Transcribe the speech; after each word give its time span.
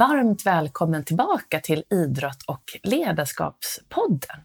Varmt 0.00 0.46
välkommen 0.46 1.04
tillbaka 1.04 1.60
till 1.60 1.84
Idrott 1.90 2.42
och 2.46 2.62
ledarskapspodden. 2.82 4.36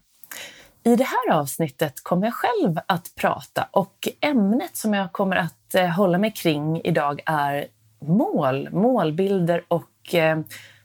I 0.84 0.96
det 0.96 1.04
här 1.04 1.32
avsnittet 1.32 1.94
kommer 2.02 2.26
jag 2.26 2.34
själv 2.34 2.78
att 2.86 3.12
prata 3.14 3.68
och 3.70 4.08
ämnet 4.20 4.76
som 4.76 4.94
jag 4.94 5.12
kommer 5.12 5.36
att 5.36 5.74
eh, 5.74 5.86
hålla 5.86 6.18
mig 6.18 6.30
kring 6.30 6.80
idag 6.84 7.22
är 7.26 7.66
mål, 8.00 8.68
målbilder 8.72 9.64
och 9.68 10.14
eh, 10.14 10.38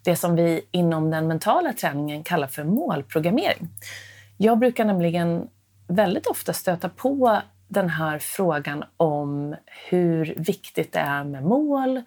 det 0.03 0.16
som 0.16 0.35
vi 0.35 0.61
inom 0.72 1.11
den 1.11 1.27
mentala 1.27 1.73
träningen 1.73 2.23
kallar 2.23 2.47
för 2.47 2.63
målprogrammering. 2.63 3.69
Jag 4.38 4.59
brukar 4.59 4.85
nämligen 4.85 5.47
väldigt 5.88 6.27
ofta 6.27 6.53
stöta 6.53 6.89
på 6.89 7.41
den 7.67 7.89
här 7.89 8.19
frågan 8.19 8.83
om 8.97 9.55
hur 9.89 10.33
viktigt 10.38 10.94
det 10.94 10.99
är 10.99 11.23
med 11.23 11.44
mål, 11.44 12.02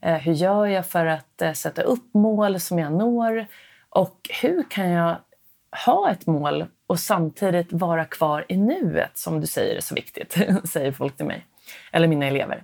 Eh, 0.00 0.14
hur 0.14 0.32
gör 0.32 0.66
jag 0.66 0.86
för 0.86 1.06
att 1.06 1.42
eh, 1.42 1.52
sätta 1.52 1.82
upp 1.82 2.14
mål 2.14 2.60
som 2.60 2.78
jag 2.78 2.92
når? 2.92 3.46
Och 3.90 4.30
hur 4.42 4.70
kan 4.70 4.90
jag 4.90 5.16
ha 5.86 6.10
ett 6.10 6.26
mål 6.26 6.64
och 6.86 7.00
samtidigt 7.00 7.72
vara 7.72 8.04
kvar 8.04 8.44
i 8.48 8.56
nuet, 8.56 9.18
som 9.18 9.40
du 9.40 9.46
säger 9.46 9.76
är 9.76 9.80
så 9.80 9.94
viktigt, 9.94 10.38
säger 10.64 10.92
folk 10.92 11.16
till 11.16 11.26
mig, 11.26 11.46
eller 11.92 12.08
mina 12.08 12.26
elever. 12.26 12.62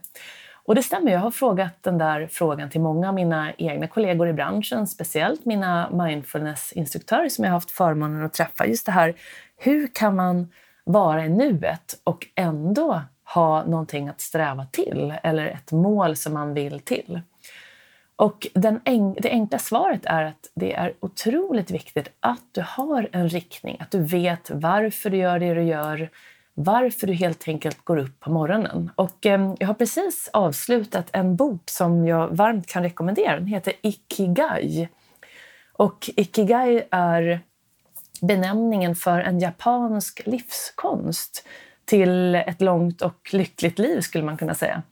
Och 0.65 0.75
det 0.75 0.83
stämmer, 0.83 1.13
jag 1.13 1.21
har 1.21 1.31
frågat 1.31 1.83
den 1.83 1.99
där 1.99 2.27
frågan 2.27 2.71
till 2.71 2.81
många 2.81 3.09
av 3.09 3.15
mina 3.15 3.53
egna 3.53 3.87
kollegor 3.87 4.29
i 4.29 4.33
branschen, 4.33 4.87
speciellt 4.87 5.45
mina 5.45 5.91
mindfulnessinstruktörer 5.91 7.29
som 7.29 7.45
jag 7.45 7.51
har 7.51 7.57
haft 7.57 7.71
förmånen 7.71 8.25
att 8.25 8.35
träffa. 8.35 8.67
Just 8.67 8.87
det 8.87 8.93
här, 8.93 9.15
hur 9.57 9.95
kan 9.95 10.17
man 10.17 10.49
vara 10.85 11.25
i 11.25 11.29
nuet 11.29 12.01
och 12.05 12.27
ändå 12.35 13.03
ha 13.35 13.65
någonting 13.65 14.09
att 14.09 14.21
sträva 14.21 14.67
till 14.67 15.15
eller 15.23 15.47
ett 15.47 15.73
mål 15.73 16.17
som 16.17 16.35
man 16.35 16.55
vill 16.55 16.81
till? 16.81 17.21
Och 18.17 18.47
den 18.55 18.81
en, 18.85 19.15
det 19.15 19.31
enkla 19.31 19.59
svaret 19.59 20.01
är 20.05 20.25
att 20.25 20.51
det 20.55 20.75
är 20.75 20.95
otroligt 21.01 21.71
viktigt 21.71 22.09
att 22.21 22.43
du 22.53 22.65
har 22.67 23.09
en 23.13 23.29
riktning, 23.29 23.77
att 23.81 23.91
du 23.91 24.03
vet 24.03 24.51
varför 24.51 25.11
du 25.11 25.17
gör 25.17 25.39
det 25.39 25.55
du 25.55 25.63
gör, 25.63 26.11
varför 26.55 27.07
du 27.07 27.13
helt 27.13 27.49
enkelt 27.49 27.85
går 27.85 27.97
upp 27.97 28.21
på 28.21 28.31
morgonen. 28.31 28.91
Och 28.95 29.27
eh, 29.27 29.55
jag 29.59 29.67
har 29.67 29.75
precis 29.75 30.31
avslutat 30.33 31.09
en 31.13 31.37
bok 31.37 31.71
som 31.71 32.07
jag 32.07 32.29
varmt 32.29 32.67
kan 32.67 32.83
rekommendera. 32.83 33.35
Den 33.35 33.47
heter 33.47 33.73
Ikigai. 33.83 34.89
Och 35.73 36.11
Ikigai 36.17 36.83
är 36.91 37.41
benämningen 38.21 38.97
för 38.97 39.21
en 39.21 39.41
japansk 39.41 40.23
livskonst 40.25 41.49
till 41.85 42.35
ett 42.35 42.61
långt 42.61 43.03
och 43.03 43.31
lyckligt 43.33 43.79
liv 43.79 44.01
skulle 44.01 44.25
man 44.25 44.37
kunna 44.37 44.55
säga. 44.55 44.83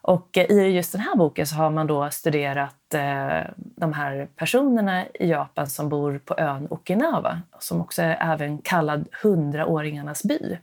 Och 0.00 0.38
eh, 0.38 0.50
i 0.50 0.70
just 0.70 0.92
den 0.92 1.00
här 1.00 1.16
boken 1.16 1.46
så 1.46 1.54
har 1.56 1.70
man 1.70 1.86
då 1.86 2.10
studerat 2.10 2.94
eh, 2.94 3.50
de 3.56 3.92
här 3.92 4.28
personerna 4.36 5.06
i 5.06 5.30
Japan 5.30 5.66
som 5.66 5.88
bor 5.88 6.20
på 6.24 6.34
ön 6.38 6.66
Okinawa, 6.70 7.42
som 7.58 7.80
också 7.80 8.02
är 8.02 8.32
även 8.32 8.58
kallad 8.58 9.08
hundraåringarnas 9.22 10.22
by. 10.22 10.58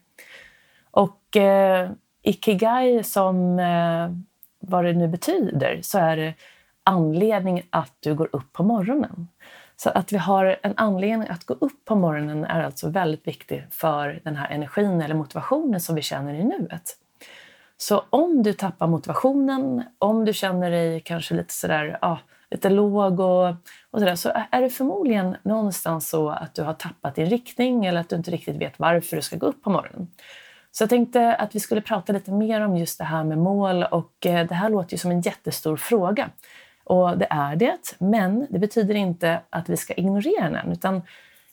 Och 0.92 1.38
eh, 1.38 1.90
ikigai, 2.22 3.04
som 3.04 3.60
eh, 3.60 4.10
vad 4.60 4.86
det 4.86 4.94
nu 4.94 5.08
betyder, 5.08 5.80
så 5.82 6.00
är 6.00 6.18
det 6.18 6.34
anledning 6.84 7.64
att 7.70 7.94
du 8.00 8.16
går 8.16 8.30
upp 8.32 8.54
på 8.54 8.64
morgonen. 8.64 9.28
Så 9.84 9.90
att 9.90 10.14
vi 10.14 10.18
har 10.18 10.60
en 10.64 10.74
anledning 10.78 11.30
att 11.30 11.44
gå 11.44 11.54
upp 11.54 11.86
på 11.86 11.96
morgonen 11.96 12.44
är 12.44 12.64
alltså 12.64 12.90
väldigt 12.90 13.28
viktigt 13.28 13.64
för 13.72 14.22
den 14.24 14.36
här 14.36 14.50
energin 14.50 15.02
eller 15.02 15.16
motivationen 15.16 15.82
som 15.82 15.96
vi 15.96 16.02
känner 16.02 16.34
i 16.34 16.44
nuet. 16.44 16.98
Så 17.78 18.04
om 18.10 18.44
du 18.44 18.54
tappar 18.54 18.88
motivationen, 18.88 19.84
om 19.98 20.26
du 20.26 20.34
känner 20.34 20.72
dig 20.72 21.02
kanske 21.02 21.34
lite 21.34 21.54
sådär, 21.54 21.98
ja, 22.02 22.20
lite 22.52 22.70
låg 22.70 23.20
och, 23.20 23.50
och 23.92 24.00
sådär, 24.00 24.16
så 24.16 24.32
är 24.52 24.62
det 24.62 24.70
förmodligen 24.70 25.38
någonstans 25.44 26.10
så 26.10 26.30
att 26.30 26.56
du 26.56 26.64
har 26.64 26.74
tappat 26.74 27.16
din 27.16 27.30
riktning 27.30 27.86
eller 27.86 28.02
att 28.02 28.10
du 28.10 28.16
inte 28.16 28.32
riktigt 28.32 28.56
vet 28.56 28.80
varför 28.80 29.16
du 29.16 29.22
ska 29.22 29.36
gå 29.36 29.46
upp 29.46 29.64
på 29.64 29.70
morgonen. 29.70 30.08
Så 30.72 30.84
jag 30.84 30.90
tänkte 30.90 31.36
att 31.36 31.56
vi 31.56 31.60
skulle 31.60 31.82
prata 31.82 32.14
lite 32.14 32.32
mer 32.32 32.62
om 32.62 32.78
just 32.78 32.98
det 32.98 33.06
här 33.06 33.24
med 33.24 33.38
mål 33.38 33.84
och 33.84 34.26
eh, 34.26 34.48
det 34.48 34.56
här 34.56 34.70
låter 34.70 34.92
ju 34.92 34.98
som 34.98 35.12
en 35.12 35.22
jättestor 35.22 35.78
fråga. 35.78 36.30
Och 36.84 37.18
det 37.18 37.28
är 37.30 37.56
det, 37.56 37.96
men 38.00 38.48
det 38.50 38.60
betyder 38.60 38.96
inte 38.96 39.42
att 39.50 39.70
vi 39.70 39.78
ska 39.78 39.94
ignorera 39.94 40.50
den 40.50 40.72
utan 40.72 41.02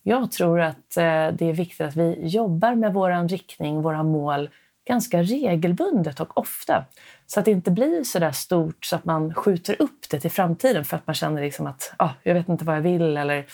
jag 0.02 0.32
tror 0.32 0.60
att 0.60 0.96
eh, 0.96 1.28
det 1.32 1.44
är 1.44 1.52
viktigt 1.52 1.80
att 1.80 1.96
vi 1.96 2.26
jobbar 2.26 2.74
med 2.74 2.92
vår 2.92 3.28
riktning, 3.28 3.82
våra 3.82 4.02
mål 4.02 4.50
ganska 4.88 5.22
regelbundet 5.22 6.20
och 6.20 6.38
ofta. 6.38 6.84
Så 7.26 7.40
att 7.40 7.44
det 7.44 7.50
inte 7.50 7.70
blir 7.70 8.04
så 8.04 8.18
där 8.18 8.32
stort 8.32 8.84
så 8.84 8.96
att 8.96 9.04
man 9.04 9.34
skjuter 9.34 9.82
upp 9.82 10.10
det 10.10 10.20
till 10.20 10.30
framtiden 10.30 10.84
för 10.84 10.96
att 10.96 11.06
man 11.06 11.14
känner 11.14 11.42
liksom 11.42 11.66
att 11.66 11.92
ah, 11.96 12.10
jag 12.22 12.34
vet 12.34 12.48
inte 12.48 12.64
vad 12.64 12.76
jag 12.76 12.82
vill 12.82 13.16
eller 13.16 13.46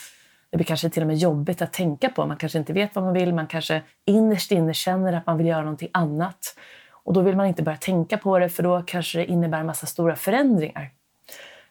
det 0.51 0.56
blir 0.56 0.67
kanske 0.67 0.91
till 0.91 1.03
och 1.03 1.06
med 1.06 1.17
jobbigt 1.17 1.62
att 1.62 1.73
tänka 1.73 2.09
på. 2.09 2.27
Man 2.27 2.37
kanske 2.37 2.59
inte 2.59 2.73
vet 2.73 2.95
vad 2.95 3.05
man 3.05 3.15
vill, 3.15 3.35
man 3.35 3.47
kanske 3.47 3.83
innerst 4.05 4.53
inne 4.53 4.75
känner 4.75 5.12
att 5.12 5.27
man 5.27 5.39
vill 5.39 5.47
göra 5.47 5.62
någonting 5.62 5.91
annat. 5.93 6.56
Och 6.91 7.12
då 7.12 7.21
vill 7.21 7.37
man 7.37 7.47
inte 7.47 7.62
börja 7.62 7.79
tänka 7.79 8.19
på 8.19 8.39
det 8.39 8.49
för 8.49 8.62
då 8.62 8.83
kanske 8.83 9.19
det 9.19 9.27
innebär 9.27 9.61
en 9.61 9.67
massa 9.67 9.87
stora 9.87 10.17
förändringar. 10.17 10.91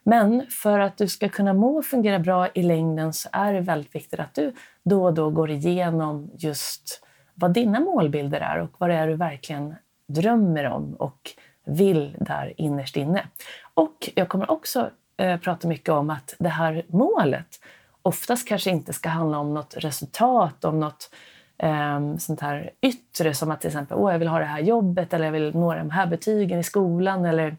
Men 0.06 0.46
för 0.50 0.78
att 0.78 0.96
du 0.96 1.08
ska 1.08 1.28
kunna 1.28 1.52
må 1.52 1.76
och 1.78 1.84
fungera 1.84 2.18
bra 2.18 2.48
i 2.48 2.62
längden 2.62 3.12
så 3.12 3.28
är 3.32 3.52
det 3.52 3.60
väldigt 3.60 3.94
viktigt 3.94 4.20
att 4.20 4.34
du 4.34 4.52
då 4.82 5.04
och 5.04 5.14
då 5.14 5.30
går 5.30 5.50
igenom 5.50 6.30
just 6.38 7.04
vad 7.34 7.52
dina 7.52 7.80
målbilder 7.80 8.40
är 8.40 8.58
och 8.58 8.70
vad 8.78 8.90
det 8.90 8.96
är 8.96 9.08
du 9.08 9.16
verkligen 9.16 9.74
drömmer 10.06 10.64
om 10.64 10.94
och 10.94 11.30
vill 11.64 12.16
där 12.20 12.52
innerst 12.56 12.96
inne. 12.96 13.26
Och 13.74 14.10
jag 14.14 14.28
kommer 14.28 14.50
också 14.50 14.90
eh, 15.16 15.40
prata 15.40 15.68
mycket 15.68 15.88
om 15.88 16.10
att 16.10 16.34
det 16.38 16.48
här 16.48 16.84
målet 16.88 17.60
oftast 18.02 18.48
kanske 18.48 18.70
inte 18.70 18.92
ska 18.92 19.08
handla 19.08 19.38
om 19.38 19.54
något 19.54 19.74
resultat, 19.76 20.64
om 20.64 20.80
något 20.80 21.10
eh, 21.58 22.16
sånt 22.18 22.40
här 22.40 22.70
yttre 22.80 23.34
som 23.34 23.50
att 23.50 23.60
till 23.60 23.68
exempel 23.68 23.98
Åh, 23.98 24.12
jag 24.12 24.18
vill 24.18 24.28
ha 24.28 24.38
det 24.38 24.44
här 24.44 24.60
jobbet 24.60 25.14
eller 25.14 25.24
jag 25.24 25.32
vill 25.32 25.54
nå 25.54 25.74
de 25.74 25.90
här 25.90 26.06
betygen 26.06 26.58
i 26.58 26.64
skolan 26.64 27.24
eller 27.24 27.56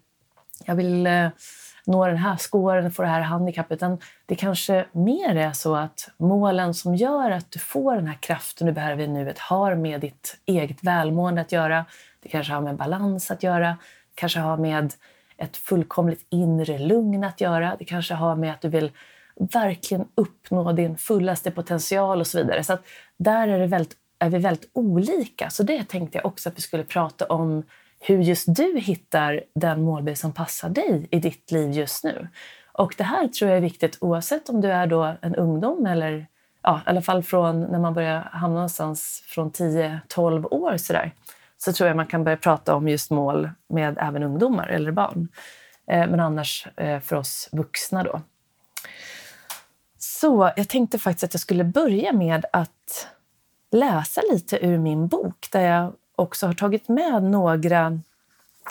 jag 0.66 0.76
vill 0.76 1.08
eh, 1.08 1.28
nå 1.88 2.08
den 2.08 2.18
här 2.18 2.38
scoren, 2.38 2.92
få 2.92 3.02
det 3.02 3.08
här 3.08 3.22
handikappet. 3.22 3.78
Utan 3.78 3.98
det 4.26 4.36
kanske 4.36 4.86
mer 4.92 5.36
är 5.36 5.54
så 5.54 5.76
att 5.76 6.10
målen 6.18 6.74
som 6.74 6.96
gör 6.96 7.32
att 7.32 7.52
du 7.52 7.60
får 7.60 7.96
den 7.96 8.08
här 8.08 8.18
kraften 8.22 8.68
du 8.68 8.74
behöver 8.74 9.04
i 9.04 9.08
nuet 9.08 9.40
har 9.40 9.76
med 9.76 10.02
ditt 10.02 10.38
eget 10.46 10.84
välmående 10.84 11.42
att 11.42 11.52
göra. 11.52 11.86
Det 12.20 12.30
kanske 12.30 12.54
har 12.54 12.62
med 12.62 12.76
balans 12.76 13.32
att 13.32 13.44
göra. 13.44 13.78
kanske 14.16 14.40
har 14.40 14.58
med 14.58 14.94
ett 15.38 15.58
fullkomligt 15.58 16.26
inre 16.30 16.78
lugn 16.78 17.24
att 17.24 17.42
göra. 17.42 17.76
Det 17.80 17.86
kanske 17.86 18.14
har 18.14 18.36
med 18.36 18.52
att 18.52 18.62
du 18.62 18.70
vill 18.70 18.92
verkligen 19.36 20.08
uppnå 20.16 20.72
din 20.72 20.98
fullaste 20.98 21.52
potential 21.52 22.20
och 22.20 22.28
så 22.28 22.38
vidare. 22.38 22.64
Så 22.64 22.74
att 22.74 22.86
där 23.18 23.48
är, 23.48 23.60
det 23.60 23.68
väldigt, 23.68 23.98
är 24.20 24.30
vi 24.30 24.38
väldigt 24.38 24.70
olika. 24.74 25.50
Så 25.50 25.64
det 25.64 25.90
tänkte 25.90 26.18
jag 26.18 26.26
också 26.26 26.50
att 26.50 26.58
vi 26.58 26.62
skulle 26.62 26.84
prata 26.84 27.26
om 27.26 27.64
hur 28.00 28.22
just 28.22 28.56
du 28.56 28.80
hittar 28.80 29.44
den 29.56 29.84
målbild 29.84 30.18
som 30.18 30.34
passar 30.34 30.70
dig 30.70 31.08
i 31.12 31.20
ditt 31.20 31.52
liv 31.52 31.72
just 31.72 32.04
nu. 32.04 32.28
Och 32.72 32.96
det 32.98 33.04
här 33.04 33.28
tror 33.28 33.50
jag 33.50 33.58
är 33.58 33.62
viktigt 33.62 33.98
oavsett 34.02 34.50
om 34.50 34.62
du 34.62 34.72
är 34.72 34.88
då 34.88 35.16
en 35.22 35.36
ungdom 35.36 35.86
eller 35.86 36.28
ja, 36.64 36.78
i 36.86 36.90
alla 36.90 37.02
fall 37.02 37.24
från 37.24 37.62
när 37.62 37.80
man 37.80 37.94
börjar 37.94 38.22
hamna 38.22 38.56
någonstans 38.56 39.24
från 39.28 39.52
10-12 39.52 40.46
år 40.52 40.78
sådär, 40.78 41.12
så 41.58 41.74
tror 41.74 41.88
jag 41.88 41.98
man 41.98 42.08
kan 42.08 42.24
börja 42.24 42.38
prata 42.38 42.76
om 42.76 42.88
just 42.88 43.12
mål 43.12 43.50
med 43.70 43.98
även 44.02 44.24
ungdomar 44.24 44.68
eller 44.68 44.92
barn. 44.92 45.28
Eh, 45.88 46.08
men 46.08 46.20
annars 46.20 46.68
eh, 46.76 47.00
för 47.00 47.16
oss 47.16 47.50
vuxna 47.52 48.04
då. 48.04 48.22
Så 49.98 50.52
jag 50.56 50.70
tänkte 50.70 51.00
faktiskt 51.00 51.24
att 51.24 51.34
jag 51.34 51.42
skulle 51.42 51.64
börja 51.64 52.14
med 52.14 52.46
att 52.54 53.08
läsa 53.72 54.22
lite 54.32 54.66
ur 54.66 54.78
min 54.78 55.08
bok 55.08 55.48
där 55.52 55.62
jag 55.62 55.94
också 56.16 56.48
har 56.48 56.54
tagit 56.54 56.88
med 56.88 57.24
några 57.24 57.58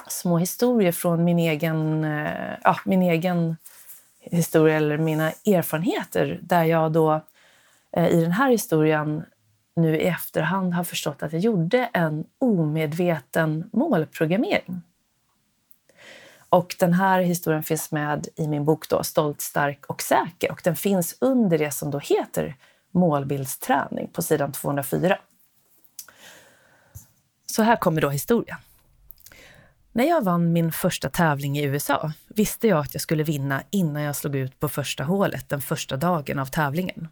små 0.08 0.38
historier 0.38 0.92
från 0.92 1.24
min 1.24 1.38
egen, 1.38 2.04
eh, 2.04 2.56
ja, 2.64 2.76
min 2.84 3.02
egen 3.02 3.56
historia 4.20 4.76
eller 4.76 4.98
mina 4.98 5.30
erfarenheter 5.30 6.38
där 6.42 6.64
jag 6.64 6.92
då 6.92 7.20
eh, 7.92 8.08
i 8.08 8.20
den 8.20 8.32
här 8.32 8.50
historien 8.50 9.24
nu 9.76 9.96
i 10.00 10.06
efterhand 10.06 10.74
har 10.74 10.84
förstått 10.84 11.22
att 11.22 11.32
jag 11.32 11.40
gjorde 11.40 11.90
en 11.92 12.24
omedveten 12.38 13.70
målprogrammering. 13.72 14.82
Och 16.48 16.76
den 16.78 16.92
här 16.92 17.20
historien 17.20 17.62
finns 17.62 17.92
med 17.92 18.28
i 18.36 18.48
min 18.48 18.64
bok 18.64 18.88
då, 18.88 19.02
Stolt, 19.02 19.40
stark 19.40 19.86
och 19.86 20.02
säker 20.02 20.52
och 20.52 20.60
den 20.64 20.76
finns 20.76 21.16
under 21.20 21.58
det 21.58 21.70
som 21.70 21.90
då 21.90 21.98
heter 21.98 22.54
målbildsträning 22.90 24.08
på 24.12 24.22
sidan 24.22 24.52
204. 24.52 25.18
Så 27.54 27.62
här 27.62 27.76
kommer 27.76 28.00
då 28.00 28.10
historien. 28.10 28.58
När 29.92 30.04
jag 30.04 30.24
vann 30.24 30.52
min 30.52 30.72
första 30.72 31.10
tävling 31.10 31.58
i 31.58 31.62
USA 31.62 32.12
visste 32.28 32.68
jag 32.68 32.78
att 32.78 32.94
jag 32.94 33.00
skulle 33.00 33.22
vinna 33.22 33.62
innan 33.70 34.02
jag 34.02 34.16
slog 34.16 34.36
ut 34.36 34.60
på 34.60 34.68
första 34.68 35.04
hålet 35.04 35.48
den 35.48 35.60
första 35.60 35.96
dagen 35.96 36.38
av 36.38 36.46
tävlingen. 36.46 37.08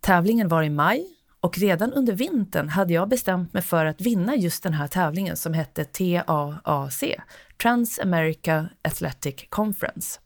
Tävlingen 0.00 0.48
var 0.48 0.62
i 0.62 0.70
maj 0.70 1.06
och 1.40 1.58
redan 1.58 1.92
under 1.92 2.12
vintern 2.12 2.68
hade 2.68 2.92
jag 2.92 3.08
bestämt 3.08 3.52
mig 3.52 3.62
för 3.62 3.84
att 3.84 4.00
vinna 4.00 4.36
just 4.36 4.62
den 4.62 4.74
här 4.74 4.88
tävlingen 4.88 5.36
som 5.36 5.54
hette 5.54 5.84
TAAC, 5.84 7.04
Trans 7.62 7.98
America 7.98 8.68
Athletic 8.82 9.46
Conference. 9.48 10.20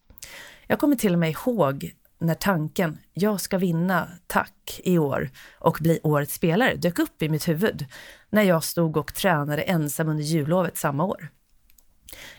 Jag 0.67 0.79
kommer 0.79 0.97
till 0.97 1.13
och 1.13 1.19
med 1.19 1.31
ihåg 1.31 1.93
när 2.19 2.35
tanken 2.35 2.99
“jag 3.13 3.41
ska 3.41 3.59
vinna, 3.59 4.09
tack, 4.27 4.81
i 4.85 4.99
år” 4.99 5.31
och 5.59 5.79
bli 5.81 6.01
årets 6.03 6.35
spelare 6.35 6.75
dök 6.75 6.99
upp 6.99 7.23
i 7.23 7.29
mitt 7.29 7.49
huvud 7.49 7.87
när 8.37 8.43
jag 8.43 8.65
stod 8.65 8.97
och 8.97 9.15
tränade 9.15 9.63
ensam 9.63 10.09
under 10.09 10.25
jullovet 10.25 10.77
samma 10.77 11.05
år. 11.05 11.29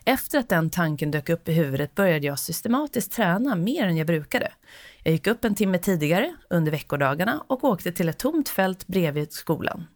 Efter 0.06 0.40
att 0.40 0.50
den 0.50 0.70
tanken 0.70 1.12
dök 1.12 1.30
upp 1.30 1.50
i 1.50 1.54
huvudet 1.54 1.96
började 1.96 2.28
jag 2.28 2.40
systematiskt 2.40 3.12
träna 3.12 3.56
mer 3.56 3.84
än 3.84 3.98
jag 3.98 4.08
brukade. 4.08 4.52
Jag 5.04 5.12
gick 5.12 5.28
upp 5.28 5.46
en 5.46 5.56
timme 5.56 5.80
tidigare 5.80 6.36
under 6.50 6.72
veckodagarna 6.72 7.44
och 7.48 7.64
åkte 7.64 7.92
till 7.92 8.10
ett 8.10 8.18
tomt 8.18 8.50
fält 8.50 8.88
bredvid 8.88 9.34
skolan. 9.34 9.88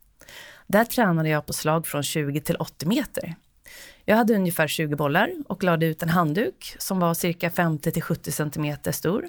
Där 0.67 0.85
tränade 0.85 1.29
jag 1.29 1.45
på 1.45 1.53
slag 1.53 1.87
från 1.87 2.03
20 2.03 2.41
till 2.41 2.55
80 2.55 2.87
meter. 2.87 3.35
Jag 4.05 4.15
hade 4.15 4.35
ungefär 4.35 4.67
20 4.67 4.95
bollar 4.95 5.31
och 5.47 5.63
lade 5.63 5.85
ut 5.85 6.03
en 6.03 6.09
handduk 6.09 6.75
som 6.79 6.99
var 6.99 7.13
cirka 7.13 7.49
50 7.49 7.91
till 7.91 8.03
70 8.03 8.31
centimeter 8.31 8.91
stor. 8.91 9.25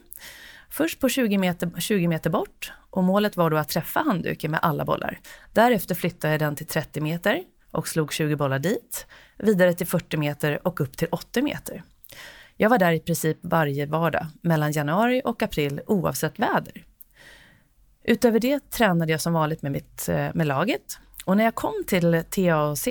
Först 0.73 1.01
på 1.01 1.09
20 1.09 1.39
meter, 1.39 1.81
20 1.81 2.09
meter 2.09 2.31
bort 2.31 2.73
och 2.91 3.05
målet 3.05 3.37
var 3.37 3.51
då 3.51 3.57
att 3.57 3.69
träffa 3.69 4.01
handduken 4.01 4.51
med 4.51 4.61
alla 4.63 4.85
bollar. 4.85 5.21
Därefter 5.53 5.95
flyttade 5.95 6.33
jag 6.33 6.41
den 6.41 6.57
till 6.57 6.67
30 6.67 7.01
meter 7.01 7.43
och 7.71 7.89
slog 7.89 8.13
20 8.13 8.37
bollar 8.37 8.59
dit, 8.59 9.07
vidare 9.39 9.75
till 9.75 9.87
40 9.87 10.17
meter 10.17 10.67
och 10.67 10.81
upp 10.81 10.97
till 10.97 11.09
80 11.11 11.43
meter. 11.43 11.83
Jag 12.57 12.71
var 12.71 12.79
där 12.79 12.93
i 12.93 13.01
princip 13.01 13.39
varje 13.41 13.87
vardag 13.87 14.27
mellan 14.43 14.73
januari 14.73 15.23
och 15.25 15.43
april 15.43 15.81
oavsett 15.87 16.39
väder. 16.39 16.85
Utöver 18.05 18.41
det 18.41 18.71
tränade 18.71 19.13
jag 19.13 19.21
som 19.21 19.33
vanligt 19.33 19.63
med, 19.63 19.73
mitt, 19.73 20.09
eh, 20.09 20.29
med 20.35 20.47
laget 20.47 20.99
och 21.25 21.37
när 21.37 21.45
jag 21.45 21.55
kom 21.55 21.85
till 21.87 22.25
TAC 22.31 22.89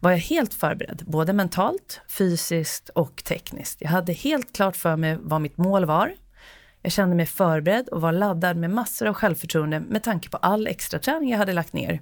var 0.00 0.10
jag 0.10 0.18
helt 0.18 0.54
förberedd, 0.54 1.02
både 1.06 1.32
mentalt, 1.32 2.00
fysiskt 2.08 2.88
och 2.88 3.24
tekniskt. 3.24 3.80
Jag 3.80 3.88
hade 3.88 4.12
helt 4.12 4.52
klart 4.52 4.76
för 4.76 4.96
mig 4.96 5.18
vad 5.20 5.40
mitt 5.40 5.56
mål 5.56 5.84
var. 5.84 6.14
Jag 6.82 6.92
kände 6.92 7.16
mig 7.16 7.26
förberedd 7.26 7.88
och 7.88 8.00
var 8.00 8.12
laddad 8.12 8.56
med 8.56 8.70
massor 8.70 9.06
av 9.06 9.14
självförtroende 9.14 9.80
med 9.80 10.02
tanke 10.02 10.28
på 10.28 10.36
all 10.36 10.66
extra 10.66 10.98
träning 10.98 11.30
jag 11.30 11.38
hade 11.38 11.52
lagt 11.52 11.72
ner. 11.72 12.00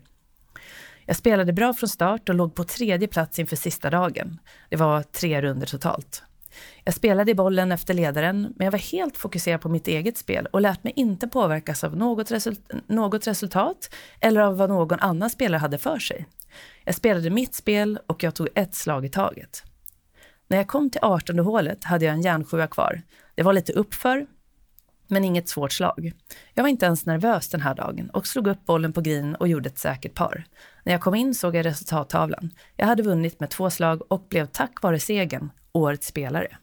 Jag 1.07 1.17
spelade 1.17 1.53
bra 1.53 1.75
från 1.75 1.89
start 1.89 2.29
och 2.29 2.35
låg 2.35 2.55
på 2.55 2.65
tredje 2.65 3.09
plats 3.09 3.39
inför 3.39 3.57
sista 3.57 3.91
dagen. 3.91 4.39
Det 4.69 4.77
var 4.77 5.03
tre 5.03 5.43
runder 5.43 5.67
totalt. 5.67 6.23
Jag 6.85 6.95
spelade 6.95 7.31
i 7.31 7.35
bollen 7.35 7.73
efter 7.73 7.95
ledaren, 7.95 8.55
men 8.57 8.65
jag 8.65 8.73
var 8.73 8.79
helt 8.79 9.17
fokuserad 9.17 9.61
på 9.61 9.69
mitt 9.69 9.89
eget 9.89 10.19
spel 10.19 10.47
och 10.47 10.61
lät 10.61 10.85
mig 10.85 10.93
inte 10.97 11.29
påverkas 11.29 11.85
av 11.85 11.97
något, 11.97 12.31
result 12.31 12.61
något 12.87 13.27
resultat 13.27 13.95
eller 14.21 14.41
av 14.41 14.57
vad 14.57 14.71
någon 14.71 15.01
annan 15.01 15.31
spelare 15.31 15.59
hade 15.59 15.79
för 15.79 15.99
sig. 15.99 16.27
Jag 16.85 16.95
spelade 16.95 17.31
mitt 17.31 17.55
spel 17.55 17.99
och 18.07 18.23
jag 18.23 18.35
tog 18.35 18.49
ett 18.55 18.75
slag 18.75 19.05
i 19.05 19.09
taget. 19.09 19.63
När 20.49 20.57
jag 20.57 20.69
kom 20.69 20.91
till 20.91 21.01
18 21.03 21.39
hålet 21.39 21.85
hade 21.85 22.05
jag 22.05 22.15
en 22.15 22.23
järnsjua 22.23 22.67
kvar. 22.67 23.03
Det 23.35 23.43
var 23.43 23.53
lite 23.53 23.73
uppför, 23.73 24.27
men 25.15 25.25
inget 25.25 25.49
svårt 25.49 25.73
slag. 25.73 26.13
Jag 26.55 26.63
var 26.63 26.69
inte 26.69 26.87
ens 26.87 27.07
nervös 27.07 27.49
den 27.49 27.61
här 27.61 27.75
dagen 27.75 28.11
och 28.11 28.27
slog 28.27 28.47
upp 28.47 28.67
bollen 28.67 28.93
på 28.93 29.01
green 29.01 29.35
och 29.35 29.49
gjorde 29.49 29.69
ett 29.69 29.79
säkert 29.79 30.15
par. 30.15 30.45
När 30.85 30.93
jag 30.93 31.01
kom 31.01 31.15
in 31.15 31.35
såg 31.35 31.57
jag 31.57 31.67
resultattavlan. 31.67 32.51
Jag 32.77 32.87
hade 32.87 33.03
vunnit 33.03 33.41
med 33.41 33.51
två 33.51 33.71
slag 33.71 34.13
och 34.13 34.27
blev 34.29 34.47
tack 34.47 34.83
vare 34.83 35.01
segern 35.01 35.51
årets 35.73 36.07
spelare. 36.07 36.57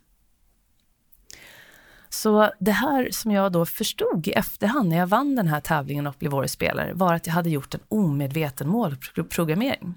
Så 2.10 2.52
det 2.60 2.72
här 2.72 3.10
som 3.12 3.32
jag 3.32 3.52
då 3.52 3.66
förstod 3.66 4.28
i 4.28 4.32
efterhand 4.32 4.90
när 4.90 4.98
jag 4.98 5.08
vann 5.08 5.36
den 5.36 5.48
här 5.48 5.60
tävlingen 5.60 6.08
och 6.08 6.16
blev 6.20 6.36
årets 6.36 6.54
spelare 6.54 6.94
var 6.94 7.14
att 7.14 7.28
jag 7.28 7.34
hade 7.34 7.50
gjort 7.50 7.74
en 7.74 7.82
omedveten 7.88 8.68
målprogrammering. 8.68 9.94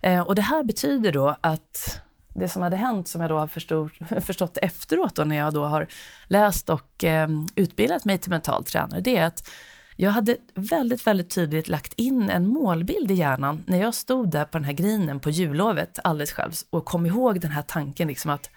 Eh, 0.00 0.20
och 0.20 0.34
det 0.34 0.42
här 0.42 0.64
betyder 0.64 1.12
då 1.12 1.36
att 1.40 2.02
det 2.34 2.48
som 2.48 2.62
hade 2.62 2.76
hänt, 2.76 3.08
som 3.08 3.20
jag 3.20 3.30
då 3.30 3.38
har 3.38 3.46
förstod, 3.46 3.90
förstått 4.20 4.58
efteråt 4.62 5.14
då 5.14 5.24
när 5.24 5.36
jag 5.36 5.54
då 5.54 5.64
har 5.64 5.86
läst 6.26 6.70
och 6.70 7.04
eh, 7.04 7.28
utbildat 7.54 8.04
mig 8.04 8.18
till 8.18 8.30
mental 8.30 8.64
tränare, 8.64 9.00
det 9.00 9.16
är 9.16 9.26
att 9.26 9.50
jag 9.96 10.10
hade 10.10 10.36
väldigt, 10.54 11.06
väldigt 11.06 11.30
tydligt 11.30 11.68
lagt 11.68 11.92
in 11.92 12.30
en 12.30 12.46
målbild 12.46 13.10
i 13.10 13.14
hjärnan 13.14 13.64
när 13.66 13.80
jag 13.80 13.94
stod 13.94 14.30
där 14.30 14.44
på 14.44 14.58
den 14.58 14.64
här 14.64 14.72
grinen 14.72 15.20
på 15.20 15.30
jullovet 15.30 15.98
alldeles 16.04 16.32
själv 16.32 16.52
och 16.70 16.84
kom 16.84 17.06
ihåg 17.06 17.40
den 17.40 17.50
här 17.50 17.62
tanken 17.62 18.08
liksom 18.08 18.30
att 18.30 18.50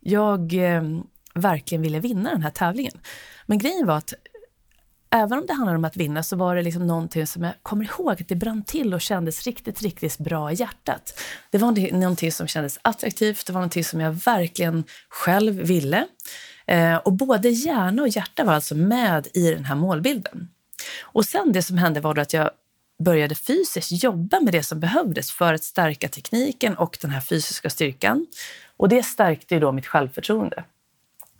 jag 0.00 0.54
eh, 0.54 0.82
verkligen 1.34 1.82
ville 1.82 2.00
vinna 2.00 2.30
den 2.30 2.42
här 2.42 2.50
tävlingen. 2.50 2.92
Men 3.46 3.58
grejen 3.58 3.86
var 3.86 3.96
att 3.96 4.14
även 5.12 5.38
om 5.38 5.46
det 5.46 5.52
handlade 5.52 5.78
om 5.78 5.84
att 5.84 5.96
vinna 5.96 6.22
så 6.22 6.36
var 6.36 6.56
det 6.56 6.62
liksom 6.62 6.86
någonting 6.86 7.26
som 7.26 7.42
jag 7.42 7.52
kommer 7.62 7.84
ihåg 7.84 8.12
att 8.12 8.28
det 8.28 8.34
brann 8.34 8.64
till 8.64 8.94
och 8.94 9.00
kändes 9.00 9.46
riktigt, 9.46 9.82
riktigt 9.82 10.18
bra 10.18 10.52
i 10.52 10.54
hjärtat. 10.54 11.20
Det 11.50 11.58
var 11.58 11.92
någonting 11.92 12.32
som 12.32 12.46
kändes 12.46 12.78
attraktivt, 12.82 13.46
det 13.46 13.52
var 13.52 13.60
någonting 13.60 13.84
som 13.84 14.00
jag 14.00 14.12
verkligen 14.12 14.84
själv 15.08 15.54
ville. 15.54 16.06
Eh, 16.66 16.96
och 16.96 17.12
både 17.12 17.48
hjärna 17.48 18.02
och 18.02 18.08
hjärta 18.08 18.44
var 18.44 18.52
alltså 18.52 18.74
med 18.74 19.28
i 19.34 19.50
den 19.50 19.64
här 19.64 19.74
målbilden. 19.74 20.48
Och 21.02 21.24
sen 21.24 21.52
det 21.52 21.62
som 21.62 21.78
hände 21.78 22.00
var 22.00 22.18
att 22.18 22.32
jag 22.32 22.50
började 23.04 23.34
fysiskt 23.34 24.02
jobba 24.04 24.40
med 24.40 24.52
det 24.52 24.62
som 24.62 24.80
behövdes 24.80 25.32
för 25.32 25.54
att 25.54 25.64
stärka 25.64 26.08
tekniken 26.08 26.76
och 26.76 26.98
den 27.00 27.10
här 27.10 27.20
fysiska 27.20 27.70
styrkan. 27.70 28.26
Och 28.76 28.88
det 28.88 29.02
stärkte 29.02 29.54
ju 29.54 29.60
då 29.60 29.72
mitt 29.72 29.86
självförtroende. 29.86 30.64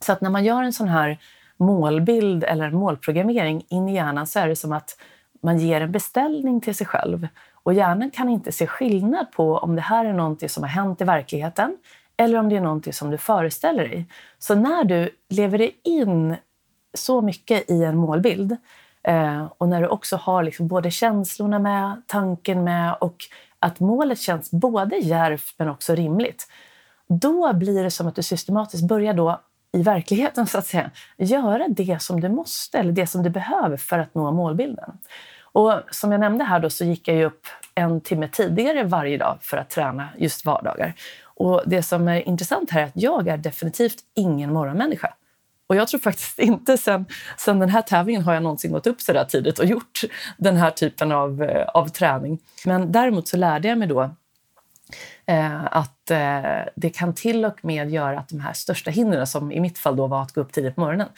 Så 0.01 0.13
att 0.13 0.21
när 0.21 0.31
man 0.31 0.45
gör 0.45 0.63
en 0.63 0.73
sån 0.73 0.89
här 0.89 1.19
målbild 1.63 2.45
eller 2.45 2.71
målprogrammering 2.71 3.65
in 3.69 3.89
i 3.89 3.95
hjärnan 3.95 4.27
så 4.27 4.39
är 4.39 4.49
det 4.49 4.57
som 4.57 4.73
att 4.73 4.97
man 5.43 5.59
ger 5.59 5.81
en 5.81 5.93
beställning 5.93 6.61
till 6.61 6.75
sig 6.75 6.87
själv. 6.87 7.29
Och 7.53 7.75
hjärnan 7.75 8.11
kan 8.11 8.29
inte 8.29 8.53
se 8.53 8.67
skillnad 8.67 9.33
på 9.33 9.57
om 9.57 9.77
det 9.77 9.83
här 9.83 10.05
är 10.05 10.13
någonting 10.13 10.49
som 10.49 10.63
har 10.63 10.71
hänt 10.71 11.01
i 11.01 11.05
verkligheten 11.05 11.77
eller 12.17 12.39
om 12.39 12.49
det 12.49 12.57
är 12.57 12.61
någonting 12.61 12.93
som 12.93 13.11
du 13.11 13.19
föreställer 13.19 13.89
dig. 13.89 14.07
Så 14.39 14.55
när 14.55 14.85
du 14.85 15.11
lever 15.29 15.59
dig 15.59 15.81
in 15.85 16.37
så 16.95 17.21
mycket 17.21 17.71
i 17.71 17.85
en 17.85 17.97
målbild 17.97 18.57
eh, 19.03 19.47
och 19.59 19.69
när 19.69 19.81
du 19.81 19.89
också 19.89 20.17
har 20.17 20.43
liksom 20.43 20.69
både 20.69 20.91
känslorna 20.91 21.59
med, 21.59 22.03
tanken 22.07 22.65
med 22.65 22.97
och 23.01 23.17
att 23.59 23.81
målet 23.81 24.19
känns 24.19 24.51
både 24.51 24.97
djärvt 24.97 25.55
men 25.59 25.69
också 25.69 25.95
rimligt. 25.95 26.49
Då 27.09 27.53
blir 27.53 27.85
det 27.85 27.91
som 27.91 28.07
att 28.07 28.15
du 28.15 28.23
systematiskt 28.23 28.89
börjar 28.89 29.15
då 29.15 29.41
i 29.73 29.83
verkligheten 29.83 30.47
så 30.47 30.59
att 30.59 30.67
säga, 30.67 30.91
göra 31.17 31.69
det 31.69 32.03
som 32.03 32.21
du 32.21 32.29
måste 32.29 32.79
eller 32.79 32.93
det 32.93 33.07
som 33.07 33.23
du 33.23 33.31
behöver 33.31 33.77
för 33.77 33.99
att 33.99 34.15
nå 34.15 34.33
målbilden. 34.33 34.99
Och 35.53 35.81
som 35.91 36.13
jag 36.13 36.21
nämnde 36.21 36.45
här 36.45 36.61
då 36.61 36.71
så 36.71 36.85
gick 36.85 37.09
jag 37.09 37.17
ju 37.17 37.25
upp 37.25 37.47
en 37.75 38.01
timme 38.01 38.29
tidigare 38.29 38.85
varje 38.85 39.19
dag 39.19 39.39
för 39.41 39.57
att 39.57 39.71
träna 39.71 40.09
just 40.19 40.45
vardagar. 40.45 40.95
Och 41.25 41.63
det 41.67 41.83
som 41.83 42.09
är 42.09 42.29
intressant 42.29 42.71
här 42.71 42.83
är 42.83 42.85
att 42.85 42.93
jag 42.95 43.29
är 43.29 43.37
definitivt 43.37 43.99
ingen 44.15 44.53
morgonmänniska. 44.53 45.15
Och 45.67 45.77
jag 45.77 45.89
tror 45.89 46.01
faktiskt 46.01 46.39
inte 46.39 46.79
sen, 46.79 47.07
sen 47.39 47.59
den 47.59 47.69
här 47.69 47.83
tävlingen 47.83 48.23
har 48.23 48.35
jag 48.35 48.43
någonsin 48.43 48.73
gått 48.73 48.87
upp 48.87 49.01
så 49.01 49.13
där 49.13 49.25
tidigt 49.25 49.59
och 49.59 49.65
gjort 49.65 50.01
den 50.37 50.57
här 50.57 50.71
typen 50.71 51.13
av, 51.13 51.43
eh, 51.43 51.69
av 51.69 51.89
träning. 51.89 52.39
Men 52.65 52.93
däremot 52.93 53.29
så 53.29 53.37
lärde 53.37 53.69
jag 53.69 53.79
mig 53.79 53.89
då 53.89 54.11
Eh, 55.33 55.65
att 55.65 56.11
eh, 56.11 56.73
det 56.75 56.91
kan 56.91 57.15
till 57.15 57.45
och 57.45 57.65
med 57.65 57.91
göra 57.91 58.19
att 58.19 58.29
de 58.29 58.41
här 58.41 58.53
största 58.53 58.91
hindren, 58.91 59.27
som 59.27 59.53
i 59.53 59.61
mitt 59.61 59.79
fall 59.79 59.97
då 59.97 60.07
var 60.07 60.23
att 60.23 60.33
gå 60.33 60.41
upp 60.41 60.53
tidigt 60.53 60.75
på 60.75 60.81
morgonen, 60.81 61.09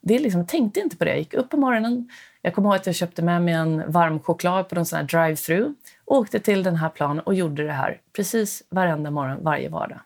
det 0.00 0.18
liksom, 0.18 0.40
jag 0.40 0.48
tänkte 0.48 0.80
inte 0.80 0.96
på 0.96 1.04
det. 1.04 1.10
Jag 1.10 1.18
gick 1.18 1.34
upp 1.34 1.50
på 1.50 1.56
morgonen. 1.56 2.08
Jag 2.42 2.54
kommer 2.54 2.68
ihåg 2.68 2.76
att 2.76 2.86
jag 2.86 2.94
köpte 2.94 3.22
med 3.22 3.42
mig 3.42 3.54
en 3.54 3.92
varm 3.92 4.20
choklad 4.20 4.68
på 4.68 4.74
någon 4.74 4.86
sån 4.86 4.96
här 4.96 5.06
drive-through. 5.06 5.74
Åkte 6.04 6.40
till 6.40 6.62
den 6.62 6.76
här 6.76 6.88
planen 6.88 7.20
och 7.20 7.34
gjorde 7.34 7.64
det 7.64 7.72
här 7.72 8.00
precis 8.16 8.62
varenda 8.68 9.10
morgon, 9.10 9.44
varje 9.44 9.68
vardag. 9.68 10.00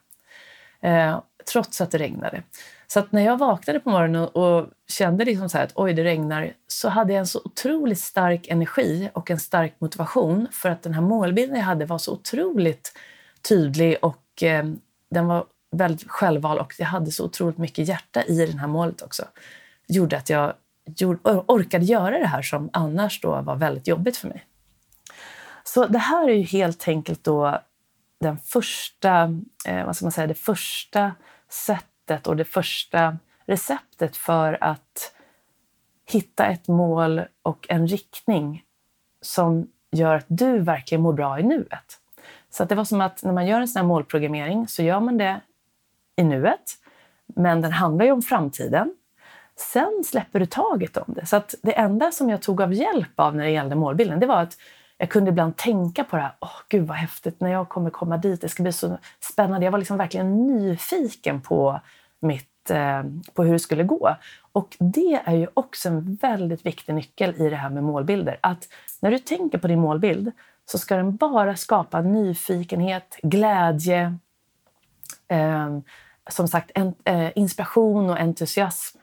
Eh, 0.80 1.20
trots 1.52 1.80
att 1.80 1.90
det 1.90 1.98
regnade. 1.98 2.42
Så 2.86 2.98
att 2.98 3.12
när 3.12 3.22
jag 3.22 3.38
vaknade 3.38 3.80
på 3.80 3.90
morgonen 3.90 4.28
och 4.28 4.66
kände 4.88 5.24
liksom 5.24 5.48
så 5.48 5.58
att 5.58 5.72
oj, 5.74 5.92
det 5.92 6.04
regnar, 6.04 6.52
så 6.66 6.88
hade 6.88 7.12
jag 7.12 7.20
en 7.20 7.26
så 7.26 7.40
otroligt 7.44 8.00
stark 8.00 8.48
energi 8.48 9.10
och 9.12 9.30
en 9.30 9.40
stark 9.40 9.74
motivation 9.78 10.48
för 10.52 10.68
att 10.68 10.82
den 10.82 10.94
här 10.94 11.02
målbilden 11.02 11.56
jag 11.56 11.64
hade 11.64 11.84
var 11.84 11.98
så 11.98 12.12
otroligt 12.12 12.92
tydlig 13.48 13.96
och 14.02 14.42
eh, 14.42 14.64
den 15.10 15.26
var 15.26 15.44
väldigt 15.70 16.10
självvald 16.10 16.60
och 16.60 16.74
jag 16.78 16.86
hade 16.86 17.10
så 17.10 17.24
otroligt 17.24 17.58
mycket 17.58 17.88
hjärta 17.88 18.24
i 18.24 18.46
det 18.46 18.58
här 18.58 18.68
målet 18.68 19.02
också. 19.02 19.24
Det 19.88 19.94
gjorde 19.94 20.16
att 20.16 20.30
jag 20.30 20.54
gjorde, 20.84 21.20
orkade 21.46 21.84
göra 21.84 22.18
det 22.18 22.26
här 22.26 22.42
som 22.42 22.70
annars 22.72 23.20
då 23.20 23.40
var 23.40 23.56
väldigt 23.56 23.86
jobbigt 23.86 24.16
för 24.16 24.28
mig. 24.28 24.44
Så 25.64 25.86
det 25.86 25.98
här 25.98 26.28
är 26.28 26.34
ju 26.34 26.42
helt 26.42 26.88
enkelt 26.88 27.24
då 27.24 27.60
den 28.20 28.38
första, 28.38 29.22
eh, 29.66 29.86
vad 29.86 29.96
ska 29.96 30.04
man 30.04 30.12
säga, 30.12 30.26
det 30.26 30.34
första 30.34 31.12
sättet 31.48 32.26
och 32.26 32.36
det 32.36 32.44
första 32.44 33.18
receptet 33.46 34.16
för 34.16 34.64
att 34.64 35.12
hitta 36.10 36.46
ett 36.46 36.68
mål 36.68 37.22
och 37.42 37.66
en 37.68 37.86
riktning 37.86 38.62
som 39.20 39.70
gör 39.90 40.14
att 40.14 40.26
du 40.28 40.58
verkligen 40.58 41.02
mår 41.02 41.12
bra 41.12 41.40
i 41.40 41.42
nuet. 41.42 42.00
Så 42.56 42.64
det 42.64 42.74
var 42.74 42.84
som 42.84 43.00
att 43.00 43.22
när 43.22 43.32
man 43.32 43.46
gör 43.46 43.60
en 43.60 43.68
sån 43.68 43.80
här 43.80 43.86
målprogrammering 43.86 44.68
så 44.68 44.82
gör 44.82 45.00
man 45.00 45.18
det 45.18 45.40
i 46.16 46.24
nuet, 46.24 46.74
men 47.26 47.60
den 47.62 47.72
handlar 47.72 48.04
ju 48.04 48.12
om 48.12 48.22
framtiden. 48.22 48.94
Sen 49.56 50.02
släpper 50.04 50.40
du 50.40 50.46
taget 50.46 50.96
om 50.96 51.14
det. 51.14 51.26
Så 51.26 51.36
att 51.36 51.54
det 51.62 51.78
enda 51.78 52.10
som 52.10 52.30
jag 52.30 52.42
tog 52.42 52.60
av 52.60 52.74
hjälp 52.74 53.20
av 53.20 53.36
när 53.36 53.44
det 53.44 53.50
gällde 53.50 53.74
målbilden, 53.74 54.20
det 54.20 54.26
var 54.26 54.42
att 54.42 54.56
jag 54.98 55.10
kunde 55.10 55.30
ibland 55.30 55.56
tänka 55.56 56.04
på 56.04 56.16
det 56.16 56.22
här. 56.22 56.32
Åh, 56.40 56.60
gud 56.68 56.86
vad 56.86 56.96
häftigt 56.96 57.40
när 57.40 57.50
jag 57.50 57.68
kommer 57.68 57.90
komma 57.90 58.16
dit. 58.16 58.40
Det 58.40 58.48
ska 58.48 58.62
bli 58.62 58.72
så 58.72 58.98
spännande. 59.20 59.66
Jag 59.66 59.72
var 59.72 59.78
liksom 59.78 59.96
verkligen 59.96 60.46
nyfiken 60.46 61.40
på 61.40 61.80
mitt 62.20 62.70
eh, 62.70 63.02
på 63.34 63.44
hur 63.44 63.52
det 63.52 63.58
skulle 63.58 63.84
gå. 63.84 64.16
Och 64.52 64.76
det 64.78 65.22
är 65.24 65.34
ju 65.34 65.48
också 65.54 65.88
en 65.88 66.14
väldigt 66.14 66.66
viktig 66.66 66.94
nyckel 66.94 67.34
i 67.36 67.50
det 67.50 67.56
här 67.56 67.70
med 67.70 67.84
målbilder. 67.84 68.38
Att 68.40 68.68
när 69.00 69.10
du 69.10 69.18
tänker 69.18 69.58
på 69.58 69.68
din 69.68 69.80
målbild 69.80 70.32
så 70.66 70.78
ska 70.78 70.96
den 70.96 71.16
bara 71.16 71.56
skapa 71.56 72.00
nyfikenhet, 72.00 73.18
glädje, 73.22 74.18
eh, 75.28 75.78
som 76.30 76.48
sagt 76.48 76.70
en, 76.74 76.94
eh, 77.04 77.30
inspiration 77.34 78.10
och 78.10 78.20
entusiasm. 78.20 78.98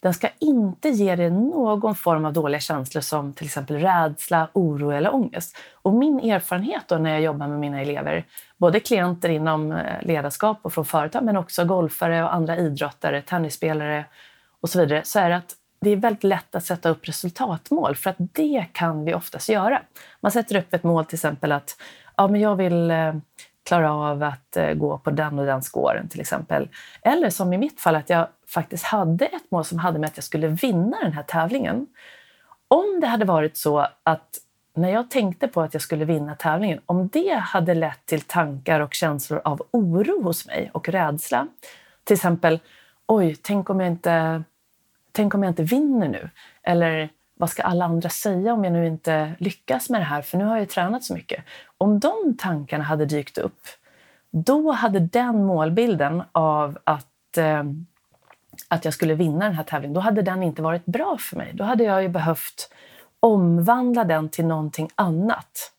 Den 0.00 0.14
ska 0.14 0.28
inte 0.38 0.88
ge 0.88 1.16
dig 1.16 1.30
någon 1.30 1.94
form 1.94 2.24
av 2.24 2.32
dåliga 2.32 2.60
känslor 2.60 3.02
som 3.02 3.32
till 3.32 3.46
exempel 3.46 3.76
rädsla, 3.76 4.48
oro 4.52 4.90
eller 4.90 5.14
ångest. 5.14 5.56
Och 5.72 5.94
min 5.94 6.20
erfarenhet 6.20 6.82
då 6.88 6.96
när 6.96 7.10
jag 7.10 7.20
jobbar 7.20 7.48
med 7.48 7.58
mina 7.58 7.80
elever, 7.80 8.24
både 8.56 8.80
klienter 8.80 9.28
inom 9.28 9.72
eh, 9.72 10.02
ledarskap 10.02 10.58
och 10.62 10.72
från 10.72 10.84
företag, 10.84 11.24
men 11.24 11.36
också 11.36 11.64
golfare 11.64 12.24
och 12.24 12.34
andra 12.34 12.56
idrottare, 12.56 13.22
tennisspelare 13.22 14.04
och 14.60 14.70
så 14.70 14.80
vidare, 14.80 15.02
så 15.04 15.18
är 15.18 15.28
det 15.28 15.36
att 15.36 15.54
det 15.84 15.90
är 15.90 15.96
väldigt 15.96 16.24
lätt 16.24 16.54
att 16.54 16.64
sätta 16.64 16.88
upp 16.88 17.08
resultatmål 17.08 17.96
för 17.96 18.10
att 18.10 18.16
det 18.18 18.66
kan 18.72 19.04
vi 19.04 19.14
oftast 19.14 19.48
göra. 19.48 19.82
Man 20.20 20.32
sätter 20.32 20.56
upp 20.56 20.74
ett 20.74 20.82
mål 20.82 21.04
till 21.04 21.16
exempel 21.16 21.52
att 21.52 21.76
ja, 22.16 22.28
men 22.28 22.40
jag 22.40 22.56
vill 22.56 22.90
eh, 22.90 23.14
klara 23.64 23.92
av 23.92 24.22
att 24.22 24.56
eh, 24.56 24.74
gå 24.74 24.98
på 24.98 25.10
den 25.10 25.38
och 25.38 25.46
den 25.46 25.62
skåren 25.62 26.08
till 26.08 26.20
exempel. 26.20 26.68
Eller 27.02 27.30
som 27.30 27.52
i 27.52 27.58
mitt 27.58 27.80
fall 27.80 27.96
att 27.96 28.10
jag 28.10 28.28
faktiskt 28.48 28.84
hade 28.84 29.26
ett 29.26 29.50
mål 29.50 29.64
som 29.64 29.78
hade 29.78 29.98
med 29.98 30.06
att 30.06 30.16
jag 30.16 30.24
skulle 30.24 30.48
vinna 30.48 30.96
den 31.02 31.12
här 31.12 31.22
tävlingen. 31.22 31.86
Om 32.68 32.98
det 33.00 33.06
hade 33.06 33.24
varit 33.24 33.56
så 33.56 33.86
att 34.02 34.38
när 34.76 34.88
jag 34.88 35.10
tänkte 35.10 35.48
på 35.48 35.60
att 35.60 35.74
jag 35.74 35.82
skulle 35.82 36.04
vinna 36.04 36.34
tävlingen, 36.34 36.80
om 36.86 37.08
det 37.08 37.34
hade 37.34 37.74
lett 37.74 38.06
till 38.06 38.20
tankar 38.20 38.80
och 38.80 38.94
känslor 38.94 39.40
av 39.44 39.62
oro 39.70 40.22
hos 40.22 40.46
mig 40.46 40.70
och 40.74 40.88
rädsla. 40.88 41.46
Till 42.04 42.14
exempel, 42.14 42.60
oj, 43.06 43.36
tänk 43.42 43.70
om 43.70 43.80
jag 43.80 43.88
inte, 43.88 44.42
tänk 45.14 45.34
om 45.34 45.42
jag 45.42 45.50
inte 45.50 45.62
vinner 45.62 46.08
nu? 46.08 46.30
Eller 46.62 47.08
vad 47.34 47.50
ska 47.50 47.62
alla 47.62 47.84
andra 47.84 48.08
säga 48.08 48.52
om 48.52 48.64
jag 48.64 48.72
nu 48.72 48.86
inte 48.86 49.32
lyckas 49.38 49.90
med 49.90 50.00
det 50.00 50.04
här? 50.04 50.22
För 50.22 50.38
nu 50.38 50.44
har 50.44 50.58
jag 50.58 50.68
tränat 50.68 51.04
så 51.04 51.14
mycket. 51.14 51.44
Om 51.78 52.00
de 52.00 52.36
tankarna 52.38 52.84
hade 52.84 53.06
dykt 53.06 53.38
upp, 53.38 53.60
då 54.30 54.70
hade 54.72 55.00
den 55.00 55.44
målbilden 55.44 56.22
av 56.32 56.78
att, 56.84 57.38
eh, 57.38 57.64
att 58.68 58.84
jag 58.84 58.94
skulle 58.94 59.14
vinna 59.14 59.44
den 59.44 59.54
här 59.54 59.64
tävlingen, 59.64 59.94
då 59.94 60.00
hade 60.00 60.22
den 60.22 60.42
inte 60.42 60.62
varit 60.62 60.86
bra 60.86 61.16
för 61.20 61.36
mig. 61.36 61.52
Då 61.54 61.64
hade 61.64 61.84
jag 61.84 62.02
ju 62.02 62.08
behövt 62.08 62.72
omvandla 63.20 64.04
den 64.04 64.28
till 64.28 64.46
någonting 64.46 64.90
annat 64.94 65.72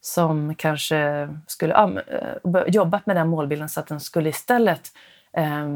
som 0.00 0.54
kanske 0.54 1.28
skulle 1.46 1.72
ja, 1.72 2.00
eh, 2.06 2.62
jobbat 2.66 3.06
med 3.06 3.16
den 3.16 3.28
målbilden 3.28 3.68
så 3.68 3.80
att 3.80 3.86
den 3.86 4.00
skulle 4.00 4.28
istället 4.28 4.92
eh, 5.32 5.68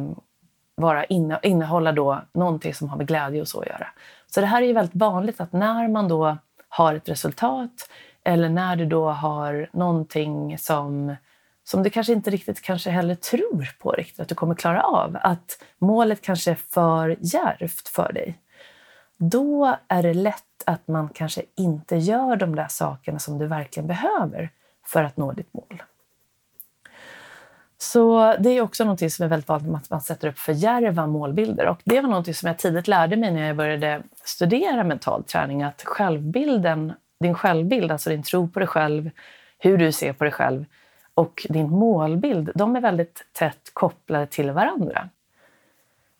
vara 0.82 1.04
inne, 1.04 1.38
innehålla 1.42 1.92
då 1.92 2.20
någonting 2.32 2.74
som 2.74 2.88
har 2.88 2.96
med 2.96 3.06
glädje 3.06 3.40
och 3.40 3.48
så 3.48 3.60
att 3.60 3.66
göra. 3.66 3.86
Så 4.26 4.40
det 4.40 4.46
här 4.46 4.62
är 4.62 4.66
ju 4.66 4.72
väldigt 4.72 4.96
vanligt 4.96 5.40
att 5.40 5.52
när 5.52 5.88
man 5.88 6.08
då 6.08 6.36
har 6.68 6.94
ett 6.94 7.08
resultat 7.08 7.88
eller 8.24 8.48
när 8.48 8.76
du 8.76 8.86
då 8.86 9.08
har 9.08 9.68
någonting 9.72 10.58
som, 10.58 11.16
som 11.64 11.82
du 11.82 11.90
kanske 11.90 12.12
inte 12.12 12.30
riktigt 12.30 12.62
kanske 12.62 12.90
heller 12.90 13.14
tror 13.14 13.68
på 13.78 13.90
riktigt 13.90 14.20
att 14.20 14.28
du 14.28 14.34
kommer 14.34 14.54
klara 14.54 14.82
av, 14.82 15.18
att 15.22 15.62
målet 15.78 16.22
kanske 16.22 16.50
är 16.50 16.54
för 16.54 17.16
djärvt 17.20 17.88
för 17.88 18.12
dig, 18.12 18.38
då 19.16 19.76
är 19.88 20.02
det 20.02 20.14
lätt 20.14 20.42
att 20.66 20.88
man 20.88 21.08
kanske 21.08 21.42
inte 21.56 21.96
gör 21.96 22.36
de 22.36 22.54
där 22.54 22.68
sakerna 22.68 23.18
som 23.18 23.38
du 23.38 23.46
verkligen 23.46 23.86
behöver 23.86 24.50
för 24.86 25.04
att 25.04 25.16
nå 25.16 25.32
ditt 25.32 25.54
mål. 25.54 25.82
Så 27.82 28.36
det 28.38 28.50
är 28.50 28.60
också 28.60 28.84
något 28.84 29.12
som 29.12 29.24
är 29.24 29.28
väldigt 29.28 29.48
vanligt 29.48 29.74
att 29.74 29.90
man 29.90 30.00
sätter 30.00 30.28
upp 30.28 30.38
för 30.38 30.52
djärva 30.52 31.06
målbilder. 31.06 31.66
Och 31.66 31.80
det 31.84 32.00
var 32.00 32.08
något 32.08 32.36
som 32.36 32.46
jag 32.46 32.58
tidigt 32.58 32.88
lärde 32.88 33.16
mig 33.16 33.30
när 33.30 33.46
jag 33.46 33.56
började 33.56 34.02
studera 34.24 34.84
mental 34.84 35.24
träning, 35.24 35.62
att 35.62 35.82
självbilden, 35.84 36.92
din 37.20 37.34
självbild, 37.34 37.92
alltså 37.92 38.10
din 38.10 38.22
tro 38.22 38.48
på 38.48 38.58
dig 38.58 38.68
själv, 38.68 39.10
hur 39.58 39.78
du 39.78 39.92
ser 39.92 40.12
på 40.12 40.24
dig 40.24 40.32
själv 40.32 40.64
och 41.14 41.46
din 41.48 41.70
målbild, 41.70 42.50
de 42.54 42.76
är 42.76 42.80
väldigt 42.80 43.24
tätt 43.32 43.70
kopplade 43.72 44.26
till 44.26 44.50
varandra. 44.50 45.08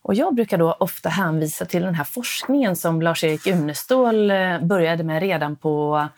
Och 0.03 0.15
jag 0.15 0.35
brukar 0.35 0.59
då 0.59 0.73
ofta 0.73 1.09
hänvisa 1.09 1.65
till 1.65 1.83
den 1.83 1.95
här 1.95 2.05
forskningen 2.05 2.77
som 2.77 3.03
Lars-Erik 3.03 3.47
Unestål 3.47 4.31
eh, 4.31 4.61
började 4.61 5.05
med 5.05 5.23
redan 5.23 5.57
på 5.57 6.09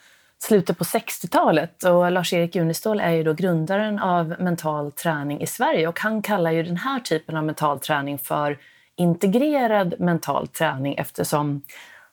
slutet 0.45 0.79
på 0.79 0.85
60-talet. 0.85 1.85
Och 1.85 2.13
Lars-Erik 2.13 2.57
Unestål 2.57 3.01
är 3.01 3.11
ju 3.11 3.23
då 3.23 3.33
grundaren 3.33 3.99
av 3.99 4.35
mental 4.39 4.93
träning 4.93 5.41
i 5.41 5.47
Sverige 5.47 5.89
och 5.89 6.01
han 6.01 6.23
kallar 6.23 6.51
ju 6.51 6.63
den 6.63 6.77
här 6.77 7.01
typen 7.01 7.37
av 7.37 7.45
mental 7.45 7.81
träning 7.81 8.19
för 8.19 8.59
integrerad 8.97 9.95
mental 10.01 10.49
träning 10.49 10.95
eftersom 10.95 11.63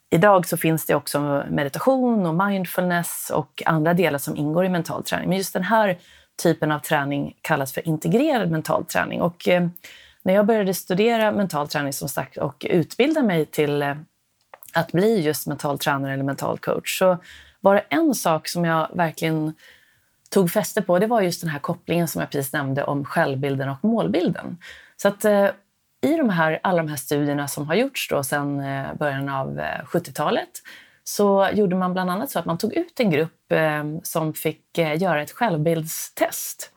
idag 0.10 0.48
så 0.48 0.58
finns 0.58 0.86
det 0.86 0.96
också 0.96 1.44
meditation 1.50 2.26
och 2.26 2.48
mindfulness 2.48 3.32
och 3.34 3.64
andra 3.66 3.94
delar 3.94 4.20
som 4.20 4.38
ingår 4.38 4.66
i 4.66 4.70
mental 4.70 5.04
träning. 5.04 5.30
Men 5.30 5.38
just 5.38 5.54
den 5.54 5.64
här 5.64 5.98
typen 6.44 6.72
av 6.72 6.80
träning 6.80 7.38
kallas 7.42 7.74
för 7.74 7.88
integrerad 7.88 8.52
mental 8.52 8.86
träning. 8.86 9.22
Och 9.22 9.48
eh, 9.48 9.68
när 10.24 10.34
jag 10.34 10.46
började 10.46 10.74
studera 10.74 11.32
mental 11.32 11.68
träning 11.68 11.94
som 11.94 12.10
sagt 12.10 12.38
och 12.38 12.66
utbilda 12.70 13.24
mig 13.24 13.46
till 13.46 13.82
eh, 13.82 13.96
att 14.74 14.92
bli 14.92 15.22
just 15.22 15.48
mental 15.48 15.80
tränare 15.80 16.14
eller 16.14 16.24
mental 16.24 16.58
coach 16.58 17.00
så 17.00 17.18
var 17.62 17.76
det 17.76 17.84
en 17.90 18.16
sak 18.16 18.48
som 18.48 18.66
jag 18.66 18.88
verkligen 18.94 19.54
tog 20.30 20.52
fäste 20.52 20.82
på, 20.82 21.00
det 21.00 21.08
var 21.08 21.22
just 21.22 21.42
den 21.42 21.50
här 21.50 21.60
kopplingen 21.60 22.08
som 22.08 22.22
jag 22.22 22.30
precis 22.30 22.54
nämnde 22.54 22.84
om 22.84 23.06
självbilden 23.06 23.70
och 23.70 23.84
målbilden. 23.84 24.58
Så 24.98 25.08
att 25.08 25.26
eh, 25.26 25.50
i 26.02 26.18
de 26.18 26.30
här, 26.30 26.60
alla 26.64 26.78
de 26.78 26.90
här 26.90 26.98
studierna 26.98 27.48
som 27.48 27.68
har 27.68 27.76
gjorts 27.76 28.10
då 28.10 28.24
sedan 28.24 28.60
eh, 28.60 28.94
början 28.94 29.30
av 29.30 29.60
eh, 29.60 29.84
70-talet 29.86 30.50
så 31.04 31.50
gjorde 31.54 31.76
man 31.76 31.94
bland 31.94 32.12
annat 32.12 32.32
så 32.32 32.40
att 32.40 32.46
man 32.46 32.58
tog 32.58 32.74
ut 32.74 33.00
en 33.00 33.10
grupp 33.12 33.52
eh, 33.52 33.84
som 34.04 34.34
fick 34.34 34.78
eh, 34.78 35.02
göra 35.02 35.22
ett 35.22 35.32
självbildstest. 35.32 36.72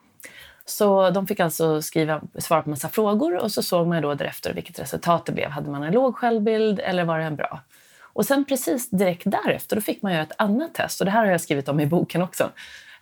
Så 0.66 1.10
de 1.10 1.26
fick 1.26 1.40
alltså 1.40 1.82
skriva, 1.82 2.20
svara 2.38 2.62
på 2.62 2.70
massa 2.70 2.88
frågor 2.88 3.36
och 3.36 3.52
så 3.52 3.62
såg 3.62 3.86
man 3.86 4.02
då 4.02 4.14
därefter 4.14 4.54
vilket 4.54 4.78
resultat 4.78 5.26
det 5.26 5.32
blev. 5.32 5.50
Hade 5.50 5.70
man 5.70 5.82
en 5.82 5.92
låg 5.92 6.16
självbild 6.16 6.80
eller 6.80 7.04
var 7.04 7.18
det 7.18 7.24
en 7.24 7.36
bra? 7.36 7.60
Och 8.14 8.26
sen 8.26 8.44
precis 8.44 8.90
direkt 8.90 9.22
därefter 9.24 9.76
då 9.76 9.82
fick 9.82 10.02
man 10.02 10.12
göra 10.12 10.22
ett 10.22 10.32
annat 10.38 10.74
test. 10.74 11.00
Och 11.00 11.04
det 11.04 11.10
här 11.10 11.24
har 11.24 11.32
jag 11.32 11.40
skrivit 11.40 11.68
om 11.68 11.80
i 11.80 11.86
boken 11.86 12.22
också. 12.22 12.50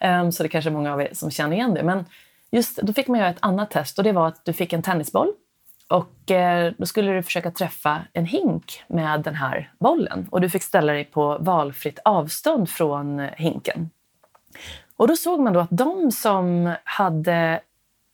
Um, 0.01 0.33
så 0.33 0.43
det 0.43 0.47
är 0.47 0.49
kanske 0.51 0.71
är 0.71 0.73
många 0.73 0.93
av 0.93 1.03
er 1.03 1.09
som 1.13 1.31
känner 1.31 1.57
igen 1.57 1.75
det. 1.75 1.83
Men 1.83 2.05
just 2.51 2.77
då 2.77 2.93
fick 2.93 3.09
man 3.09 3.19
göra 3.19 3.31
ett 3.31 3.37
annat 3.41 3.71
test 3.71 3.99
och 3.99 4.05
det 4.05 4.13
var 4.13 4.29
att 4.29 4.45
du 4.45 4.53
fick 4.53 4.73
en 4.73 4.83
tennisboll. 4.83 5.33
Och 5.89 6.31
eh, 6.31 6.73
då 6.79 6.87
skulle 6.87 7.13
du 7.13 7.23
försöka 7.23 7.51
träffa 7.51 8.03
en 8.13 8.27
hink 8.27 8.83
med 8.87 9.21
den 9.21 9.35
här 9.35 9.73
bollen. 9.79 10.29
Och 10.31 10.41
du 10.41 10.51
fick 10.51 10.63
ställa 10.63 10.93
dig 10.93 11.05
på 11.05 11.39
valfritt 11.41 11.99
avstånd 12.05 12.71
från 12.71 13.29
hinken. 13.37 13.91
Och 14.97 15.09
då 15.09 15.17
såg 15.17 15.41
man 15.41 15.53
då 15.53 15.61
att 15.61 15.71
de 15.71 16.13
som 16.13 16.75
hade 16.85 17.61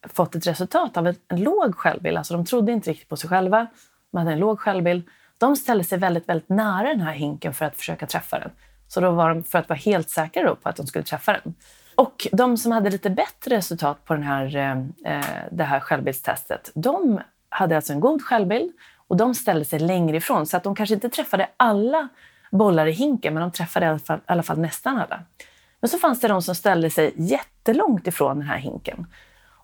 fått 0.08 0.34
ett 0.34 0.46
resultat 0.46 0.96
av 0.96 1.06
en, 1.06 1.14
en 1.28 1.40
låg 1.42 1.74
självbild, 1.74 2.18
alltså 2.18 2.34
de 2.34 2.44
trodde 2.44 2.72
inte 2.72 2.90
riktigt 2.90 3.08
på 3.08 3.16
sig 3.16 3.30
själva, 3.30 3.66
de 4.10 4.18
hade 4.18 4.32
en 4.32 4.38
låg 4.38 4.60
självbild, 4.60 5.04
de 5.38 5.56
ställde 5.56 5.84
sig 5.84 5.98
väldigt, 5.98 6.28
väldigt 6.28 6.48
nära 6.48 6.88
den 6.88 7.00
här 7.00 7.12
hinken 7.12 7.54
för 7.54 7.64
att 7.64 7.76
försöka 7.76 8.06
träffa 8.06 8.38
den. 8.38 8.50
Så 8.88 9.00
då 9.00 9.10
var 9.10 9.28
de 9.28 9.44
för 9.44 9.58
att 9.58 9.68
vara 9.68 9.78
helt 9.78 10.10
säkra 10.10 10.54
på 10.54 10.68
att 10.68 10.76
de 10.76 10.86
skulle 10.86 11.04
träffa 11.04 11.32
den. 11.32 11.54
Och 11.94 12.26
de 12.32 12.56
som 12.56 12.72
hade 12.72 12.90
lite 12.90 13.10
bättre 13.10 13.56
resultat 13.56 14.04
på 14.04 14.14
den 14.14 14.22
här, 14.22 14.56
eh, 14.56 14.78
eh, 15.14 15.24
det 15.50 15.64
här 15.64 15.80
självbildstestet, 15.80 16.70
de 16.74 17.20
hade 17.48 17.76
alltså 17.76 17.92
en 17.92 18.00
god 18.00 18.22
självbild 18.22 18.72
och 19.08 19.16
de 19.16 19.34
ställde 19.34 19.64
sig 19.64 19.78
längre 19.78 20.16
ifrån. 20.16 20.46
Så 20.46 20.56
att 20.56 20.64
de 20.64 20.74
kanske 20.74 20.94
inte 20.94 21.08
träffade 21.08 21.48
alla 21.56 22.08
bollar 22.50 22.86
i 22.86 22.92
hinken, 22.92 23.34
men 23.34 23.40
de 23.40 23.52
träffade 23.52 23.86
i 23.86 23.88
alla 23.88 23.98
fall, 23.98 24.18
i 24.18 24.22
alla 24.26 24.42
fall 24.42 24.58
nästan 24.58 24.98
alla. 24.98 25.20
Men 25.80 25.88
så 25.88 25.98
fanns 25.98 26.20
det 26.20 26.28
de 26.28 26.42
som 26.42 26.54
ställde 26.54 26.90
sig 26.90 27.12
jättelångt 27.16 28.06
ifrån 28.06 28.38
den 28.38 28.48
här 28.48 28.58
hinken. 28.58 29.06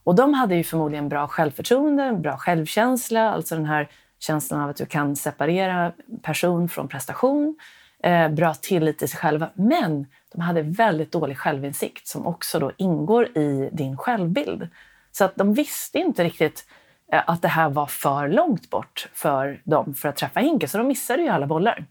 Och 0.04 0.14
de 0.14 0.34
hade 0.34 0.54
ju 0.54 0.64
förmodligen 0.64 1.08
bra 1.08 1.28
självförtroende, 1.28 2.12
bra 2.12 2.36
självkänsla, 2.36 3.32
alltså 3.32 3.54
den 3.54 3.66
här 3.66 3.88
känslan 4.24 4.60
av 4.60 4.70
att 4.70 4.76
du 4.76 4.86
kan 4.86 5.16
separera 5.16 5.92
person 6.22 6.68
från 6.68 6.88
prestation, 6.88 7.56
eh, 8.02 8.28
bra 8.28 8.54
tillit 8.54 8.98
till 8.98 9.08
sig 9.08 9.18
själva. 9.18 9.50
Men 9.54 10.06
de 10.32 10.40
hade 10.40 10.62
väldigt 10.62 11.12
dålig 11.12 11.38
självinsikt 11.38 12.06
som 12.06 12.26
också 12.26 12.58
då 12.58 12.72
ingår 12.76 13.38
i 13.38 13.70
din 13.72 13.96
självbild. 13.96 14.68
Så 15.12 15.24
att 15.24 15.36
de 15.36 15.54
visste 15.54 15.98
inte 15.98 16.24
riktigt 16.24 16.66
eh, 17.12 17.22
att 17.26 17.42
det 17.42 17.48
här 17.48 17.70
var 17.70 17.86
för 17.86 18.28
långt 18.28 18.70
bort 18.70 19.08
för 19.12 19.60
dem 19.64 19.94
för 19.94 20.08
att 20.08 20.16
träffa 20.16 20.40
hinken, 20.40 20.68
så 20.68 20.78
de 20.78 20.88
missade 20.88 21.22
ju 21.22 21.28
alla 21.28 21.46
bollar. 21.46 21.86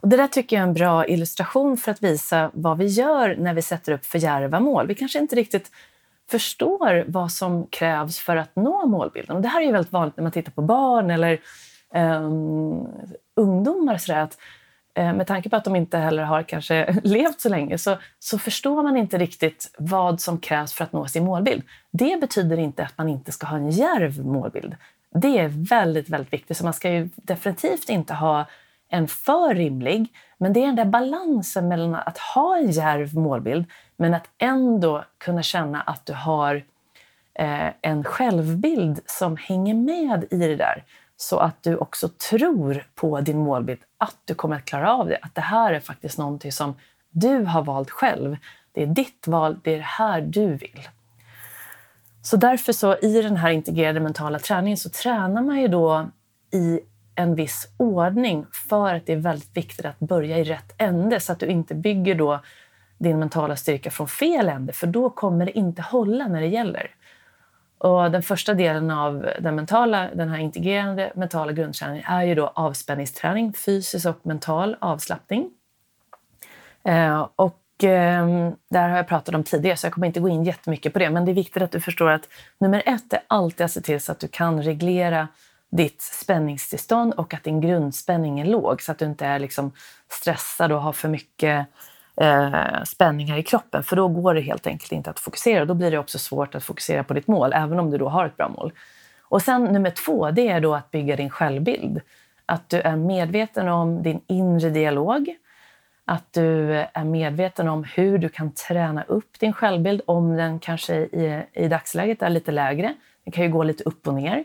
Och 0.00 0.08
det 0.08 0.16
där 0.16 0.26
tycker 0.26 0.56
jag 0.56 0.62
är 0.62 0.68
en 0.68 0.74
bra 0.74 1.06
illustration 1.06 1.76
för 1.76 1.90
att 1.90 2.02
visa 2.02 2.50
vad 2.54 2.78
vi 2.78 2.86
gör 2.86 3.36
när 3.38 3.54
vi 3.54 3.62
sätter 3.62 3.92
upp 3.92 4.04
för 4.04 4.18
djärva 4.18 4.60
mål. 4.60 4.86
Vi 4.86 4.94
kanske 4.94 5.18
inte 5.18 5.36
riktigt 5.36 5.70
förstår 6.30 7.04
vad 7.08 7.32
som 7.32 7.66
krävs 7.66 8.18
för 8.18 8.36
att 8.36 8.56
nå 8.56 8.86
målbilden. 8.86 9.36
Och 9.36 9.42
det 9.42 9.48
här 9.48 9.60
är 9.60 9.66
ju 9.66 9.72
väldigt 9.72 9.92
vanligt 9.92 10.16
när 10.16 10.22
man 10.22 10.32
tittar 10.32 10.52
på 10.52 10.62
barn 10.62 11.10
eller 11.10 11.40
um, 11.94 12.88
ungdomar. 13.34 13.98
Så 13.98 14.14
att, 14.14 14.38
uh, 14.98 15.14
med 15.14 15.26
tanke 15.26 15.50
på 15.50 15.56
att 15.56 15.64
de 15.64 15.76
inte 15.76 15.98
heller 15.98 16.22
har 16.22 16.42
kanske 16.42 17.00
levt 17.04 17.40
så 17.40 17.48
länge 17.48 17.78
så, 17.78 17.96
så 18.18 18.38
förstår 18.38 18.82
man 18.82 18.96
inte 18.96 19.18
riktigt 19.18 19.74
vad 19.78 20.20
som 20.20 20.38
krävs 20.38 20.72
för 20.72 20.84
att 20.84 20.92
nå 20.92 21.06
sin 21.06 21.24
målbild. 21.24 21.62
Det 21.90 22.20
betyder 22.20 22.58
inte 22.58 22.84
att 22.84 22.98
man 22.98 23.08
inte 23.08 23.32
ska 23.32 23.46
ha 23.46 23.56
en 23.56 23.70
djärv 23.70 24.26
målbild. 24.26 24.76
Det 25.14 25.38
är 25.38 25.48
väldigt, 25.48 26.08
väldigt 26.08 26.32
viktigt. 26.32 26.56
Så 26.56 26.64
man 26.64 26.74
ska 26.74 26.90
ju 26.90 27.08
definitivt 27.16 27.88
inte 27.88 28.14
ha 28.14 28.46
en 28.90 29.08
för 29.08 29.54
rimlig, 29.54 30.12
men 30.38 30.52
det 30.52 30.60
är 30.60 30.66
den 30.66 30.76
där 30.76 30.84
balansen 30.84 31.68
mellan 31.68 31.94
att 31.94 32.18
ha 32.18 32.56
en 32.58 32.70
djärv 32.70 33.14
målbild 33.14 33.64
men 33.98 34.14
att 34.14 34.28
ändå 34.38 35.04
kunna 35.18 35.42
känna 35.42 35.80
att 35.80 36.06
du 36.06 36.12
har 36.12 36.64
eh, 37.34 37.68
en 37.80 38.04
självbild 38.04 39.00
som 39.06 39.36
hänger 39.36 39.74
med 39.74 40.24
i 40.30 40.36
det 40.36 40.56
där 40.56 40.84
så 41.16 41.38
att 41.38 41.62
du 41.62 41.76
också 41.76 42.08
tror 42.08 42.84
på 42.94 43.20
din 43.20 43.38
målbild, 43.38 43.80
att 43.98 44.16
du 44.24 44.34
kommer 44.34 44.56
att 44.56 44.64
klara 44.64 44.92
av 44.94 45.08
det. 45.08 45.18
Att 45.22 45.34
det 45.34 45.40
här 45.40 45.72
är 45.72 45.80
faktiskt 45.80 46.18
någonting 46.18 46.52
som 46.52 46.74
du 47.10 47.44
har 47.44 47.62
valt 47.62 47.90
själv. 47.90 48.36
Det 48.72 48.82
är 48.82 48.86
ditt 48.86 49.26
val, 49.26 49.58
det 49.62 49.72
är 49.72 49.76
det 49.76 49.82
här 49.82 50.20
du 50.20 50.46
vill. 50.46 50.88
Så 52.22 52.36
därför 52.36 52.72
så 52.72 52.96
i 52.96 53.22
den 53.22 53.36
här 53.36 53.50
integrerade 53.50 54.00
mentala 54.00 54.38
träningen 54.38 54.76
så 54.76 54.90
tränar 54.90 55.42
man 55.42 55.60
ju 55.60 55.68
då 55.68 56.08
i 56.50 56.80
en 57.14 57.34
viss 57.34 57.68
ordning 57.76 58.46
för 58.68 58.94
att 58.94 59.06
det 59.06 59.12
är 59.12 59.16
väldigt 59.16 59.56
viktigt 59.56 59.86
att 59.86 59.98
börja 59.98 60.38
i 60.38 60.44
rätt 60.44 60.74
ände 60.78 61.20
så 61.20 61.32
att 61.32 61.40
du 61.40 61.46
inte 61.46 61.74
bygger 61.74 62.14
då 62.14 62.40
din 62.98 63.18
mentala 63.18 63.56
styrka 63.56 63.90
från 63.90 64.08
fel 64.08 64.48
ände 64.48 64.72
för 64.72 64.86
då 64.86 65.10
kommer 65.10 65.46
det 65.46 65.58
inte 65.58 65.82
hålla 65.82 66.28
när 66.28 66.40
det 66.40 66.46
gäller. 66.46 66.90
Och 67.78 68.10
den 68.10 68.22
första 68.22 68.54
delen 68.54 68.90
av 68.90 69.28
den, 69.40 69.56
mentala, 69.56 70.08
den 70.14 70.28
här 70.28 70.38
integrerande 70.38 71.12
mentala 71.14 71.52
grundträningen 71.52 72.04
är 72.06 72.22
ju 72.22 72.34
då 72.34 72.46
avspänningsträning, 72.46 73.52
fysisk 73.52 74.06
och 74.06 74.26
mental 74.26 74.76
avslappning. 74.80 75.50
Eh, 76.84 77.28
och 77.36 77.84
eh, 77.84 78.50
där 78.70 78.88
har 78.88 78.96
jag 78.96 79.08
pratat 79.08 79.34
om 79.34 79.44
tidigare 79.44 79.76
så 79.76 79.86
jag 79.86 79.92
kommer 79.92 80.06
inte 80.06 80.20
gå 80.20 80.28
in 80.28 80.44
jättemycket 80.44 80.92
på 80.92 80.98
det 80.98 81.10
men 81.10 81.24
det 81.24 81.32
är 81.32 81.34
viktigt 81.34 81.62
att 81.62 81.72
du 81.72 81.80
förstår 81.80 82.10
att 82.10 82.28
nummer 82.58 82.82
ett 82.86 83.12
är 83.12 83.20
alltid 83.26 83.64
att 83.64 83.70
se 83.70 83.80
till 83.80 84.00
så 84.00 84.12
att 84.12 84.20
du 84.20 84.28
kan 84.28 84.62
reglera 84.62 85.28
ditt 85.70 86.02
spänningstillstånd 86.02 87.14
och 87.14 87.34
att 87.34 87.44
din 87.44 87.60
grundspänning 87.60 88.40
är 88.40 88.44
låg 88.44 88.82
så 88.82 88.92
att 88.92 88.98
du 88.98 89.04
inte 89.04 89.26
är 89.26 89.38
liksom 89.38 89.72
stressad 90.08 90.72
och 90.72 90.82
har 90.82 90.92
för 90.92 91.08
mycket 91.08 91.66
eh, 92.20 92.82
spänningar 92.84 93.36
i 93.36 93.42
kroppen. 93.42 93.82
För 93.82 93.96
då 93.96 94.08
går 94.08 94.34
det 94.34 94.40
helt 94.40 94.66
enkelt 94.66 94.92
inte 94.92 95.10
att 95.10 95.20
fokusera. 95.20 95.64
Då 95.64 95.74
blir 95.74 95.90
det 95.90 95.98
också 95.98 96.18
svårt 96.18 96.54
att 96.54 96.64
fokusera 96.64 97.04
på 97.04 97.14
ditt 97.14 97.26
mål, 97.26 97.52
även 97.54 97.78
om 97.78 97.90
du 97.90 97.98
då 97.98 98.08
har 98.08 98.26
ett 98.26 98.36
bra 98.36 98.48
mål. 98.48 98.72
Och 99.22 99.42
sen 99.42 99.64
nummer 99.64 99.90
två, 99.90 100.30
det 100.30 100.48
är 100.48 100.60
då 100.60 100.74
att 100.74 100.90
bygga 100.90 101.16
din 101.16 101.30
självbild. 101.30 102.00
Att 102.46 102.68
du 102.68 102.80
är 102.80 102.96
medveten 102.96 103.68
om 103.68 104.02
din 104.02 104.20
inre 104.26 104.70
dialog. 104.70 105.36
Att 106.04 106.32
du 106.32 106.72
är 106.74 107.04
medveten 107.04 107.68
om 107.68 107.84
hur 107.84 108.18
du 108.18 108.28
kan 108.28 108.52
träna 108.52 109.02
upp 109.02 109.40
din 109.40 109.52
självbild 109.52 110.00
om 110.06 110.36
den 110.36 110.58
kanske 110.58 110.94
i, 110.96 111.44
i 111.52 111.68
dagsläget 111.68 112.22
är 112.22 112.30
lite 112.30 112.52
lägre. 112.52 112.94
den 113.24 113.32
kan 113.32 113.44
ju 113.44 113.50
gå 113.50 113.62
lite 113.62 113.84
upp 113.84 114.08
och 114.08 114.14
ner. 114.14 114.44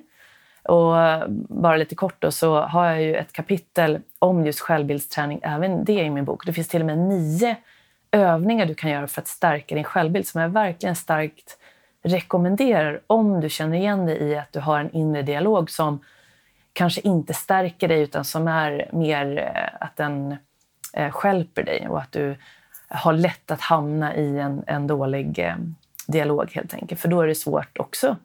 Och 0.63 1.01
eh, 1.01 1.23
bara 1.49 1.77
lite 1.77 1.95
kort 1.95 2.15
då, 2.19 2.31
så 2.31 2.61
har 2.61 2.85
jag 2.85 3.01
ju 3.01 3.15
ett 3.15 3.33
kapitel 3.33 3.99
om 4.19 4.45
just 4.45 4.59
självbildsträning, 4.59 5.39
även 5.43 5.85
det 5.85 5.93
i 5.93 6.09
min 6.09 6.25
bok. 6.25 6.45
Det 6.45 6.53
finns 6.53 6.67
till 6.67 6.81
och 6.81 6.85
med 6.85 6.97
nio 6.97 7.55
övningar 8.11 8.65
du 8.65 8.75
kan 8.75 8.91
göra 8.91 9.07
för 9.07 9.21
att 9.21 9.27
stärka 9.27 9.75
din 9.75 9.83
självbild 9.83 10.27
som 10.27 10.41
jag 10.41 10.49
verkligen 10.49 10.95
starkt 10.95 11.57
rekommenderar 12.03 13.01
om 13.07 13.41
du 13.41 13.49
känner 13.49 13.77
igen 13.77 14.05
dig 14.05 14.17
i 14.17 14.37
att 14.37 14.51
du 14.51 14.59
har 14.59 14.79
en 14.79 14.91
inre 14.91 15.21
dialog 15.21 15.69
som 15.69 15.99
kanske 16.73 17.01
inte 17.01 17.33
stärker 17.33 17.87
dig 17.87 18.01
utan 18.01 18.25
som 18.25 18.47
är 18.47 18.89
mer 18.91 19.37
eh, 19.37 19.85
att 19.85 19.95
den 19.95 20.37
eh, 20.93 21.11
skälper 21.11 21.63
dig 21.63 21.87
och 21.89 21.99
att 21.99 22.11
du 22.11 22.35
har 22.87 23.13
lätt 23.13 23.51
att 23.51 23.61
hamna 23.61 24.15
i 24.15 24.39
en, 24.39 24.63
en 24.67 24.87
dålig 24.87 25.55
dialog 26.07 26.51
helt 26.51 26.73
enkelt. 26.73 27.01
För 27.01 27.07
då 27.07 27.21
är 27.21 27.27
det 27.27 27.35
svårt 27.35 27.77
också 27.77 28.17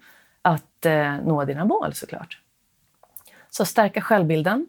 att 0.42 0.86
eh, 0.86 1.16
nå 1.24 1.44
dina 1.44 1.64
mål 1.64 1.94
såklart. 1.94 2.38
Så 3.50 3.64
stärka 3.64 4.00
självbilden. 4.00 4.66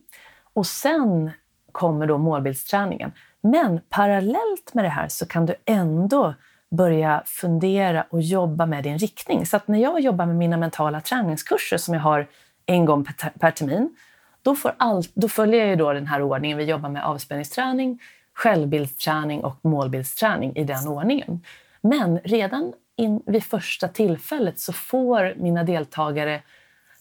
Och 0.53 0.67
sen 0.67 1.31
kommer 1.71 2.07
då 2.07 2.17
målbildsträningen. 2.17 3.11
Men 3.41 3.81
parallellt 3.89 4.73
med 4.73 4.85
det 4.85 4.89
här 4.89 5.07
så 5.07 5.25
kan 5.25 5.45
du 5.45 5.55
ändå 5.65 6.33
börja 6.71 7.23
fundera 7.25 8.05
och 8.09 8.21
jobba 8.21 8.65
med 8.65 8.83
din 8.83 8.97
riktning. 8.97 9.45
Så 9.45 9.57
att 9.57 9.67
när 9.67 9.79
jag 9.79 9.99
jobbar 9.99 10.25
med 10.25 10.35
mina 10.35 10.57
mentala 10.57 11.01
träningskurser 11.01 11.77
som 11.77 11.93
jag 11.93 12.01
har 12.01 12.27
en 12.65 12.85
gång 12.85 13.05
per, 13.05 13.29
per 13.29 13.51
termin, 13.51 13.95
då, 14.41 14.55
får 14.55 14.73
all, 14.77 15.03
då 15.13 15.27
följer 15.27 15.59
jag 15.59 15.69
ju 15.69 15.75
då 15.75 15.93
den 15.93 16.07
här 16.07 16.21
ordningen. 16.21 16.57
Vi 16.57 16.63
jobbar 16.63 16.89
med 16.89 17.03
avspänningsträning, 17.03 17.99
självbildsträning 18.33 19.43
och 19.43 19.59
målbildsträning 19.61 20.55
i 20.55 20.63
den 20.63 20.87
ordningen. 20.87 21.43
Men 21.81 22.19
redan 22.19 22.73
in, 22.99 23.23
vid 23.25 23.43
första 23.43 23.87
tillfället 23.87 24.59
så 24.59 24.73
får 24.73 25.33
mina 25.37 25.63
deltagare 25.63 26.41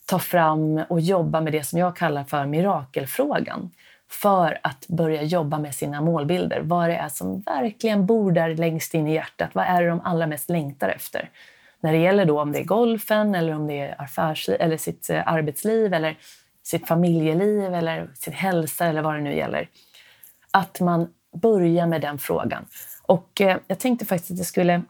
ta 0.05 0.19
fram 0.19 0.83
och 0.89 1.01
jobba 1.01 1.41
med 1.41 1.53
det 1.53 1.63
som 1.63 1.79
jag 1.79 1.97
kallar 1.97 2.25
för 2.25 2.47
mirakelfrågan 2.47 3.71
för 4.11 4.59
att 4.63 4.89
börja 4.89 5.23
jobba 5.23 5.59
med 5.59 5.75
sina 5.75 6.01
målbilder. 6.01 6.61
Vad 6.61 6.89
det 6.89 6.97
är 6.97 7.09
som 7.09 7.41
verkligen 7.41 8.07
bor 8.07 8.33
där 8.33 8.55
längst 8.55 8.95
in 8.95 9.09
i 9.09 9.15
hjärtat. 9.15 9.51
Vad 9.53 9.65
är 9.65 9.83
det 9.83 9.89
de 9.89 10.01
allra 10.05 10.27
mest 10.27 10.51
längtar 10.51 10.89
efter? 10.89 11.31
När 11.81 11.93
det 11.93 11.99
gäller 11.99 12.25
då 12.25 12.41
om 12.41 12.53
det 12.53 12.59
är 12.59 12.65
golfen 12.65 13.35
eller 13.35 13.55
om 13.55 13.67
det 13.67 13.81
är 13.81 14.03
affärsliv, 14.03 14.57
eller 14.61 14.77
sitt 14.77 15.11
eh, 15.11 15.29
arbetsliv 15.29 15.95
eller 15.95 16.19
sitt 16.63 16.89
familjeliv 16.89 17.75
eller 17.75 18.11
sin 18.15 18.33
hälsa 18.33 18.87
eller 18.87 19.03
vad 19.03 19.15
det 19.15 19.21
nu 19.21 19.37
gäller. 19.37 19.69
Att 20.51 20.81
man 20.81 21.09
börjar 21.43 21.87
med 21.87 22.01
den 22.01 22.19
frågan. 22.19 22.67
Och 23.03 23.41
eh, 23.41 23.57
jag 23.67 23.79
tänkte 23.79 24.07
faktiskt 24.07 24.31
att 24.31 24.39
jag 24.39 24.47
skulle 24.47 24.83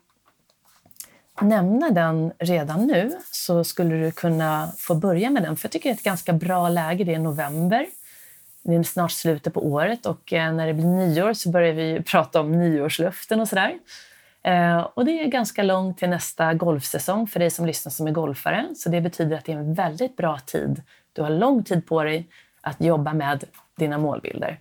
nämna 1.42 1.90
den 1.90 2.33
redan 2.38 2.87
nu 2.87 3.18
så 3.33 3.64
skulle 3.64 3.96
du 3.96 4.11
kunna 4.11 4.68
få 4.79 4.94
börja 4.94 5.31
med 5.31 5.42
den. 5.42 5.57
För 5.57 5.66
jag 5.66 5.72
tycker 5.72 5.88
det 5.88 5.92
är 5.92 5.96
ett 5.96 6.03
ganska 6.03 6.33
bra 6.33 6.68
läge. 6.68 7.05
Det 7.05 7.14
är 7.14 7.18
november. 7.18 7.87
Det 8.62 8.74
är 8.74 8.83
snart 8.83 9.12
slutet 9.12 9.55
på 9.55 9.66
året 9.66 10.07
och 10.07 10.33
eh, 10.33 10.53
när 10.53 10.66
det 10.66 10.74
blir 10.74 10.87
nyår 10.87 11.33
så 11.33 11.51
börjar 11.51 11.72
vi 11.72 12.03
prata 12.07 12.40
om 12.40 12.53
nyårslöften 12.53 13.40
och 13.40 13.48
sådär. 13.48 13.74
Eh, 14.42 14.81
och 14.94 15.05
det 15.05 15.20
är 15.20 15.27
ganska 15.27 15.62
långt 15.62 15.98
till 15.98 16.09
nästa 16.09 16.55
golfsäsong 16.55 17.27
för 17.27 17.40
dig 17.40 17.51
som 17.51 17.66
lyssnar 17.66 17.90
som 17.90 18.07
är 18.07 18.12
golfare. 18.12 18.68
Så 18.77 18.88
det 18.88 19.01
betyder 19.01 19.37
att 19.37 19.44
det 19.44 19.53
är 19.53 19.57
en 19.57 19.74
väldigt 19.74 20.16
bra 20.16 20.38
tid. 20.38 20.83
Du 21.12 21.22
har 21.22 21.31
lång 21.31 21.64
tid 21.64 21.87
på 21.87 22.05
dig 22.05 22.27
att 22.61 22.81
jobba 22.81 23.12
med 23.12 23.44
dina 23.77 23.98
målbilder. 23.98 24.59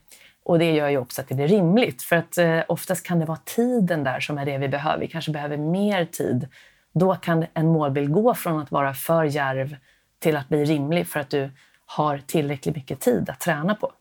Och 0.48 0.60
det 0.60 0.72
gör 0.72 0.90
ju 0.90 0.98
också 0.98 1.22
att 1.22 1.28
det 1.28 1.36
blir 1.36 1.48
rimligt. 1.48 2.04
För 2.04 2.16
att 2.16 2.38
eh, 2.38 2.60
oftast 2.68 3.06
kan 3.06 3.20
det 3.20 3.26
vara 3.26 3.40
tiden 3.46 4.04
där 4.04 4.20
som 4.20 4.38
är 4.38 4.46
det 4.46 4.58
vi 4.58 4.68
behöver. 4.68 5.00
Vi 5.00 5.08
kanske 5.08 5.32
behöver 5.32 5.58
mer 5.58 6.06
tid. 6.06 6.48
Då 6.94 7.16
kan 7.16 7.46
en 7.54 7.68
målbild 7.68 8.12
gå 8.12 8.34
från 8.34 8.60
att 8.60 8.72
vara 8.72 8.94
för 8.94 9.24
järv 9.24 9.76
till 10.20 10.38
att 10.38 10.50
bli 10.50 10.66
rimlig 10.66 11.08
för 11.08 11.20
att 11.20 11.30
du 11.30 11.52
har 11.86 12.18
tillräckligt 12.18 12.76
mycket 12.76 13.00
tid 13.00 13.30
att 13.30 13.40
träna 13.40 13.76
på. 13.76 13.92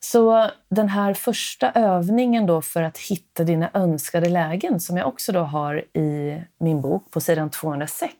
Så 0.00 0.50
den 0.68 0.88
här 0.88 1.14
första 1.14 1.72
övningen 1.72 2.46
då 2.46 2.62
för 2.62 2.82
att 2.82 2.98
hitta 2.98 3.44
dina 3.44 3.70
önskade 3.74 4.28
lägen 4.28 4.80
som 4.80 4.96
jag 4.96 5.08
också 5.08 5.32
då 5.32 5.40
har 5.40 5.96
i 5.96 6.42
min 6.60 6.80
bok 6.80 7.10
på 7.10 7.20
sidan 7.20 7.50
206. 7.50 8.12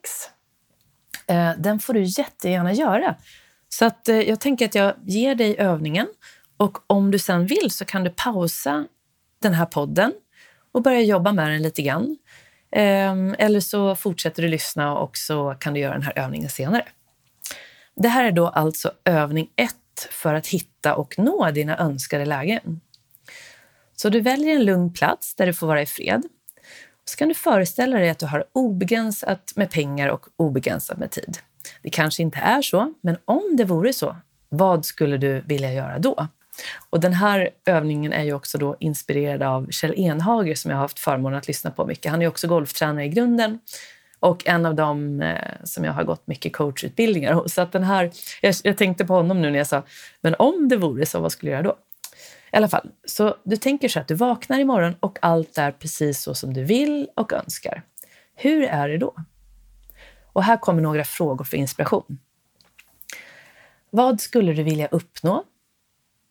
Eh, 1.27 1.51
den 1.57 1.79
får 1.79 1.93
du 1.93 2.03
jättegärna 2.03 2.73
göra. 2.73 3.15
Så 3.69 3.85
att 3.85 4.09
eh, 4.09 4.21
jag 4.21 4.39
tänker 4.39 4.65
att 4.65 4.75
jag 4.75 4.93
ger 5.05 5.35
dig 5.35 5.55
övningen 5.59 6.07
och 6.59 6.77
om 6.87 7.11
du 7.11 7.19
sen 7.19 7.45
vill 7.45 7.71
så 7.71 7.85
kan 7.85 8.03
du 8.03 8.09
pausa 8.09 8.85
den 9.41 9.53
här 9.53 9.65
podden 9.65 10.13
och 10.71 10.81
börja 10.81 11.01
jobba 11.01 11.31
med 11.31 11.51
den 11.51 11.61
lite 11.61 11.81
grann. 11.81 12.17
Ehm, 12.71 13.35
eller 13.39 13.59
så 13.59 13.95
fortsätter 13.95 14.43
du 14.43 14.49
lyssna 14.49 14.97
och 14.97 15.17
så 15.17 15.55
kan 15.59 15.73
du 15.73 15.79
göra 15.79 15.93
den 15.93 16.01
här 16.01 16.19
övningen 16.19 16.49
senare. 16.49 16.85
Det 17.95 18.07
här 18.07 18.25
är 18.25 18.31
då 18.31 18.47
alltså 18.47 18.91
övning 19.05 19.49
ett 19.55 20.07
för 20.11 20.33
att 20.33 20.47
hitta 20.47 20.95
och 20.95 21.19
nå 21.19 21.51
dina 21.51 21.77
önskade 21.77 22.25
lägen. 22.25 22.81
Så 23.95 24.09
du 24.09 24.21
väljer 24.21 24.55
en 24.55 24.65
lugn 24.65 24.93
plats 24.93 25.35
där 25.35 25.45
du 25.45 25.53
får 25.53 25.67
vara 25.67 25.81
i 25.81 25.85
fred. 25.85 26.23
Så 27.05 27.17
kan 27.17 27.27
du 27.27 27.33
föreställa 27.33 27.97
dig 27.97 28.09
att 28.09 28.19
du 28.19 28.25
har 28.25 28.45
obegränsat 28.53 29.53
med 29.55 29.71
pengar 29.71 30.07
och 30.07 30.25
obegränsat 30.35 30.97
med 30.97 31.11
tid. 31.11 31.37
Det 31.81 31.89
kanske 31.89 32.23
inte 32.23 32.37
är 32.37 32.61
så, 32.61 32.93
men 33.01 33.17
om 33.25 33.55
det 33.57 33.63
vore 33.63 33.93
så, 33.93 34.15
vad 34.49 34.85
skulle 34.85 35.17
du 35.17 35.41
vilja 35.41 35.73
göra 35.73 35.99
då? 35.99 36.27
Och 36.89 36.99
den 36.99 37.13
här 37.13 37.49
övningen 37.65 38.13
är 38.13 38.23
ju 38.23 38.33
också 38.33 38.57
då 38.57 38.75
inspirerad 38.79 39.43
av 39.43 39.67
Kjell 39.71 39.93
Enhager 39.97 40.55
som 40.55 40.71
jag 40.71 40.77
har 40.77 40.81
haft 40.81 40.99
förmånen 40.99 41.39
att 41.39 41.47
lyssna 41.47 41.71
på 41.71 41.85
mycket. 41.85 42.11
Han 42.11 42.21
är 42.21 42.27
också 42.27 42.47
golftränare 42.47 43.05
i 43.05 43.09
grunden 43.09 43.59
och 44.19 44.47
en 44.47 44.65
av 44.65 44.75
dem 44.75 45.21
eh, 45.21 45.37
som 45.63 45.83
jag 45.83 45.93
har 45.93 46.03
gått 46.03 46.27
mycket 46.27 46.53
coachutbildningar 46.53 47.33
hos. 47.33 47.53
Så 47.53 47.61
att 47.61 47.71
den 47.71 47.83
här, 47.83 48.11
jag, 48.41 48.55
jag, 48.63 48.77
tänkte 48.77 49.05
på 49.05 49.13
honom 49.13 49.41
nu 49.41 49.51
när 49.51 49.57
jag 49.57 49.67
sa, 49.67 49.83
men 50.21 50.35
om 50.39 50.69
det 50.69 50.77
vore 50.77 51.05
så, 51.05 51.19
vad 51.19 51.31
skulle 51.31 51.51
jag 51.51 51.57
göra 51.57 51.67
då? 51.67 51.77
I 52.51 52.57
alla 52.57 52.67
fall, 52.67 52.89
så 53.05 53.35
du 53.43 53.55
tänker 53.57 53.89
så 53.89 53.99
att 53.99 54.07
du 54.07 54.13
vaknar 54.13 54.59
imorgon 54.59 54.95
och 54.99 55.17
allt 55.21 55.57
är 55.57 55.71
precis 55.71 56.21
så 56.21 56.33
som 56.33 56.53
du 56.53 56.63
vill 56.63 57.09
och 57.15 57.33
önskar. 57.33 57.83
Hur 58.35 58.63
är 58.63 58.89
det 58.89 58.97
då? 58.97 59.15
Och 60.33 60.43
här 60.43 60.57
kommer 60.57 60.81
några 60.81 61.03
frågor 61.03 61.45
för 61.45 61.57
inspiration. 61.57 62.19
Vad 63.89 64.21
skulle 64.21 64.53
du 64.53 64.63
vilja 64.63 64.87
uppnå 64.87 65.43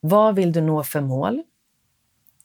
vad 0.01 0.35
vill 0.35 0.53
du 0.53 0.61
nå 0.61 0.83
för 0.83 1.01
mål? 1.01 1.43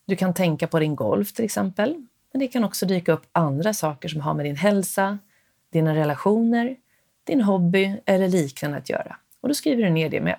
Du 0.04 0.16
kan 0.16 0.34
tänka 0.34 0.66
på 0.66 0.78
din 0.78 0.96
golf 0.96 1.32
till 1.32 1.44
exempel. 1.44 2.06
Men 2.32 2.40
det 2.40 2.48
kan 2.48 2.64
också 2.64 2.86
dyka 2.86 3.12
upp 3.12 3.26
andra 3.32 3.74
saker 3.74 4.08
som 4.08 4.20
har 4.20 4.34
med 4.34 4.46
din 4.46 4.56
hälsa, 4.56 5.18
dina 5.70 5.94
relationer, 5.94 6.76
din 7.24 7.40
hobby 7.40 7.96
eller 8.06 8.28
liknande 8.28 8.76
att 8.76 8.90
göra. 8.90 9.16
Och 9.40 9.48
då 9.48 9.54
skriver 9.54 9.82
du 9.82 9.90
ner 9.90 10.08
det 10.08 10.20
med. 10.20 10.38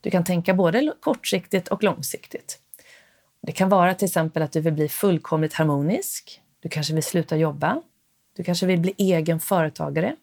Du 0.00 0.10
kan 0.10 0.24
tänka 0.24 0.54
både 0.54 0.92
kortsiktigt 1.00 1.68
och 1.68 1.82
långsiktigt. 1.82 2.58
Det 3.40 3.52
kan 3.52 3.68
vara 3.68 3.94
till 3.94 4.06
exempel 4.06 4.42
att 4.42 4.52
du 4.52 4.60
vill 4.60 4.72
bli 4.72 4.88
fullkomligt 4.88 5.54
harmonisk. 5.54 6.42
Du 6.60 6.68
kanske 6.68 6.94
vill 6.94 7.02
sluta 7.02 7.36
jobba. 7.36 7.82
Du 8.36 8.42
kanske 8.42 8.66
vill 8.66 8.80
bli 8.80 8.94
egen 8.98 9.40
företagare. 9.40 10.16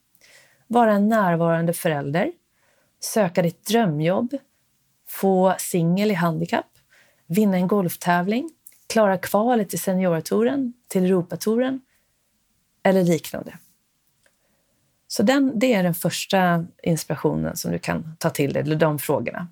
Vara 0.67 0.93
en 0.93 1.09
närvarande 1.09 1.73
förälder. 1.73 2.31
Söka 2.99 3.41
ditt 3.41 3.65
drömjobb. 3.65 4.37
Få 5.15 5.55
singel 5.59 6.11
i 6.11 6.13
handikapp. 6.13 6.65
Vinna 7.27 7.57
en 7.57 7.67
golftävling. 7.67 8.49
Klara 8.87 9.17
kvalet 9.17 9.69
till 9.69 9.79
seniortouren, 9.79 10.73
till 10.87 11.05
Europatouren 11.05 11.81
eller 12.83 13.03
liknande. 13.03 13.57
Så 15.07 15.23
den, 15.23 15.59
det 15.59 15.73
är 15.73 15.83
den 15.83 15.93
första 15.93 16.65
inspirationen 16.83 17.55
som 17.55 17.71
du 17.71 17.79
kan 17.79 18.15
ta 18.19 18.29
till 18.29 18.53
dig, 18.53 18.61
eller 18.61 18.75
de 18.75 18.99
frågorna. 18.99 19.47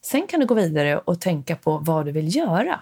Sen 0.00 0.26
kan 0.26 0.40
du 0.40 0.46
gå 0.46 0.54
vidare 0.54 0.98
och 0.98 1.20
tänka 1.20 1.56
på 1.56 1.78
vad 1.78 2.06
du 2.06 2.12
vill 2.12 2.36
göra. 2.36 2.80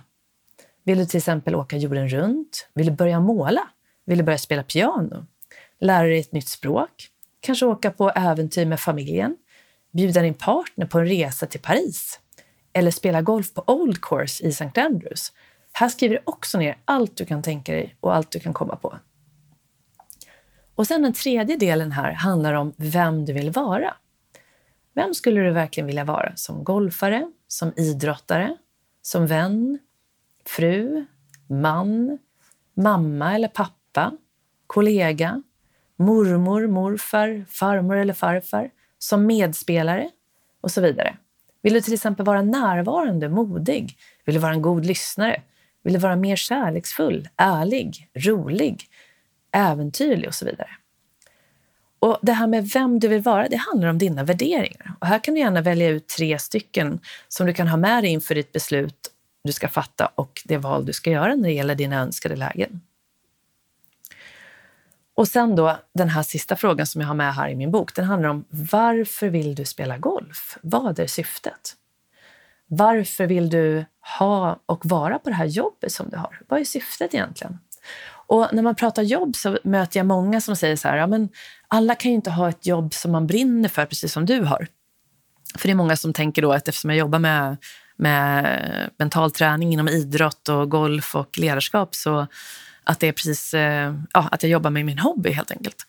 Vill 0.84 0.98
du 0.98 1.06
till 1.06 1.18
exempel 1.18 1.54
åka 1.54 1.76
jorden 1.76 2.08
runt? 2.08 2.68
Vill 2.74 2.86
du 2.86 2.92
börja 2.92 3.20
måla? 3.20 3.68
Vill 4.04 4.18
du 4.18 4.24
börja 4.24 4.38
spela 4.38 4.62
piano? 4.62 5.26
Lära 5.78 6.06
dig 6.06 6.18
ett 6.18 6.32
nytt 6.32 6.48
språk? 6.48 7.08
Kanske 7.40 7.66
åka 7.66 7.90
på 7.90 8.10
äventyr 8.10 8.66
med 8.66 8.80
familjen? 8.80 9.36
Bjuda 9.92 10.22
din 10.22 10.34
partner 10.34 10.86
på 10.86 10.98
en 10.98 11.06
resa 11.06 11.46
till 11.46 11.60
Paris? 11.60 12.20
Eller 12.72 12.90
spela 12.90 13.22
golf 13.22 13.54
på 13.54 13.64
Old 13.66 14.00
Course 14.00 14.44
i 14.44 14.48
St. 14.48 14.80
Andrews? 14.80 15.32
Här 15.72 15.88
skriver 15.88 16.14
du 16.14 16.22
också 16.24 16.58
ner 16.58 16.78
allt 16.84 17.16
du 17.16 17.24
kan 17.24 17.42
tänka 17.42 17.72
dig 17.72 17.96
och 18.00 18.14
allt 18.14 18.30
du 18.30 18.40
kan 18.40 18.52
komma 18.52 18.76
på. 18.76 18.98
Och 20.74 20.86
sen 20.86 21.02
den 21.02 21.12
tredje 21.12 21.56
delen 21.56 21.92
här 21.92 22.12
handlar 22.12 22.54
om 22.54 22.72
vem 22.76 23.24
du 23.24 23.32
vill 23.32 23.50
vara. 23.50 23.94
Vem 24.94 25.14
skulle 25.14 25.40
du 25.40 25.50
verkligen 25.50 25.86
vilja 25.86 26.04
vara? 26.04 26.32
Som 26.36 26.64
golfare, 26.64 27.30
som 27.48 27.72
idrottare, 27.76 28.56
som 29.02 29.26
vän, 29.26 29.78
fru, 30.46 31.04
man, 31.46 32.18
mamma 32.74 33.34
eller 33.34 33.48
pappa, 33.48 34.12
kollega, 34.66 35.42
mormor, 35.96 36.66
morfar, 36.66 37.44
farmor 37.48 37.96
eller 37.96 38.14
farfar, 38.14 38.70
som 39.02 39.26
medspelare 39.26 40.10
och 40.60 40.70
så 40.70 40.80
vidare. 40.80 41.16
Vill 41.62 41.72
du 41.72 41.80
till 41.80 41.94
exempel 41.94 42.26
vara 42.26 42.42
närvarande, 42.42 43.28
modig? 43.28 43.96
Vill 44.24 44.34
du 44.34 44.40
vara 44.40 44.52
en 44.52 44.62
god 44.62 44.84
lyssnare? 44.84 45.42
Vill 45.84 45.92
du 45.92 45.98
vara 45.98 46.16
mer 46.16 46.36
kärleksfull, 46.36 47.28
ärlig, 47.36 48.08
rolig, 48.14 48.84
äventyrlig 49.52 50.28
och 50.28 50.34
så 50.34 50.44
vidare? 50.44 50.68
Och 51.98 52.18
Det 52.22 52.32
här 52.32 52.46
med 52.46 52.68
vem 52.68 52.98
du 52.98 53.08
vill 53.08 53.22
vara, 53.22 53.48
det 53.48 53.56
handlar 53.56 53.88
om 53.88 53.98
dina 53.98 54.24
värderingar. 54.24 54.94
Och 55.00 55.06
här 55.06 55.18
kan 55.18 55.34
du 55.34 55.40
gärna 55.40 55.60
välja 55.60 55.88
ut 55.88 56.08
tre 56.08 56.38
stycken 56.38 57.00
som 57.28 57.46
du 57.46 57.54
kan 57.54 57.68
ha 57.68 57.76
med 57.76 58.04
dig 58.04 58.10
inför 58.10 58.34
ditt 58.34 58.52
beslut 58.52 59.10
du 59.44 59.52
ska 59.52 59.68
fatta 59.68 60.06
och 60.14 60.42
det 60.44 60.58
val 60.58 60.86
du 60.86 60.92
ska 60.92 61.10
göra 61.10 61.34
när 61.34 61.48
det 61.48 61.54
gäller 61.54 61.74
dina 61.74 61.96
önskade 61.96 62.36
lägen. 62.36 62.80
Och 65.14 65.28
sen 65.28 65.56
då 65.56 65.78
den 65.94 66.08
här 66.08 66.22
sista 66.22 66.56
frågan 66.56 66.86
som 66.86 67.00
jag 67.00 67.08
har 67.08 67.14
med 67.14 67.34
här 67.34 67.48
i 67.48 67.54
min 67.54 67.70
bok, 67.70 67.94
den 67.94 68.04
handlar 68.04 68.28
om 68.28 68.44
varför 68.50 69.28
vill 69.28 69.54
du 69.54 69.64
spela 69.64 69.98
golf? 69.98 70.58
Vad 70.62 70.98
är 70.98 71.06
syftet? 71.06 71.76
Varför 72.66 73.26
vill 73.26 73.50
du 73.50 73.84
ha 74.18 74.60
och 74.66 74.86
vara 74.86 75.18
på 75.18 75.28
det 75.28 75.36
här 75.36 75.44
jobbet 75.44 75.92
som 75.92 76.08
du 76.08 76.16
har? 76.16 76.40
Vad 76.48 76.60
är 76.60 76.64
syftet 76.64 77.14
egentligen? 77.14 77.58
Och 78.26 78.48
när 78.52 78.62
man 78.62 78.74
pratar 78.74 79.02
jobb 79.02 79.36
så 79.36 79.58
möter 79.64 80.00
jag 80.00 80.06
många 80.06 80.40
som 80.40 80.56
säger 80.56 80.76
så 80.76 80.88
här, 80.88 80.96
ja 80.96 81.06
men 81.06 81.28
alla 81.68 81.94
kan 81.94 82.10
ju 82.10 82.14
inte 82.14 82.30
ha 82.30 82.48
ett 82.48 82.66
jobb 82.66 82.94
som 82.94 83.12
man 83.12 83.26
brinner 83.26 83.68
för 83.68 83.86
precis 83.86 84.12
som 84.12 84.26
du 84.26 84.40
har. 84.40 84.66
För 85.58 85.68
det 85.68 85.72
är 85.72 85.74
många 85.74 85.96
som 85.96 86.12
tänker 86.12 86.42
då 86.42 86.52
att 86.52 86.68
eftersom 86.68 86.90
jag 86.90 86.98
jobbar 86.98 87.18
med, 87.18 87.56
med 87.96 88.90
mental 88.98 89.30
träning 89.30 89.72
inom 89.72 89.88
idrott 89.88 90.48
och 90.48 90.70
golf 90.70 91.16
och 91.16 91.38
ledarskap 91.38 91.94
så 91.94 92.26
att 92.84 93.00
det 93.00 93.08
är 93.08 93.12
precis, 93.12 93.54
eh, 93.54 93.94
ja, 94.12 94.28
att 94.32 94.42
jag 94.42 94.50
jobbar 94.50 94.70
med 94.70 94.84
min 94.84 94.98
hobby 94.98 95.32
helt 95.32 95.50
enkelt. 95.50 95.86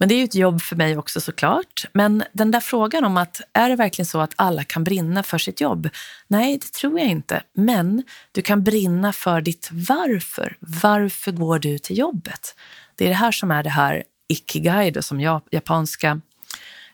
Men 0.00 0.08
det 0.08 0.14
är 0.14 0.16
ju 0.16 0.24
ett 0.24 0.34
jobb 0.34 0.62
för 0.62 0.76
mig 0.76 0.98
också 0.98 1.20
såklart. 1.20 1.84
Men 1.92 2.24
den 2.32 2.50
där 2.50 2.60
frågan 2.60 3.04
om 3.04 3.16
att 3.16 3.40
är 3.52 3.68
det 3.68 3.76
verkligen 3.76 4.06
så 4.06 4.20
att 4.20 4.32
alla 4.36 4.64
kan 4.64 4.84
brinna 4.84 5.22
för 5.22 5.38
sitt 5.38 5.60
jobb? 5.60 5.88
Nej, 6.28 6.58
det 6.58 6.72
tror 6.72 6.98
jag 6.98 7.08
inte. 7.08 7.42
Men 7.52 8.02
du 8.32 8.42
kan 8.42 8.64
brinna 8.64 9.12
för 9.12 9.40
ditt 9.40 9.68
varför. 9.72 10.56
Varför 10.60 11.32
går 11.32 11.58
du 11.58 11.78
till 11.78 11.98
jobbet? 11.98 12.54
Det 12.96 13.04
är 13.04 13.08
det 13.08 13.14
här 13.14 13.32
som 13.32 13.50
är 13.50 13.62
det 13.62 13.70
här 13.70 14.04
ikigai 14.28 14.90
då, 14.90 15.02
som 15.02 15.20
japanska 15.50 16.20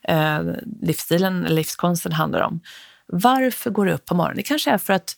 eh, 0.02 0.40
livsstilen, 0.82 1.42
livskonsten 1.42 2.12
handlar 2.12 2.40
om. 2.40 2.60
Varför 3.06 3.70
går 3.70 3.86
du 3.86 3.92
upp 3.92 4.04
på 4.04 4.14
morgonen? 4.14 4.36
Det 4.36 4.42
kanske 4.42 4.70
är 4.70 4.78
för 4.78 4.92
att 4.92 5.16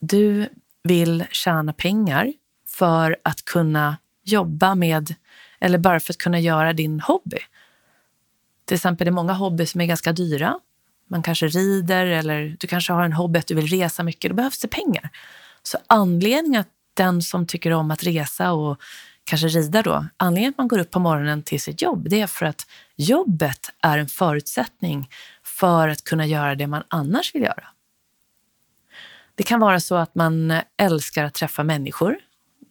du 0.00 0.48
vill 0.82 1.24
tjäna 1.30 1.72
pengar 1.72 2.32
för 2.80 3.16
att 3.24 3.44
kunna 3.44 3.96
jobba 4.24 4.74
med 4.74 5.14
eller 5.60 5.78
bara 5.78 6.00
för 6.00 6.12
att 6.12 6.18
kunna 6.18 6.40
göra 6.40 6.72
din 6.72 7.00
hobby. 7.00 7.38
Till 8.64 8.74
exempel 8.74 9.04
det 9.04 9.08
är 9.08 9.12
många 9.12 9.32
hobbyer 9.32 9.66
som 9.66 9.80
är 9.80 9.86
ganska 9.86 10.12
dyra. 10.12 10.58
Man 11.08 11.22
kanske 11.22 11.46
rider 11.46 12.06
eller 12.06 12.56
du 12.60 12.66
kanske 12.66 12.92
har 12.92 13.02
en 13.02 13.12
hobby 13.12 13.38
att 13.38 13.46
du 13.46 13.54
vill 13.54 13.66
resa 13.66 14.02
mycket. 14.02 14.30
Då 14.30 14.34
behövs 14.34 14.60
det 14.60 14.68
pengar. 14.68 15.10
Så 15.62 15.78
anledningen 15.86 16.60
att 16.60 16.68
den 16.94 17.22
som 17.22 17.46
tycker 17.46 17.70
om 17.70 17.90
att 17.90 18.02
resa 18.02 18.52
och 18.52 18.80
kanske 19.24 19.48
rida 19.48 19.82
då, 19.82 20.06
anledningen 20.16 20.50
att 20.50 20.58
man 20.58 20.68
går 20.68 20.78
upp 20.78 20.90
på 20.90 20.98
morgonen 20.98 21.42
till 21.42 21.60
sitt 21.60 21.82
jobb, 21.82 22.08
det 22.10 22.20
är 22.20 22.26
för 22.26 22.46
att 22.46 22.66
jobbet 22.96 23.70
är 23.82 23.98
en 23.98 24.08
förutsättning 24.08 25.10
för 25.42 25.88
att 25.88 26.04
kunna 26.04 26.26
göra 26.26 26.54
det 26.54 26.66
man 26.66 26.82
annars 26.88 27.34
vill 27.34 27.42
göra. 27.42 27.66
Det 29.34 29.42
kan 29.42 29.60
vara 29.60 29.80
så 29.80 29.94
att 29.94 30.14
man 30.14 30.60
älskar 30.76 31.24
att 31.24 31.34
träffa 31.34 31.64
människor 31.64 32.16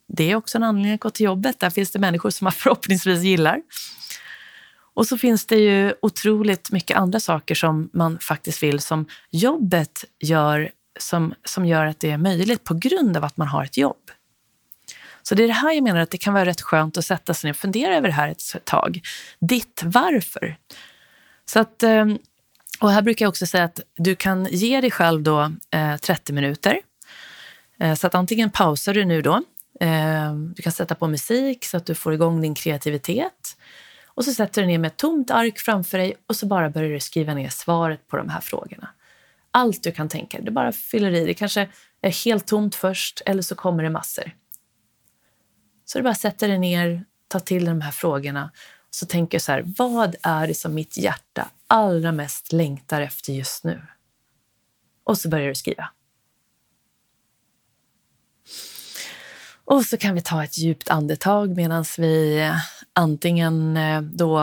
det 0.09 0.31
är 0.31 0.35
också 0.35 0.57
en 0.57 0.63
anledning 0.63 0.93
att 0.93 0.99
gå 0.99 1.09
till 1.09 1.25
jobbet. 1.25 1.59
Där 1.59 1.69
finns 1.69 1.91
det 1.91 1.99
människor 1.99 2.29
som 2.29 2.45
man 2.45 2.51
förhoppningsvis 2.57 3.23
gillar. 3.23 3.61
Och 4.93 5.07
så 5.07 5.17
finns 5.17 5.45
det 5.45 5.55
ju 5.55 5.93
otroligt 6.01 6.71
mycket 6.71 6.97
andra 6.97 7.19
saker 7.19 7.55
som 7.55 7.89
man 7.93 8.19
faktiskt 8.19 8.63
vill 8.63 8.79
som 8.79 9.05
jobbet 9.31 10.05
gör 10.19 10.71
som, 10.99 11.33
som 11.45 11.65
gör 11.65 11.85
att 11.85 11.99
det 11.99 12.11
är 12.11 12.17
möjligt 12.17 12.63
på 12.63 12.73
grund 12.73 13.17
av 13.17 13.23
att 13.23 13.37
man 13.37 13.47
har 13.47 13.63
ett 13.63 13.77
jobb. 13.77 14.11
Så 15.21 15.35
det 15.35 15.43
är 15.43 15.47
det 15.47 15.53
här 15.53 15.73
jag 15.73 15.83
menar 15.83 15.99
att 15.99 16.11
det 16.11 16.17
kan 16.17 16.33
vara 16.33 16.45
rätt 16.45 16.61
skönt 16.61 16.97
att 16.97 17.05
sätta 17.05 17.33
sig 17.33 17.47
ner 17.47 17.53
och 17.53 17.57
fundera 17.57 17.95
över 17.95 18.07
det 18.07 18.13
här 18.13 18.29
ett 18.29 18.65
tag. 18.65 19.01
Ditt 19.39 19.81
varför. 19.85 20.57
Så 21.45 21.59
att, 21.59 21.83
ehm, 21.83 22.17
och 22.79 22.91
här 22.91 23.01
brukar 23.01 23.25
jag 23.25 23.29
också 23.29 23.45
säga 23.45 23.63
att 23.63 23.81
du 23.97 24.15
kan 24.15 24.47
ge 24.51 24.81
dig 24.81 24.91
själv 24.91 25.23
då 25.23 25.51
eh, 25.71 25.97
30 25.97 26.33
minuter. 26.33 26.79
Eh, 27.79 27.95
så 27.95 28.07
att 28.07 28.15
antingen 28.15 28.49
pausar 28.49 28.93
du 28.93 29.05
nu 29.05 29.21
då 29.21 29.43
Ehm, 29.79 30.53
du 30.55 30.61
kan 30.61 30.71
sätta 30.71 30.95
på 30.95 31.07
musik 31.07 31.65
så 31.65 31.77
att 31.77 31.85
du 31.85 31.95
får 31.95 32.13
igång 32.13 32.41
din 32.41 32.55
kreativitet. 32.55 33.57
Och 34.05 34.25
så 34.25 34.33
sätter 34.33 34.61
du 34.61 34.67
ner 34.67 34.77
med 34.77 34.87
ett 34.87 34.97
tomt 34.97 35.31
ark 35.31 35.59
framför 35.59 35.97
dig 35.97 36.15
och 36.27 36.35
så 36.35 36.45
bara 36.45 36.69
börjar 36.69 36.89
du 36.89 36.99
skriva 36.99 37.33
ner 37.33 37.49
svaret 37.49 38.07
på 38.07 38.17
de 38.17 38.29
här 38.29 38.41
frågorna. 38.41 38.89
Allt 39.51 39.83
du 39.83 39.91
kan 39.91 40.09
tänka 40.09 40.41
du 40.41 40.51
bara 40.51 40.71
fyller 40.71 41.11
i. 41.11 41.25
Det 41.25 41.33
kanske 41.33 41.69
är 42.01 42.25
helt 42.25 42.47
tomt 42.47 42.75
först 42.75 43.21
eller 43.25 43.41
så 43.41 43.55
kommer 43.55 43.83
det 43.83 43.89
massor. 43.89 44.31
Så 45.85 45.97
du 45.97 46.03
bara 46.03 46.15
sätter 46.15 46.47
dig 46.47 46.59
ner, 46.59 47.05
tar 47.27 47.39
till 47.39 47.65
de 47.65 47.81
här 47.81 47.91
frågorna 47.91 48.51
och 48.87 48.95
så 48.95 49.05
tänker 49.05 49.39
så 49.39 49.51
här, 49.51 49.63
vad 49.77 50.15
är 50.21 50.47
det 50.47 50.53
som 50.53 50.73
mitt 50.73 50.97
hjärta 50.97 51.49
allra 51.67 52.11
mest 52.11 52.51
längtar 52.51 53.01
efter 53.01 53.33
just 53.33 53.63
nu? 53.63 53.81
Och 55.03 55.17
så 55.17 55.29
börjar 55.29 55.47
du 55.47 55.55
skriva. 55.55 55.89
Och 59.69 59.85
så 59.85 59.97
kan 59.97 60.15
vi 60.15 60.21
ta 60.21 60.43
ett 60.43 60.57
djupt 60.57 60.89
andetag 60.89 61.57
medan 61.57 61.85
vi 61.97 62.41
eh, 62.41 62.55
antingen 62.93 63.77
eh, 63.77 64.01
då 64.01 64.39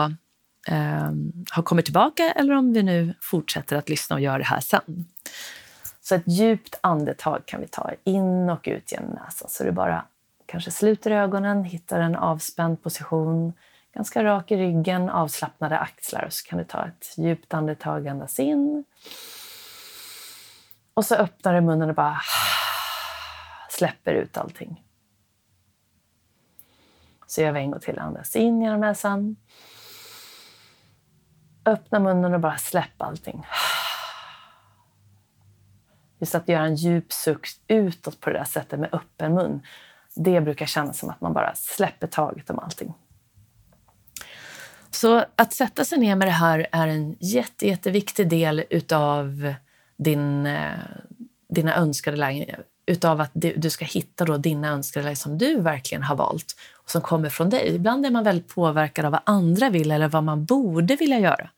eh, 0.67 1.11
har 1.51 1.63
kommit 1.63 1.85
tillbaka 1.85 2.31
eller 2.31 2.53
om 2.53 2.73
vi 2.73 2.83
nu 2.83 3.13
fortsätter 3.21 3.75
att 3.75 3.89
lyssna 3.89 4.15
och 4.15 4.21
göra 4.21 4.37
det 4.37 4.43
här 4.43 4.59
sen. 4.59 5.05
Så 6.01 6.15
ett 6.15 6.27
djupt 6.27 6.79
andetag 6.81 7.45
kan 7.45 7.61
vi 7.61 7.67
ta 7.67 7.91
in 8.03 8.49
och 8.49 8.59
ut 8.63 8.91
genom 8.91 9.09
näsan. 9.09 9.49
Så 9.49 9.63
du 9.63 9.71
bara 9.71 10.05
kanske 10.45 10.71
sluter 10.71 11.11
ögonen, 11.11 11.63
hittar 11.63 11.99
en 11.99 12.15
avspänd 12.15 12.83
position, 12.83 13.53
ganska 13.95 14.23
rak 14.23 14.51
i 14.51 14.57
ryggen, 14.57 15.09
avslappnade 15.09 15.77
axlar. 15.77 16.23
Och 16.25 16.33
så 16.33 16.47
kan 16.47 16.57
du 16.57 16.65
ta 16.65 16.85
ett 16.85 17.17
djupt 17.17 17.53
andetag, 17.53 18.07
andas 18.07 18.39
in. 18.39 18.83
Och 20.93 21.05
så 21.05 21.15
öppnar 21.15 21.53
du 21.53 21.61
munnen 21.61 21.89
och 21.89 21.95
bara 21.95 22.21
släpper 23.69 24.13
ut 24.13 24.37
allting. 24.37 24.83
Så 27.27 27.41
gör 27.41 27.51
vi 27.51 27.59
en 27.59 27.71
gång 27.71 27.79
till. 27.79 27.99
Andas 27.99 28.35
in 28.35 28.61
genom 28.61 28.79
näsan. 28.79 29.35
Öppna 31.65 31.99
munnen 31.99 32.33
och 32.33 32.39
bara 32.39 32.57
släpp 32.57 33.01
allting. 33.01 33.45
Just 36.19 36.35
att 36.35 36.47
göra 36.47 36.65
en 36.65 36.75
djup 36.75 37.13
suck 37.13 37.47
utåt 37.67 38.19
på 38.19 38.29
det 38.29 38.37
där 38.37 38.43
sättet 38.43 38.79
med 38.79 38.89
öppen 38.93 39.33
mun. 39.33 39.61
Det 40.15 40.41
brukar 40.41 40.65
kännas 40.65 40.99
som 40.99 41.09
att 41.09 41.21
man 41.21 41.33
bara 41.33 41.55
släpper 41.55 42.07
taget 42.07 42.49
om 42.49 42.59
allting. 42.59 42.93
Så 44.91 45.25
att 45.35 45.53
sätta 45.53 45.85
sig 45.85 45.99
ner 45.99 46.15
med 46.15 46.27
det 46.27 46.31
här 46.31 46.67
är 46.71 46.87
en 46.87 47.15
jätte, 47.19 47.67
jätteviktig 47.67 48.29
del 48.29 48.63
utav 48.69 49.53
din, 49.97 50.45
eh, 50.45 50.79
dina 51.49 51.75
önskade 51.75 52.17
lägen. 52.17 52.63
Utav 52.89 53.21
att 53.21 53.31
du 53.33 53.69
ska 53.69 53.85
hitta 53.85 54.25
då 54.25 54.37
dina 54.37 54.67
önskningar, 54.67 55.15
som 55.15 55.37
du 55.37 55.61
verkligen 55.61 56.03
har 56.03 56.15
valt 56.15 56.55
och 56.73 56.91
som 56.91 57.01
kommer 57.01 57.29
från 57.29 57.49
dig. 57.49 57.75
Ibland 57.75 58.05
är 58.05 58.11
man 58.11 58.23
väldigt 58.23 58.47
påverkad 58.47 59.05
av 59.05 59.11
vad 59.11 59.21
andra 59.23 59.69
vill 59.69 59.91
eller 59.91 60.07
vad 60.07 60.23
man 60.23 60.45
borde 60.45 60.95
vilja 60.95 61.19
göra. 61.19 61.49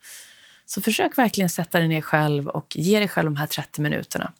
Så 0.65 0.81
försök 0.81 1.17
verkligen 1.17 1.49
sätta 1.49 1.79
dig 1.79 1.87
ner 1.87 2.01
själv 2.01 2.47
och 2.47 2.75
ge 2.75 2.99
dig 2.99 3.07
själv 3.07 3.25
de 3.25 3.35
här 3.35 3.47
30 3.47 3.81
minuterna. 3.81 4.31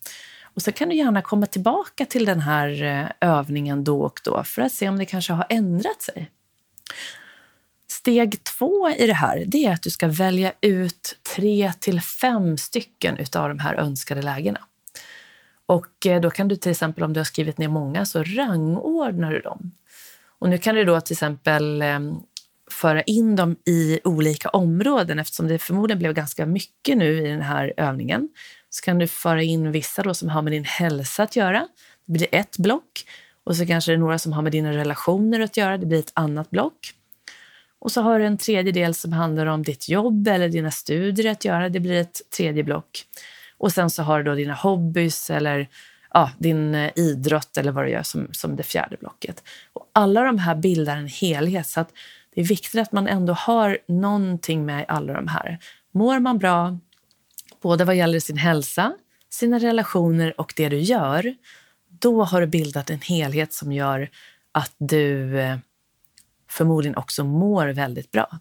Och 0.54 0.62
så 0.62 0.72
kan 0.72 0.90
du 0.90 0.96
gärna 0.96 1.22
komma 1.22 1.46
tillbaka 1.46 2.06
till 2.06 2.26
den 2.26 2.40
här 2.40 2.84
eh, 2.84 3.30
övningen 3.30 3.84
då 3.84 4.02
och 4.02 4.22
då 4.24 4.44
för 4.44 4.62
att 4.62 4.72
se 4.72 4.90
om 4.90 4.98
det 4.98 5.06
kanske 5.06 5.34
har 5.34 5.46
ändrat 5.50 6.02
sig. 6.02 6.32
Steg 7.88 8.44
två 8.44 8.90
i 8.90 9.08
det 9.08 9.14
här 9.14 9.44
det 9.48 9.66
är 9.66 9.74
att 9.74 9.82
du 9.82 9.90
ska 9.90 10.08
välja 10.08 10.54
ut 10.62 11.20
tre 11.36 11.74
till 11.80 12.02
fem 12.02 12.58
stycken 12.58 13.18
av 13.36 13.50
de 13.50 13.60
här 13.60 13.76
önskade 13.76 14.22
lägena. 14.22 14.60
Och 15.70 16.06
eh, 16.06 16.22
då 16.22 16.30
kan 16.30 16.48
du 16.48 16.56
till 16.56 16.72
exempel, 16.72 17.04
om 17.04 17.14
du 17.14 17.20
har 17.20 17.26
skrivit 17.26 17.58
ner 17.58 17.68
många, 17.68 18.06
så 18.06 18.24
rangordnar 18.24 19.32
du 19.32 19.40
dem. 19.40 19.72
Och 20.40 20.50
nu 20.50 20.58
kan 20.58 20.76
du 20.76 20.84
då 20.86 21.02
till 21.02 21.14
exempel 21.14 21.82
ehm, 21.82 22.16
föra 22.72 23.02
in 23.02 23.36
dem 23.36 23.56
i 23.66 24.00
olika 24.04 24.50
områden 24.50 25.20
eftersom 25.20 25.48
det 25.48 25.60
förmodligen 25.60 26.00
blev 26.00 26.14
ganska 26.14 26.46
mycket 26.46 26.98
nu 26.98 27.28
i 27.28 27.30
den 27.30 27.42
här 27.42 27.74
övningen. 27.78 28.30
Så 28.70 28.86
kan 28.86 29.00
du 29.00 29.08
föra 29.08 29.44
in 29.44 29.72
vissa 29.72 30.04
då 30.04 30.14
som 30.14 30.30
har 30.30 30.42
med 30.42 30.54
din 30.54 30.64
hälsa 30.64 31.24
att 31.24 31.36
göra. 31.36 31.68
Det 32.06 32.12
blir 32.12 32.28
ett 32.32 32.58
block. 32.58 33.06
Och 33.44 33.56
så 33.56 33.66
kanske 33.66 33.92
det 33.92 33.96
är 33.96 34.00
några 34.00 34.20
som 34.20 34.34
har 34.34 34.42
med 34.42 34.52
dina 34.52 34.72
relationer 34.72 35.40
att 35.40 35.58
göra. 35.58 35.78
Det 35.78 35.86
blir 35.86 36.00
ett 36.00 36.12
annat 36.14 36.50
block. 36.50 36.94
Och 37.80 37.92
så 37.92 38.02
har 38.02 38.20
du 38.20 38.26
en 38.26 38.38
tredje 38.38 38.72
del 38.72 38.94
som 38.94 39.14
handlar 39.14 39.46
om 39.46 39.64
ditt 39.64 39.90
jobb 39.90 40.28
eller 40.28 40.50
dina 40.50 40.72
studier 40.72 41.32
att 41.32 41.46
göra. 41.46 41.70
Det 41.70 41.80
blir 41.80 42.02
ett 42.02 42.22
tredje 42.38 42.64
block. 42.64 43.06
Och 43.60 43.72
sen 43.72 43.90
så 43.90 44.04
har 44.04 44.18
du 44.18 44.24
då 44.24 44.36
dina 44.36 44.54
hobbys 44.54 45.30
eller 45.30 45.68
ja, 46.14 46.32
din 46.38 46.76
eh, 46.76 46.92
idrott 46.96 47.58
eller 47.58 47.72
vad 47.72 47.86
du 47.86 47.90
gör 47.90 48.04
som, 48.04 48.28
som 48.32 48.56
det 48.56 48.64
fjärde 48.64 48.98
blocket. 49.00 49.44
Och 49.74 49.90
alla 49.94 50.24
de 50.24 50.38
här 50.38 50.56
bildar 50.56 50.98
en 50.98 51.08
helhet. 51.08 51.68
Så 51.68 51.80
att 51.80 51.90
det 52.36 52.42
är 52.42 52.46
viktigt 52.46 52.82
att 52.82 52.92
man 52.92 53.08
ändå 53.08 53.34
har 53.34 53.78
någonting 53.88 54.66
med 54.66 54.86
alla 54.88 55.14
de 55.14 55.28
här. 55.28 55.60
Mår 55.92 56.20
man 56.20 56.38
bra, 56.38 56.78
både 57.62 57.86
vad 57.86 57.96
gäller 57.96 58.20
sin 58.20 58.38
hälsa, 58.38 58.94
sina 59.30 59.60
relationer 59.60 60.40
och 60.40 60.54
det 60.56 60.70
du 60.70 60.80
gör, 60.80 61.36
då 61.90 62.24
har 62.24 62.42
du 62.42 62.48
bildat 62.48 62.90
en 62.90 63.02
helhet 63.02 63.54
som 63.54 63.72
gör 63.72 64.10
att 64.52 64.74
du 64.78 65.40
eh, 65.40 65.58
förmodligen 66.50 66.98
också 66.98 67.24
mår 67.24 67.68
väldigt 67.68 68.12
bra. 68.12 68.40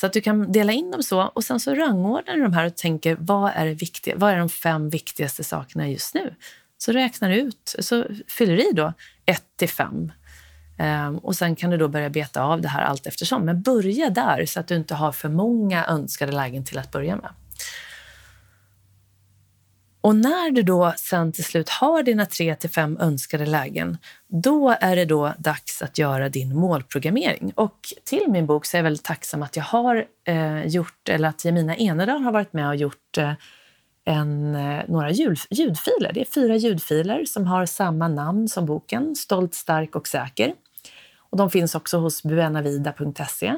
Så 0.00 0.06
att 0.06 0.12
du 0.12 0.20
kan 0.20 0.52
dela 0.52 0.72
in 0.72 0.90
dem 0.90 1.02
så 1.02 1.22
och 1.22 1.44
sen 1.44 1.60
så 1.60 1.74
rangordnar 1.74 2.34
du 2.34 2.42
de 2.42 2.52
här 2.52 2.66
och 2.66 2.76
tänker 2.76 3.16
vad 3.20 3.52
är 3.54 3.66
det 3.66 3.74
viktiga, 3.74 4.16
vad 4.16 4.32
är 4.32 4.38
de 4.38 4.48
fem 4.48 4.88
viktigaste 4.90 5.44
sakerna 5.44 5.88
just 5.88 6.14
nu? 6.14 6.34
Så 6.78 6.92
räknar 6.92 7.30
du 7.30 7.36
ut, 7.36 7.74
så 7.78 8.04
fyller 8.28 8.56
du 8.56 8.70
i 8.70 8.72
då 8.72 8.92
1 9.26 9.42
till 9.56 9.68
5. 9.68 9.94
Um, 9.94 10.10
ehm, 10.78 11.18
och 11.18 11.36
sen 11.36 11.56
kan 11.56 11.70
du 11.70 11.76
då 11.76 11.88
börja 11.88 12.10
beta 12.10 12.42
av 12.42 12.60
det 12.60 12.68
här 12.68 12.82
allt 12.82 13.06
eftersom. 13.06 13.44
Men 13.44 13.62
börja 13.62 14.10
där 14.10 14.46
så 14.46 14.60
att 14.60 14.68
du 14.68 14.76
inte 14.76 14.94
har 14.94 15.12
för 15.12 15.28
många 15.28 15.86
önskade 15.86 16.32
lägen 16.32 16.64
till 16.64 16.78
att 16.78 16.90
börja 16.90 17.16
med. 17.16 17.30
Och 20.08 20.16
när 20.16 20.50
du 20.50 20.62
då 20.62 20.92
sen 20.96 21.32
till 21.32 21.44
slut 21.44 21.68
har 21.68 22.02
dina 22.02 22.26
tre 22.26 22.54
till 22.54 22.70
fem 22.70 22.98
önskade 23.00 23.46
lägen, 23.46 23.98
då 24.26 24.76
är 24.80 24.96
det 24.96 25.04
då 25.04 25.32
dags 25.38 25.82
att 25.82 25.98
göra 25.98 26.28
din 26.28 26.56
målprogrammering. 26.56 27.52
Och 27.54 27.78
till 28.04 28.24
min 28.28 28.46
bok 28.46 28.66
så 28.66 28.76
är 28.76 28.78
jag 28.78 28.84
väldigt 28.84 29.04
tacksam 29.04 29.42
att 29.42 29.56
jag 29.56 29.64
har 29.64 30.04
eh, 30.24 30.66
gjort, 30.66 31.08
eller 31.08 31.28
att 31.28 31.44
Jemina 31.44 31.76
Enedal 31.76 32.22
har 32.22 32.32
varit 32.32 32.52
med 32.52 32.68
och 32.68 32.76
gjort 32.76 33.18
eh, 33.18 33.32
en, 34.04 34.54
eh, 34.54 34.84
några 34.88 35.10
ljud, 35.10 35.38
ljudfiler. 35.50 36.12
Det 36.12 36.20
är 36.20 36.24
fyra 36.24 36.56
ljudfiler 36.56 37.24
som 37.24 37.46
har 37.46 37.66
samma 37.66 38.08
namn 38.08 38.48
som 38.48 38.66
boken, 38.66 39.16
Stolt, 39.16 39.54
stark 39.54 39.96
och 39.96 40.08
säker. 40.08 40.54
Och 41.18 41.38
de 41.38 41.50
finns 41.50 41.74
också 41.74 41.98
hos 41.98 42.22
buenavida.se. 42.22 43.54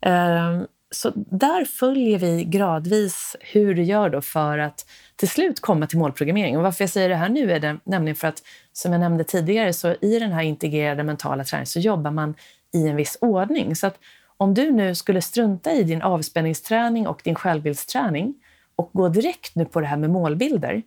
Eh, 0.00 0.60
så 0.90 1.12
där 1.14 1.64
följer 1.64 2.18
vi 2.18 2.44
gradvis 2.44 3.36
hur 3.40 3.74
du 3.74 3.82
gör 3.82 4.10
då 4.10 4.20
för 4.20 4.58
att 4.58 4.86
till 5.16 5.28
slut 5.28 5.60
komma 5.60 5.86
till 5.86 5.98
målprogrammering. 5.98 6.56
Och 6.56 6.62
varför 6.62 6.84
jag 6.84 6.90
säger 6.90 7.08
det 7.08 7.14
här 7.14 7.28
nu 7.28 7.52
är 7.52 7.60
det 7.60 7.76
nämligen 7.84 8.16
för 8.16 8.28
att, 8.28 8.42
som 8.72 8.92
jag 8.92 9.00
nämnde 9.00 9.24
tidigare, 9.24 9.72
så 9.72 9.94
i 10.00 10.18
den 10.18 10.32
här 10.32 10.42
integrerade 10.42 11.02
mentala 11.02 11.44
träningen 11.44 11.66
så 11.66 11.80
jobbar 11.80 12.10
man 12.10 12.34
i 12.74 12.88
en 12.88 12.96
viss 12.96 13.18
ordning. 13.20 13.76
Så 13.76 13.86
att 13.86 13.98
om 14.36 14.54
du 14.54 14.70
nu 14.70 14.94
skulle 14.94 15.22
strunta 15.22 15.72
i 15.72 15.82
din 15.82 16.02
avspänningsträning 16.02 17.06
och 17.06 17.20
din 17.24 17.34
självbildsträning 17.34 18.34
och 18.76 18.90
gå 18.92 19.08
direkt 19.08 19.54
nu 19.54 19.64
på 19.64 19.80
det 19.80 19.86
här 19.86 19.96
med 19.96 20.10
målbilder, 20.10 20.82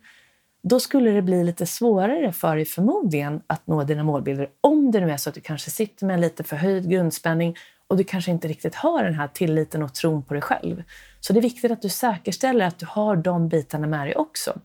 då 0.62 0.80
skulle 0.80 1.10
det 1.10 1.22
bli 1.22 1.44
lite 1.44 1.66
svårare 1.66 2.32
för 2.32 2.56
dig 2.56 2.64
förmodligen 2.64 3.42
att 3.46 3.66
nå 3.66 3.84
dina 3.84 4.02
målbilder 4.02 4.48
om 4.60 4.90
det 4.90 5.00
nu 5.00 5.10
är 5.10 5.16
så 5.16 5.28
att 5.28 5.34
du 5.34 5.40
kanske 5.40 5.70
sitter 5.70 6.06
med 6.06 6.14
en 6.14 6.20
lite 6.20 6.44
förhöjd 6.44 6.90
grundspänning 6.90 7.56
och 7.94 7.98
du 7.98 8.04
kanske 8.04 8.30
inte 8.30 8.48
riktigt 8.48 8.74
har 8.74 9.04
den 9.04 9.14
här 9.14 9.28
tilliten 9.28 9.82
och 9.82 9.94
tron 9.94 10.22
på 10.22 10.34
dig 10.34 10.42
själv. 10.42 10.82
Så 11.20 11.32
det 11.32 11.38
är 11.38 11.42
viktigt 11.42 11.70
att 11.70 11.82
du 11.82 11.88
säkerställer 11.88 12.66
att 12.66 12.78
du 12.78 12.86
har 12.86 13.16
de 13.16 13.48
bitarna 13.48 13.86
med 13.86 14.06
dig 14.06 14.16
också. 14.16 14.58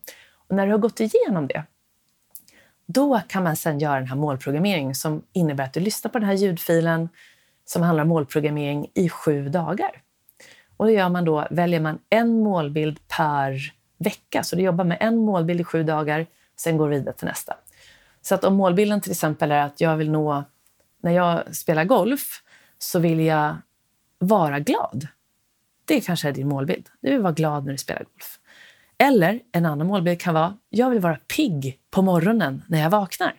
Och 0.47 0.55
när 0.55 0.65
du 0.65 0.71
har 0.71 0.79
gått 0.79 0.99
igenom 0.99 1.47
det, 1.47 1.63
då 2.85 3.21
kan 3.27 3.43
man 3.43 3.55
sen 3.55 3.79
göra 3.79 3.99
den 3.99 4.07
här 4.07 4.15
målprogrammeringen 4.15 4.95
som 4.95 5.23
innebär 5.33 5.63
att 5.63 5.73
du 5.73 5.79
lyssnar 5.79 6.11
på 6.11 6.19
den 6.19 6.27
här 6.27 6.35
ljudfilen 6.35 7.09
som 7.65 7.81
handlar 7.81 8.03
om 8.03 8.09
målprogrammering 8.09 8.91
i 8.93 9.09
sju 9.09 9.49
dagar. 9.49 9.91
Och 10.77 10.85
det 10.85 10.91
gör 10.91 11.09
man 11.09 11.25
då, 11.25 11.47
väljer 11.51 11.79
man 11.79 11.99
en 12.09 12.39
målbild 12.43 12.99
per 13.07 13.73
vecka. 13.97 14.43
Så 14.43 14.55
du 14.55 14.61
jobbar 14.61 14.85
med 14.85 14.97
en 15.01 15.17
målbild 15.17 15.61
i 15.61 15.63
sju 15.63 15.83
dagar, 15.83 16.25
sen 16.57 16.77
går 16.77 16.89
du 16.89 16.95
vidare 16.95 17.15
till 17.15 17.27
nästa. 17.27 17.55
Så 18.21 18.35
att 18.35 18.43
om 18.43 18.55
målbilden 18.55 19.01
till 19.01 19.11
exempel 19.11 19.51
är 19.51 19.61
att 19.61 19.81
jag 19.81 19.97
vill 19.97 20.11
nå, 20.11 20.43
när 21.01 21.11
jag 21.11 21.55
spelar 21.55 21.83
golf, 21.83 22.43
så 22.79 22.99
vill 22.99 23.19
jag 23.19 23.57
vara 24.17 24.59
glad. 24.59 25.07
Det 25.85 26.01
kanske 26.01 26.27
är 26.27 26.33
din 26.33 26.47
målbild. 26.47 26.89
Du 27.01 27.11
vill 27.11 27.21
vara 27.21 27.33
glad 27.33 27.65
när 27.65 27.71
du 27.71 27.77
spelar 27.77 28.03
golf. 28.03 28.39
Eller 28.97 29.39
en 29.51 29.65
annan 29.65 29.87
målbild 29.87 30.21
kan 30.21 30.33
vara, 30.33 30.57
jag 30.69 30.89
vill 30.89 30.99
vara 30.99 31.17
pigg 31.35 31.79
på 31.89 32.01
morgonen 32.01 32.63
när 32.67 32.79
jag 32.79 32.89
vaknar. 32.89 33.35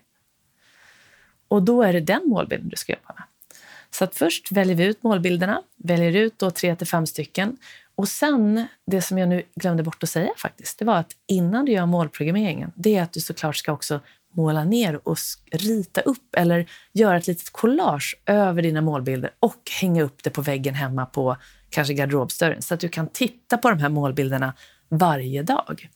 Och 1.48 1.62
då 1.62 1.82
är 1.82 1.92
det 1.92 2.00
den 2.00 2.22
målbilden 2.26 2.68
du 2.68 2.76
ska 2.76 2.92
jobba 2.92 3.14
med. 3.18 3.24
Så 3.90 4.04
att 4.04 4.14
först 4.14 4.52
väljer 4.52 4.76
vi 4.76 4.84
ut 4.84 5.02
målbilderna, 5.02 5.62
väljer 5.76 6.16
ut 6.16 6.38
då 6.38 6.50
tre 6.50 6.76
till 6.76 6.86
fem 6.86 7.06
stycken. 7.06 7.56
Och 7.94 8.08
sen, 8.08 8.66
det 8.86 9.02
som 9.02 9.18
jag 9.18 9.28
nu 9.28 9.42
glömde 9.54 9.82
bort 9.82 10.02
att 10.02 10.08
säga 10.08 10.32
faktiskt, 10.36 10.78
det 10.78 10.84
var 10.84 10.96
att 10.96 11.12
innan 11.26 11.64
du 11.64 11.72
gör 11.72 11.86
målprogrammeringen, 11.86 12.72
det 12.74 12.96
är 12.96 13.02
att 13.02 13.12
du 13.12 13.20
såklart 13.20 13.56
ska 13.56 13.72
också 13.72 14.00
måla 14.32 14.64
ner 14.64 15.08
och 15.08 15.16
rita 15.52 16.00
upp 16.00 16.34
eller 16.36 16.66
göra 16.92 17.16
ett 17.16 17.26
litet 17.26 17.50
collage 17.52 18.16
över 18.26 18.62
dina 18.62 18.80
målbilder 18.80 19.30
och 19.40 19.70
hänga 19.80 20.02
upp 20.02 20.22
det 20.22 20.30
på 20.30 20.42
väggen 20.42 20.74
hemma 20.74 21.06
på 21.06 21.36
kanske 21.70 21.94
garderobsdörren 21.94 22.62
så 22.62 22.74
att 22.74 22.80
du 22.80 22.88
kan 22.88 23.08
titta 23.08 23.58
på 23.58 23.70
de 23.70 23.78
här 23.78 23.88
målbilderna 23.88 24.54
varje 24.88 25.42
dag. 25.42 25.88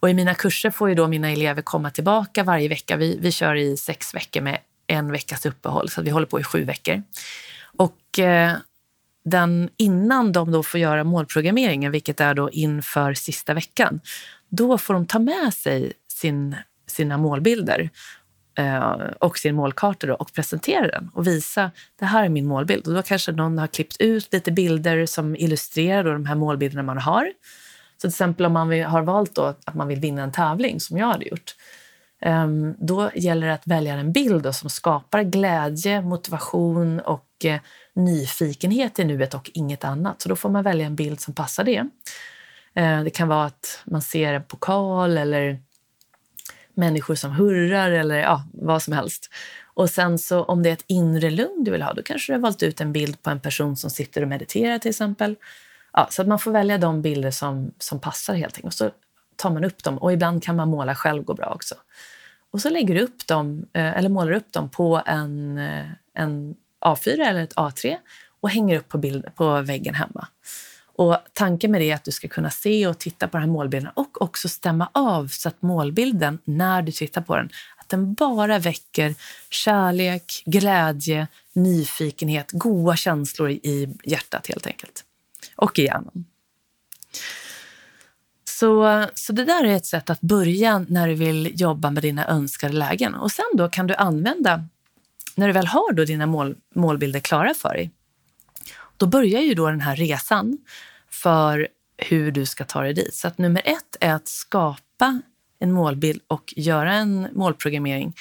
Och 0.00 0.10
I 0.10 0.14
mina 0.14 0.34
kurser 0.34 0.70
får 0.70 0.88
ju 0.88 0.94
då 0.94 1.08
mina 1.08 1.30
elever 1.30 1.62
komma 1.62 1.90
tillbaka 1.90 2.44
varje 2.44 2.68
vecka. 2.68 2.96
Vi, 2.96 3.18
vi 3.20 3.32
kör 3.32 3.54
i 3.54 3.76
sex 3.76 4.14
veckor 4.14 4.40
med 4.40 4.58
en 4.86 5.12
veckas 5.12 5.46
uppehåll, 5.46 5.88
så 5.88 6.02
vi 6.02 6.10
håller 6.10 6.26
på 6.26 6.40
i 6.40 6.44
sju 6.44 6.64
veckor. 6.64 7.02
Och 7.76 8.18
eh, 8.18 8.56
den, 9.24 9.70
innan 9.76 10.32
de 10.32 10.52
då 10.52 10.62
får 10.62 10.80
göra 10.80 11.04
målprogrammeringen, 11.04 11.92
vilket 11.92 12.20
är 12.20 12.34
då 12.34 12.50
inför 12.50 13.14
sista 13.14 13.54
veckan, 13.54 14.00
då 14.48 14.78
får 14.78 14.94
de 14.94 15.06
ta 15.06 15.18
med 15.18 15.54
sig 15.54 15.92
sin 16.08 16.56
sina 16.86 17.18
målbilder 17.18 17.90
eh, 18.58 18.90
och 19.20 19.38
sin 19.38 19.54
målkarta 19.54 20.06
då, 20.06 20.14
och 20.14 20.32
presentera 20.32 20.88
den 20.88 21.10
och 21.14 21.26
visa 21.26 21.70
det 21.98 22.04
här 22.04 22.24
är 22.24 22.28
min 22.28 22.46
målbild. 22.46 22.86
Och 22.86 22.94
då 22.94 23.02
kanske 23.02 23.32
någon 23.32 23.58
har 23.58 23.66
klippt 23.66 23.96
ut 23.98 24.32
lite 24.32 24.52
bilder 24.52 25.06
som 25.06 25.36
illustrerar 25.36 26.04
då 26.04 26.12
de 26.12 26.26
här 26.26 26.34
målbilderna 26.34 26.82
man 26.82 26.98
har. 26.98 27.32
Så 27.96 28.00
till 28.00 28.08
exempel 28.08 28.46
om 28.46 28.52
man 28.52 28.82
har 28.82 29.02
valt 29.02 29.34
då 29.34 29.42
att 29.42 29.74
man 29.74 29.88
vill 29.88 30.00
vinna 30.00 30.22
en 30.22 30.32
tävling, 30.32 30.80
som 30.80 30.98
jag 30.98 31.06
hade 31.06 31.28
gjort, 31.28 31.54
ehm, 32.20 32.74
då 32.78 33.10
gäller 33.14 33.46
det 33.46 33.54
att 33.54 33.66
välja 33.66 33.94
en 33.94 34.12
bild 34.12 34.54
som 34.54 34.70
skapar 34.70 35.22
glädje, 35.22 36.00
motivation 36.00 37.00
och 37.00 37.44
eh, 37.44 37.60
nyfikenhet 37.94 38.98
i 38.98 39.04
nuet 39.04 39.34
och 39.34 39.50
inget 39.54 39.84
annat. 39.84 40.22
Så 40.22 40.28
då 40.28 40.36
får 40.36 40.48
man 40.48 40.64
välja 40.64 40.86
en 40.86 40.96
bild 40.96 41.20
som 41.20 41.34
passar 41.34 41.64
det. 41.64 41.88
Eh, 42.74 43.02
det 43.02 43.10
kan 43.10 43.28
vara 43.28 43.44
att 43.44 43.82
man 43.84 44.02
ser 44.02 44.32
en 44.32 44.42
pokal 44.42 45.18
eller 45.18 45.60
människor 46.76 47.14
som 47.14 47.30
hurrar 47.30 47.90
eller 47.90 48.16
ja, 48.16 48.44
vad 48.52 48.82
som 48.82 48.92
helst. 48.92 49.30
Och 49.74 49.90
sen 49.90 50.18
så 50.18 50.42
om 50.42 50.62
det 50.62 50.68
är 50.68 50.72
ett 50.72 50.84
inre 50.86 51.30
lugn 51.30 51.64
du 51.64 51.70
vill 51.70 51.82
ha, 51.82 51.92
då 51.92 52.02
kanske 52.02 52.32
du 52.32 52.36
har 52.36 52.42
valt 52.42 52.62
ut 52.62 52.80
en 52.80 52.92
bild 52.92 53.22
på 53.22 53.30
en 53.30 53.40
person 53.40 53.76
som 53.76 53.90
sitter 53.90 54.22
och 54.22 54.28
mediterar 54.28 54.78
till 54.78 54.88
exempel. 54.88 55.36
Ja, 55.92 56.08
så 56.10 56.22
att 56.22 56.28
man 56.28 56.38
får 56.38 56.50
välja 56.50 56.78
de 56.78 57.02
bilder 57.02 57.30
som, 57.30 57.72
som 57.78 58.00
passar 58.00 58.34
helt 58.34 58.54
enkelt. 58.54 58.66
Och 58.66 58.74
så 58.74 58.90
tar 59.36 59.50
man 59.50 59.64
upp 59.64 59.84
dem 59.84 59.98
och 59.98 60.12
ibland 60.12 60.42
kan 60.42 60.56
man 60.56 60.68
måla 60.68 60.94
själv, 60.94 61.24
gå 61.24 61.34
bra 61.34 61.52
också. 61.54 61.74
Och 62.50 62.60
så 62.60 62.70
lägger 62.70 62.94
du 62.94 63.00
upp 63.00 63.26
dem, 63.26 63.66
eh, 63.72 63.96
eller 63.98 64.08
målar 64.08 64.32
upp 64.32 64.52
dem 64.52 64.70
på 64.70 65.02
en, 65.06 65.58
eh, 65.58 65.86
en 66.14 66.56
A4 66.80 67.20
eller 67.20 67.42
ett 67.42 67.54
A3 67.54 67.96
och 68.40 68.50
hänger 68.50 68.78
upp 68.78 68.88
på, 68.88 68.98
bild, 68.98 69.34
på 69.34 69.60
väggen 69.60 69.94
hemma. 69.94 70.28
Och 70.98 71.18
tanken 71.32 71.70
med 71.70 71.80
det 71.80 71.90
är 71.90 71.94
att 71.94 72.04
du 72.04 72.12
ska 72.12 72.28
kunna 72.28 72.50
se 72.50 72.86
och 72.86 72.98
titta 72.98 73.28
på 73.28 73.36
den 73.36 73.48
här 73.48 73.52
målbilden 73.52 73.90
och 73.94 74.22
också 74.22 74.48
stämma 74.48 74.90
av 74.92 75.28
så 75.28 75.48
att 75.48 75.62
målbilden, 75.62 76.38
när 76.44 76.82
du 76.82 76.92
tittar 76.92 77.20
på 77.20 77.36
den, 77.36 77.50
att 77.76 77.88
den 77.88 78.14
bara 78.14 78.58
väcker 78.58 79.14
kärlek, 79.50 80.42
glädje, 80.46 81.26
nyfikenhet, 81.52 82.50
goda 82.52 82.96
känslor 82.96 83.50
i 83.50 83.96
hjärtat 84.04 84.46
helt 84.46 84.66
enkelt. 84.66 85.04
Och 85.56 85.78
i 85.78 85.84
hjärnan. 85.84 86.24
Så, 88.44 89.06
så 89.14 89.32
det 89.32 89.44
där 89.44 89.64
är 89.64 89.76
ett 89.76 89.86
sätt 89.86 90.10
att 90.10 90.20
börja 90.20 90.78
när 90.88 91.08
du 91.08 91.14
vill 91.14 91.60
jobba 91.60 91.90
med 91.90 92.02
dina 92.02 92.28
önskade 92.28 92.72
lägen. 92.72 93.14
Och 93.14 93.30
sen 93.30 93.44
då 93.54 93.68
kan 93.68 93.86
du 93.86 93.94
använda, 93.94 94.64
när 95.34 95.46
du 95.46 95.52
väl 95.52 95.66
har 95.66 95.92
då 95.92 96.04
dina 96.04 96.26
mål, 96.26 96.54
målbilder 96.74 97.20
klara 97.20 97.54
för 97.54 97.74
dig, 97.74 97.90
då 98.96 99.06
börjar 99.06 99.40
ju 99.40 99.54
då 99.54 99.70
den 99.70 99.80
här 99.80 99.96
resan 99.96 100.58
för 101.10 101.68
hur 101.98 102.30
du 102.30 102.46
ska 102.46 102.64
ta 102.64 102.82
dig 102.82 102.94
dit. 102.94 103.14
Så 103.14 103.28
att 103.28 103.38
nummer 103.38 103.62
ett 103.64 103.96
är 104.00 104.14
att 104.14 104.28
skapa 104.28 105.20
en 105.58 105.72
målbild 105.72 106.22
och 106.26 106.54
göra 106.56 106.94
en 106.94 107.28
målprogrammering 107.32 108.14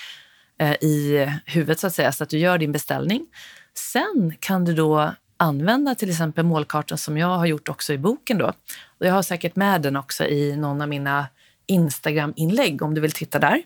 eh, 0.59 0.71
i 0.71 1.27
huvudet 1.45 1.79
så 1.79 1.87
att 1.87 1.93
säga, 1.93 2.11
så 2.11 2.23
att 2.23 2.29
du 2.29 2.37
gör 2.37 2.57
din 2.57 2.71
beställning. 2.71 3.27
Sen 3.73 4.33
kan 4.39 4.65
du 4.65 4.73
då 4.73 5.13
använda 5.37 5.95
till 5.95 6.09
exempel 6.09 6.45
målkartan 6.45 6.97
som 6.97 7.17
jag 7.17 7.37
har 7.37 7.45
gjort 7.45 7.69
också 7.69 7.93
i 7.93 7.97
boken. 7.97 8.37
Då. 8.37 8.53
Och 8.99 9.05
jag 9.05 9.13
har 9.13 9.21
säkert 9.21 9.55
med 9.55 9.81
den 9.81 9.95
också 9.95 10.25
i 10.25 10.55
någon 10.55 10.81
av 10.81 10.89
mina 10.89 11.27
Instagram-inlägg 11.67 12.81
om 12.81 12.93
du 12.93 13.01
vill 13.01 13.11
titta 13.11 13.39
där. 13.39 13.61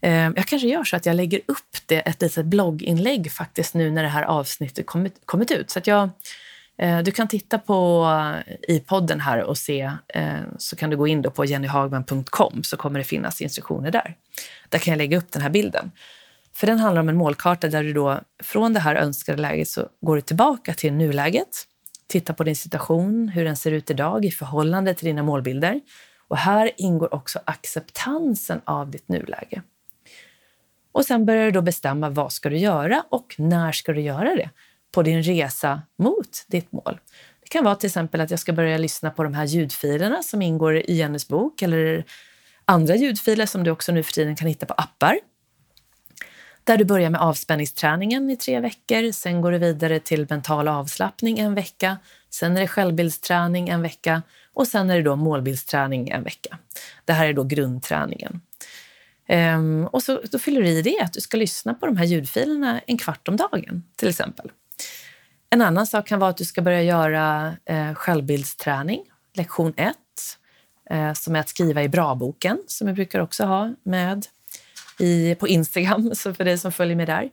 Ehm, 0.00 0.32
jag 0.36 0.46
kanske 0.46 0.68
gör 0.68 0.84
så 0.84 0.96
att 0.96 1.06
jag 1.06 1.16
lägger 1.16 1.40
upp 1.46 1.76
det, 1.86 2.00
ett 2.00 2.22
litet 2.22 2.46
blogginlägg 2.46 3.32
faktiskt 3.32 3.74
nu 3.74 3.90
när 3.90 4.02
det 4.02 4.08
här 4.08 4.22
avsnittet 4.22 4.86
kommit, 4.86 5.20
kommit 5.24 5.50
ut. 5.50 5.70
Så 5.70 5.78
att 5.78 5.86
jag, 5.86 6.10
eh, 6.78 6.98
du 6.98 7.10
kan 7.10 7.28
titta 7.28 7.58
på 7.58 8.08
eh, 8.46 8.74
i 8.76 8.80
podden 8.80 9.20
här 9.20 9.42
och 9.42 9.58
se, 9.58 9.92
eh, 10.08 10.40
så 10.58 10.76
kan 10.76 10.90
du 10.90 10.96
gå 10.96 11.06
in 11.06 11.22
då 11.22 11.30
på 11.30 11.44
jennyhagman.com 11.44 12.62
så 12.62 12.76
kommer 12.76 12.98
det 12.98 13.04
finnas 13.04 13.40
instruktioner 13.40 13.90
där. 13.90 14.14
Där 14.68 14.78
kan 14.78 14.92
jag 14.92 14.98
lägga 14.98 15.18
upp 15.18 15.32
den 15.32 15.42
här 15.42 15.50
bilden. 15.50 15.90
För 16.52 16.66
den 16.66 16.78
handlar 16.78 17.00
om 17.00 17.08
en 17.08 17.16
målkarta 17.16 17.68
där 17.68 17.82
du 17.82 17.92
då 17.92 18.20
från 18.42 18.72
det 18.72 18.80
här 18.80 18.94
önskade 18.94 19.42
läget 19.42 19.68
så 19.68 19.88
går 20.00 20.16
du 20.16 20.22
tillbaka 20.22 20.74
till 20.74 20.92
nuläget, 20.92 21.66
tittar 22.06 22.34
på 22.34 22.44
din 22.44 22.56
situation, 22.56 23.28
hur 23.28 23.44
den 23.44 23.56
ser 23.56 23.72
ut 23.72 23.90
idag 23.90 24.24
i 24.24 24.30
förhållande 24.30 24.94
till 24.94 25.06
dina 25.06 25.22
målbilder. 25.22 25.80
Och 26.28 26.36
här 26.36 26.70
ingår 26.76 27.14
också 27.14 27.40
acceptansen 27.44 28.60
av 28.64 28.90
ditt 28.90 29.08
nuläge. 29.08 29.62
Och 30.92 31.04
sen 31.04 31.26
börjar 31.26 31.44
du 31.44 31.50
då 31.50 31.62
bestämma 31.62 32.10
vad 32.10 32.32
ska 32.32 32.50
du 32.50 32.58
göra 32.58 33.04
och 33.08 33.34
när 33.38 33.72
ska 33.72 33.92
du 33.92 34.00
göra 34.00 34.34
det 34.34 34.50
på 34.92 35.02
din 35.02 35.22
resa 35.22 35.82
mot 35.98 36.44
ditt 36.48 36.72
mål. 36.72 36.98
Det 37.40 37.48
kan 37.48 37.64
vara 37.64 37.74
till 37.74 37.86
exempel 37.86 38.20
att 38.20 38.30
jag 38.30 38.40
ska 38.40 38.52
börja 38.52 38.78
lyssna 38.78 39.10
på 39.10 39.22
de 39.22 39.34
här 39.34 39.44
ljudfilerna 39.44 40.22
som 40.22 40.42
ingår 40.42 40.76
i 40.76 40.94
Jennys 40.94 41.28
bok 41.28 41.62
eller 41.62 42.04
andra 42.64 42.96
ljudfiler 42.96 43.46
som 43.46 43.64
du 43.64 43.70
också 43.70 43.92
nu 43.92 44.02
för 44.02 44.12
tiden 44.12 44.36
kan 44.36 44.48
hitta 44.48 44.66
på 44.66 44.74
appar. 44.74 45.18
Där 46.64 46.76
du 46.76 46.84
börjar 46.84 47.10
med 47.10 47.20
avspänningsträningen 47.20 48.30
i 48.30 48.36
tre 48.36 48.60
veckor, 48.60 49.12
sen 49.12 49.40
går 49.40 49.52
du 49.52 49.58
vidare 49.58 50.00
till 50.00 50.26
mental 50.30 50.68
avslappning 50.68 51.38
en 51.38 51.54
vecka, 51.54 51.98
sen 52.30 52.56
är 52.56 52.60
det 52.60 52.68
självbildsträning 52.68 53.68
en 53.68 53.82
vecka 53.82 54.22
och 54.54 54.66
sen 54.66 54.90
är 54.90 54.96
det 54.96 55.02
då 55.02 55.16
målbildsträning 55.16 56.08
en 56.08 56.22
vecka. 56.22 56.58
Det 57.04 57.12
här 57.12 57.26
är 57.26 57.32
då 57.32 57.44
grundträningen. 57.44 58.40
Um, 59.30 59.86
och 59.86 60.02
så, 60.02 60.20
då 60.30 60.38
fyller 60.38 60.62
du 60.62 60.68
i 60.68 60.82
det 60.82 61.00
att 61.00 61.12
du 61.12 61.20
ska 61.20 61.36
lyssna 61.36 61.74
på 61.74 61.86
de 61.86 61.96
här 61.96 62.04
ljudfilerna 62.04 62.80
en 62.86 62.98
kvart 62.98 63.28
om 63.28 63.36
dagen, 63.36 63.82
till 63.96 64.08
exempel. 64.08 64.50
En 65.50 65.62
annan 65.62 65.86
sak 65.86 66.06
kan 66.06 66.18
vara 66.18 66.30
att 66.30 66.36
du 66.36 66.44
ska 66.44 66.62
börja 66.62 66.82
göra 66.82 67.56
eh, 67.64 67.94
självbildsträning, 67.94 69.04
lektion 69.34 69.74
1, 69.76 69.96
eh, 70.90 71.12
som 71.12 71.36
är 71.36 71.40
att 71.40 71.48
skriva 71.48 71.82
i 71.82 71.88
bra-boken, 71.88 72.58
som 72.66 72.86
jag 72.86 72.94
brukar 72.94 73.20
också 73.20 73.44
ha 73.44 73.74
med 73.82 74.26
i, 74.98 75.34
på 75.34 75.48
Instagram, 75.48 76.10
så 76.14 76.34
för 76.34 76.44
dig 76.44 76.58
som 76.58 76.72
följer 76.72 76.96
mig 76.96 77.06
där. 77.06 77.30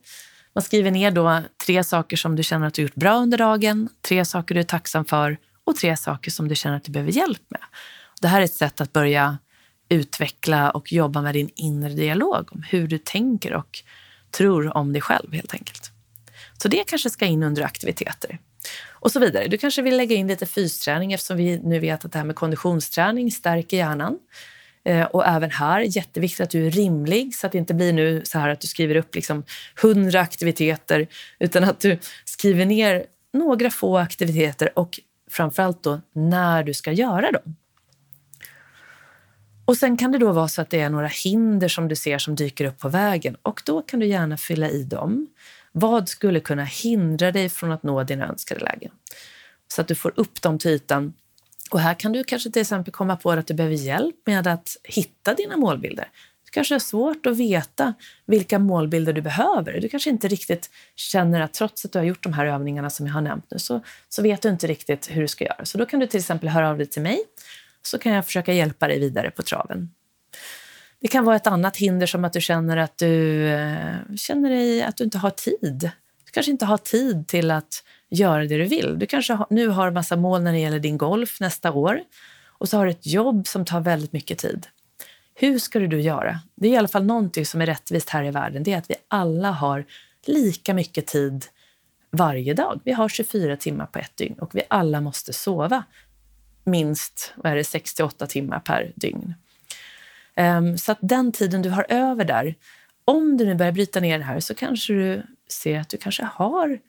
Man 0.53 0.62
skriver 0.62 0.91
ner 0.91 1.12
då 1.12 1.41
tre 1.65 1.83
saker 1.83 2.17
som 2.17 2.36
du 2.36 2.43
känner 2.43 2.67
att 2.67 2.73
du 2.73 2.81
gjort 2.81 2.95
bra 2.95 3.17
under 3.17 3.38
dagen, 3.38 3.89
tre 4.01 4.25
saker 4.25 4.55
du 4.55 4.62
är 4.62 4.65
tacksam 4.65 5.05
för 5.05 5.38
och 5.63 5.75
tre 5.75 5.97
saker 5.97 6.31
som 6.31 6.47
du 6.47 6.55
känner 6.55 6.77
att 6.77 6.83
du 6.83 6.91
behöver 6.91 7.12
hjälp 7.12 7.43
med. 7.49 7.62
Det 8.21 8.27
här 8.27 8.41
är 8.41 8.45
ett 8.45 8.53
sätt 8.53 8.81
att 8.81 8.93
börja 8.93 9.38
utveckla 9.89 10.71
och 10.71 10.91
jobba 10.91 11.21
med 11.21 11.36
din 11.36 11.50
inre 11.56 11.93
dialog 11.93 12.50
om 12.52 12.63
hur 12.69 12.88
du 12.88 12.97
tänker 12.97 13.54
och 13.54 13.84
tror 14.32 14.78
om 14.78 14.93
dig 14.93 15.02
själv 15.02 15.34
helt 15.34 15.54
enkelt. 15.54 15.91
Så 16.58 16.67
det 16.67 16.84
kanske 16.88 17.10
ska 17.10 17.26
in 17.26 17.43
under 17.43 17.63
aktiviteter. 17.63 18.39
Och 18.89 19.12
så 19.12 19.19
vidare. 19.19 19.47
Du 19.47 19.58
kanske 19.58 19.82
vill 19.82 19.97
lägga 19.97 20.15
in 20.15 20.28
lite 20.28 20.45
fysträning 20.45 21.13
eftersom 21.13 21.38
vi 21.38 21.60
nu 21.60 21.80
vet 21.80 22.06
att 22.06 22.12
det 22.12 22.17
här 22.17 22.26
med 22.26 22.36
konditionsträning 22.36 23.32
stärker 23.32 23.78
hjärnan. 23.78 24.19
Eh, 24.86 25.06
och 25.06 25.28
även 25.28 25.52
här, 25.52 25.82
jätteviktigt 25.82 26.41
att 26.41 26.50
du 26.50 26.67
är 26.67 26.71
rimlig 26.71 27.36
så 27.36 27.45
att 27.45 27.52
det 27.52 27.58
inte 27.58 27.73
blir 27.73 27.93
nu 27.93 28.21
så 28.26 28.39
här 28.39 28.50
att 28.50 28.62
du 28.62 28.67
skriver 28.67 28.95
upp 28.95 29.15
liksom 29.15 29.43
100 29.82 30.19
aktiviteter 30.19 31.08
utan 31.39 31.63
att 31.63 31.80
du 31.80 32.00
skriver 32.26 32.65
ner 32.65 33.06
några 33.34 33.69
få 33.69 33.97
aktiviteter 33.97 34.80
och 34.80 35.00
framförallt 35.30 35.84
då 35.84 36.02
när 36.13 36.63
du 36.63 36.73
ska 36.73 36.91
göra 36.91 37.32
dem. 37.32 37.56
Och 39.67 39.77
sen 39.77 39.97
kan 39.97 40.12
det 40.12 40.17
då 40.17 40.32
vara 40.32 40.47
så 40.47 40.62
att 40.62 40.69
det 40.69 40.80
är 40.80 40.89
några 40.89 41.08
hinder 41.08 41.67
som 41.67 41.88
du 41.88 41.95
ser 41.95 42.17
som 42.17 42.36
dyker 42.36 42.65
upp 42.65 42.80
på 42.80 42.89
vägen 42.89 43.36
och 43.41 43.62
då 43.65 43.82
kan 43.82 43.99
du 43.99 44.06
gärna 44.06 44.38
fylla 44.38 44.69
i 44.69 44.84
dem. 44.84 45.27
Vad 45.71 46.10
skulle 46.10 46.39
kunna 46.39 46.63
hindra 46.63 47.32
dig 47.32 47.49
från 47.49 47.71
att 47.71 47.84
nå 47.84 48.03
dina 48.03 48.27
önskade 48.27 48.60
lägen? 48.60 48.91
Så 49.67 49.82
att 49.82 49.88
du 49.88 49.95
får 49.95 50.13
upp 50.15 50.41
dem 50.41 50.60
till 50.60 50.71
ytan. 50.71 51.13
Och 51.71 51.80
här 51.80 51.93
kan 51.93 52.12
du 52.12 52.23
kanske 52.23 52.51
till 52.51 52.62
exempel 52.62 52.93
komma 52.93 53.15
på 53.15 53.32
att 53.32 53.47
du 53.47 53.53
behöver 53.53 53.75
hjälp 53.75 54.15
med 54.25 54.47
att 54.47 54.77
hitta 54.84 55.34
dina 55.34 55.58
målbilder. 55.58 56.10
Du 56.45 56.51
kanske 56.51 56.73
har 56.73 56.80
svårt 56.80 57.25
att 57.25 57.38
veta 57.38 57.93
vilka 58.25 58.60
målbilder 58.60 59.13
du 59.13 59.21
behöver. 59.21 59.82
Du 59.82 59.89
kanske 59.89 60.10
inte 60.10 60.27
riktigt 60.27 60.69
känner 60.95 61.41
att 61.41 61.53
trots 61.53 61.86
att 61.86 61.91
du 61.91 61.99
har 61.99 62.06
gjort 62.06 62.23
de 62.23 62.34
här 62.34 62.45
övningarna 62.45 62.89
som 62.89 63.08
jag 63.08 63.13
har 63.13 63.21
nämnt 63.21 63.45
nu 63.51 63.60
så, 63.60 63.82
så 64.10 64.21
vet 64.21 64.41
du 64.41 64.49
inte 64.49 64.67
riktigt 64.67 65.10
hur 65.12 65.21
du 65.21 65.27
ska 65.27 65.45
göra. 65.45 65.65
Så 65.65 65.77
då 65.77 65.86
kan 65.86 65.99
du 65.99 66.08
till 66.08 66.19
exempel 66.19 66.49
höra 66.49 66.69
av 66.69 66.77
dig 66.77 66.86
till 66.86 67.01
mig 67.01 67.19
så 67.88 67.97
kan 67.97 68.12
jag 68.12 68.26
försöka 68.26 68.54
hjälpa 68.54 68.88
dig 68.88 69.00
vidare 69.00 69.32
på 69.32 69.41
traven. 69.41 69.89
Det 71.02 71.08
kan 71.08 71.26
vara 71.26 71.36
ett 71.36 71.47
annat 71.47 71.78
hinder 71.78 72.08
som 72.08 72.26
att 72.26 72.34
du 72.34 72.41
känner 72.41 72.78
att 72.78 72.97
du 72.97 73.47
eh, 73.47 73.95
känner 74.15 74.50
dig 74.50 74.84
att 74.84 74.97
du 74.97 75.04
inte 75.04 75.17
har 75.17 75.30
tid. 75.30 75.91
Du 76.26 76.32
kanske 76.32 76.52
inte 76.52 76.65
har 76.65 76.78
tid 76.78 77.28
till 77.28 77.52
att 77.52 77.84
göra 78.10 78.45
det 78.45 78.58
du 78.58 78.63
vill. 78.63 79.00
Du 79.00 79.06
kanske 79.06 79.39
nu 79.50 79.67
har 79.67 79.91
massa 79.91 80.15
mål 80.15 80.41
när 80.41 80.52
det 80.52 80.60
gäller 80.60 80.80
din 80.80 80.97
golf 80.97 81.39
nästa 81.39 81.71
år 81.71 82.00
och 82.47 82.69
så 82.69 82.78
har 82.78 82.86
du 82.86 82.91
ett 82.91 83.08
jobb 83.08 83.47
som 83.47 83.65
tar 83.65 83.82
väldigt 83.82 84.13
mycket 84.13 84.38
tid. 84.38 84.67
Hur 85.36 85.60
ska 85.60 85.80
du 85.80 85.88
då 85.88 85.97
göra? 85.97 86.39
Det 86.56 86.67
är 86.67 86.71
i 86.71 86.78
alla 86.78 86.88
fall 86.88 87.06
någonting 87.06 87.45
som 87.45 87.62
är 87.62 87.65
rättvist 87.65 88.10
här 88.10 88.23
i 88.23 88.32
världen. 88.32 88.63
Det 88.63 88.73
är 88.73 88.78
att 88.78 88.89
vi 88.89 88.95
alla 89.08 89.52
har 89.52 89.86
lika 90.26 90.73
mycket 90.73 91.08
tid 91.08 91.45
varje 92.12 92.54
dag. 92.54 92.82
Vi 92.84 92.91
har 92.91 93.10
24 93.10 93.58
timmar 93.58 93.86
på 93.86 94.00
ett 94.00 94.17
dygn 94.17 94.39
och 94.39 94.56
vi 94.56 94.62
alla 94.67 95.02
måste 95.02 95.34
sova 95.34 95.84
minst 96.67 97.34
vad 97.36 97.51
är 97.51 97.56
det, 97.56 97.63
68 97.63 98.27
timmar 98.27 98.60
per 98.60 98.91
dygn. 98.95 99.34
Um, 100.36 100.77
så 100.77 100.91
att 100.91 100.97
den 101.01 101.32
tiden 101.32 101.62
du 101.62 101.69
har 101.69 101.86
över 101.89 102.25
där, 102.25 102.56
om 103.06 103.38
du 103.38 103.45
nu 103.45 103.56
börjar 103.56 103.71
bryta 103.71 104.00
ner 104.00 104.17
det 104.17 104.25
här 104.25 104.39
så 104.39 104.56
kanske 104.56 104.94
du 104.94 105.23
ser 105.50 105.79
att 105.79 105.89
du 105.89 105.98
kanske 105.98 106.23
har 106.23 106.79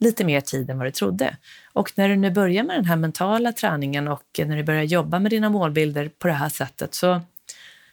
lite 0.00 0.24
mer 0.24 0.40
tid 0.40 0.70
än 0.70 0.78
vad 0.78 0.86
du 0.86 0.90
trodde. 0.90 1.36
Och 1.72 1.92
när 1.96 2.08
du 2.08 2.16
nu 2.16 2.30
börjar 2.30 2.64
med 2.64 2.76
den 2.76 2.84
här 2.84 2.96
mentala 2.96 3.52
träningen 3.52 4.08
och 4.08 4.24
när 4.38 4.56
du 4.56 4.62
börjar 4.62 4.82
jobba 4.82 5.18
med 5.18 5.32
dina 5.32 5.50
målbilder 5.50 6.10
på 6.18 6.28
det 6.28 6.34
här 6.34 6.48
sättet 6.48 6.94
så 6.94 7.20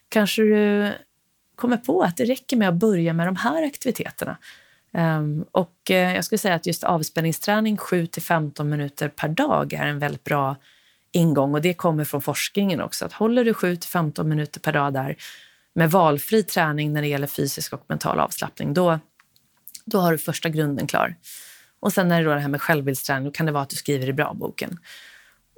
kanske 0.10 0.42
du 0.42 0.92
kommer 1.56 1.78
på 1.78 2.02
att 2.02 2.18
det 2.18 2.26
räcker 2.26 2.58
med 2.58 2.70
att 2.70 2.76
börja 2.76 3.14
med 3.14 3.28
de 3.28 3.36
här 3.36 3.64
aktiviteterna. 3.64 4.38
Um, 4.94 5.46
och 5.52 5.92
eh, 5.92 6.16
jag 6.16 6.26
skulle 6.26 6.40
säga 6.40 6.56
att 6.56 6.66
just 6.66 6.84
avspänningsträning 6.84 7.78
7 7.78 8.08
till 8.08 8.22
15 8.22 8.70
minuter 8.70 9.08
per 9.10 9.28
dag 9.28 9.74
är 9.74 9.86
en 9.86 10.00
väldigt 10.00 10.24
bra 10.24 10.56
ingång 11.12 11.54
och 11.54 11.62
det 11.62 11.74
kommer 11.74 12.04
från 12.04 12.22
forskningen 12.22 12.82
också. 12.82 13.06
Att 13.06 13.14
håller 13.14 13.46
du 13.46 13.54
7-15 13.54 14.24
minuter 14.24 14.60
per 14.60 14.74
dag 14.74 14.94
där 14.94 15.16
med 15.76 15.92
valfri 15.92 16.44
träning 16.44 16.94
när 16.94 17.02
det 17.02 17.08
gäller 17.08 17.28
fysisk 17.28 17.74
och 17.74 17.86
mental 17.88 18.20
avslappning, 18.20 18.74
då, 18.74 19.00
då 19.86 20.00
har 20.00 20.12
du 20.12 20.18
första 20.18 20.50
grunden 20.50 20.88
klar. 20.88 21.16
Och 21.80 21.94
sen 21.94 22.08
när 22.08 22.20
det 22.20 22.30
då 22.30 22.34
det 22.34 22.40
här 22.40 22.50
med 22.50 22.62
självbildsträning, 22.62 23.26
då 23.26 23.32
kan 23.32 23.46
det 23.46 23.52
vara 23.52 23.64
att 23.64 23.70
du 23.70 23.76
skriver 23.76 24.10
i 24.10 24.14
bra-boken. 24.14 24.80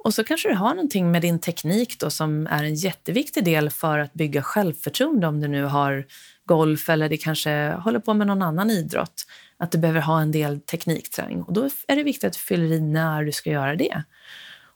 Och 0.04 0.14
så 0.14 0.24
kanske 0.24 0.48
du 0.48 0.54
har 0.54 0.74
någonting 0.74 1.10
med 1.10 1.22
din 1.22 1.38
teknik 1.38 2.00
då 2.00 2.10
som 2.10 2.46
är 2.46 2.64
en 2.64 2.74
jätteviktig 2.74 3.44
del 3.44 3.70
för 3.70 3.98
att 3.98 4.12
bygga 4.12 4.42
självförtroende 4.42 5.26
om 5.26 5.40
du 5.40 5.48
nu 5.48 5.64
har 5.64 6.06
golf 6.44 6.88
eller 6.88 7.08
det 7.08 7.16
kanske 7.16 7.70
håller 7.70 7.98
på 7.98 8.14
med 8.14 8.26
någon 8.26 8.42
annan 8.42 8.70
idrott. 8.70 9.26
Att 9.56 9.72
du 9.72 9.78
behöver 9.78 10.00
ha 10.00 10.20
en 10.20 10.32
del 10.32 10.60
teknikträning 10.60 11.42
och 11.42 11.52
då 11.52 11.68
är 11.88 11.96
det 11.96 12.02
viktigt 12.02 12.24
att 12.24 12.32
du 12.32 12.38
fyller 12.38 12.76
i 12.76 12.80
när 12.80 13.24
du 13.24 13.32
ska 13.32 13.50
göra 13.50 13.76
det. 13.76 14.02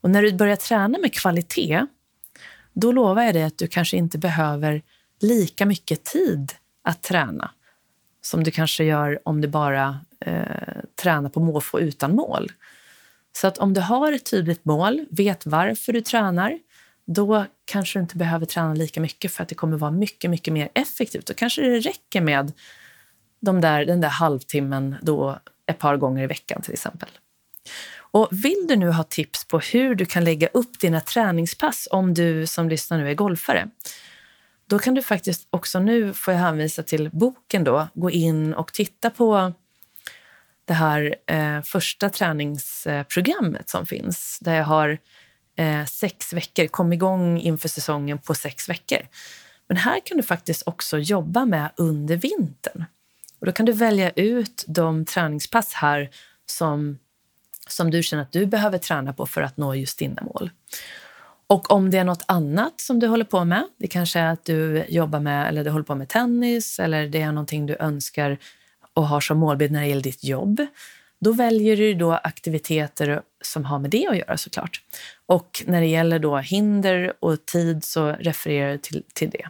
Och 0.00 0.10
när 0.10 0.22
du 0.22 0.32
börjar 0.32 0.56
träna 0.56 0.98
med 0.98 1.14
kvalitet, 1.14 1.86
då 2.72 2.92
lovar 2.92 3.22
jag 3.22 3.34
dig 3.34 3.42
att 3.42 3.58
du 3.58 3.66
kanske 3.66 3.96
inte 3.96 4.18
behöver 4.18 4.82
lika 5.20 5.66
mycket 5.66 6.04
tid 6.04 6.52
att 6.82 7.02
träna. 7.02 7.50
som 8.20 8.44
du 8.44 8.50
kanske 8.50 8.84
gör 8.84 9.18
om 9.24 9.40
du 9.40 9.48
bara 9.48 10.00
eh, 10.20 10.82
tränar 11.02 11.28
på 11.28 11.40
måfå 11.40 11.80
utan 11.80 12.14
mål. 12.14 12.52
Så 13.32 13.46
att 13.46 13.58
om 13.58 13.74
du 13.74 13.80
har 13.80 14.12
ett 14.12 14.30
tydligt 14.30 14.64
mål, 14.64 15.06
vet 15.10 15.46
varför 15.46 15.92
du 15.92 16.00
tränar, 16.00 16.58
då 17.04 17.44
kanske 17.64 17.98
du 17.98 18.02
inte 18.02 18.16
behöver 18.16 18.46
träna 18.46 18.74
lika 18.74 19.00
mycket 19.00 19.32
för 19.32 19.42
att 19.42 19.48
det 19.48 19.54
kommer 19.54 19.76
vara 19.76 19.90
mycket, 19.90 20.30
mycket 20.30 20.52
mer 20.52 20.68
effektivt. 20.74 21.26
Då 21.26 21.34
kanske 21.34 21.62
det 21.62 21.80
räcker 21.80 22.20
med 22.20 22.52
de 23.40 23.60
där, 23.60 23.84
den 23.84 24.00
där 24.00 24.08
halvtimmen 24.08 24.96
då 25.02 25.38
ett 25.66 25.78
par 25.78 25.96
gånger 25.96 26.24
i 26.24 26.26
veckan 26.26 26.62
till 26.62 26.72
exempel. 26.72 27.08
Och 28.10 28.28
vill 28.30 28.66
du 28.68 28.76
nu 28.76 28.90
ha 28.90 29.04
tips 29.04 29.44
på 29.44 29.58
hur 29.58 29.94
du 29.94 30.06
kan 30.06 30.24
lägga 30.24 30.46
upp 30.46 30.80
dina 30.80 31.00
träningspass 31.00 31.88
om 31.90 32.14
du 32.14 32.46
som 32.46 32.68
lyssnar 32.68 32.98
nu 32.98 33.10
är 33.10 33.14
golfare, 33.14 33.68
då 34.66 34.78
kan 34.78 34.94
du 34.94 35.02
faktiskt 35.02 35.46
också 35.50 35.80
nu, 35.80 36.14
får 36.14 36.34
jag 36.34 36.40
hänvisa 36.40 36.82
till 36.82 37.10
boken 37.12 37.64
då, 37.64 37.88
gå 37.94 38.10
in 38.10 38.54
och 38.54 38.72
titta 38.72 39.10
på 39.10 39.52
det 40.64 40.74
här 40.74 41.14
eh, 41.26 41.62
första 41.62 42.10
träningsprogrammet 42.10 43.70
som 43.70 43.86
finns, 43.86 44.38
där 44.40 44.54
jag 44.54 44.64
har 44.64 44.98
eh, 45.56 45.84
sex 45.84 46.32
veckor, 46.32 46.66
kom 46.66 46.92
igång 46.92 47.40
inför 47.40 47.68
säsongen 47.68 48.18
på 48.18 48.34
sex 48.34 48.68
veckor. 48.68 48.98
Men 49.68 49.76
här 49.76 50.00
kan 50.04 50.16
du 50.16 50.22
faktiskt 50.22 50.62
också 50.66 50.98
jobba 50.98 51.44
med 51.44 51.70
under 51.76 52.16
vintern. 52.16 52.84
Och 53.40 53.46
då 53.46 53.52
kan 53.52 53.66
du 53.66 53.72
välja 53.72 54.10
ut 54.10 54.64
de 54.68 55.04
träningspass 55.04 55.72
här 55.72 56.10
som, 56.46 56.98
som 57.68 57.90
du 57.90 58.02
känner 58.02 58.22
att 58.22 58.32
du 58.32 58.46
behöver 58.46 58.78
träna 58.78 59.12
på 59.12 59.26
för 59.26 59.42
att 59.42 59.56
nå 59.56 59.74
just 59.74 59.98
dina 59.98 60.22
mål. 60.22 60.50
Och 61.46 61.70
om 61.70 61.90
det 61.90 61.98
är 61.98 62.04
något 62.04 62.24
annat 62.26 62.80
som 62.80 62.98
du 62.98 63.06
håller 63.06 63.24
på 63.24 63.44
med, 63.44 63.64
det 63.78 63.86
kanske 63.86 64.18
är 64.18 64.26
att 64.26 64.44
du 64.44 64.84
jobbar 64.88 65.20
med 65.20 65.48
eller 65.48 65.64
du 65.64 65.70
håller 65.70 65.84
på 65.84 65.94
med 65.94 66.08
tennis 66.08 66.78
eller 66.78 67.06
det 67.06 67.20
är 67.20 67.32
någonting 67.32 67.66
du 67.66 67.76
önskar 67.80 68.38
och 68.94 69.08
har 69.08 69.20
som 69.20 69.38
målbild 69.38 69.72
när 69.72 69.80
det 69.80 69.86
gäller 69.86 70.02
ditt 70.02 70.24
jobb, 70.24 70.66
då 71.20 71.32
väljer 71.32 71.76
du 71.76 71.94
då 71.94 72.12
aktiviteter 72.12 73.22
som 73.40 73.64
har 73.64 73.78
med 73.78 73.90
det 73.90 74.06
att 74.06 74.16
göra 74.16 74.36
såklart. 74.36 74.82
Och 75.26 75.64
när 75.66 75.80
det 75.80 75.86
gäller 75.86 76.18
då 76.18 76.38
hinder 76.38 77.12
och 77.20 77.46
tid 77.46 77.84
så 77.84 78.12
refererar 78.12 78.72
du 78.72 78.78
till, 78.78 79.02
till 79.14 79.30
det. 79.30 79.48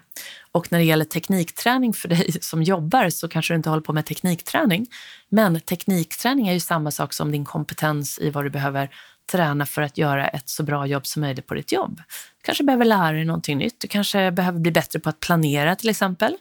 Och 0.53 0.73
när 0.73 0.79
det 0.79 0.85
gäller 0.85 1.05
teknikträning 1.05 1.93
för 1.93 2.09
dig 2.09 2.33
som 2.41 2.63
jobbar 2.63 3.11
så 3.11 3.29
kanske 3.29 3.55
du 3.55 3.57
inte 3.57 3.71
håller 3.71 3.83
på 3.83 3.93
med 3.93 4.07
teknikträning. 4.07 4.87
Men 5.29 5.61
teknikträning 5.61 6.49
är 6.49 6.53
ju 6.53 6.61
samma 6.61 6.91
sak 6.91 7.13
som 7.13 7.33
din 7.33 7.45
kompetens 7.45 8.19
i 8.19 8.31
vad 8.31 8.45
du 8.45 8.51
behöver 8.51 8.91
träna 9.33 9.67
för 9.67 9.83
att 9.83 9.99
göra 9.99 10.29
ett 10.29 10.49
så 10.49 10.63
bra 10.63 10.87
jobb 10.87 11.07
som 11.07 11.23
möjligt 11.23 11.47
på 11.47 11.55
ditt 11.55 11.73
jobb. 11.73 11.97
Du 11.97 12.43
kanske 12.43 12.65
behöver 12.65 12.85
lära 12.85 13.13
dig 13.13 13.25
någonting 13.25 13.59
nytt. 13.59 13.81
Du 13.81 13.89
kanske 13.89 14.31
behöver 14.31 14.61
bli 14.61 14.71
bättre 14.71 15.01
på 15.01 15.09
att 15.09 15.21
planera 15.21 15.77
till 15.77 15.89
exempel. 15.89 16.37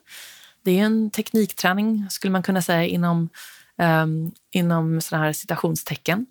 Det 0.64 0.80
är 0.80 0.84
en 0.84 1.12
teknikträning 1.12 2.06
skulle 2.10 2.32
man 2.32 2.44
kunna 2.44 2.62
säga 2.62 2.86
inom, 2.86 3.30
um, 3.82 4.32
inom 4.52 5.02
sådana 5.02 5.26
här 5.26 5.34
citationstecken. 5.34 6.26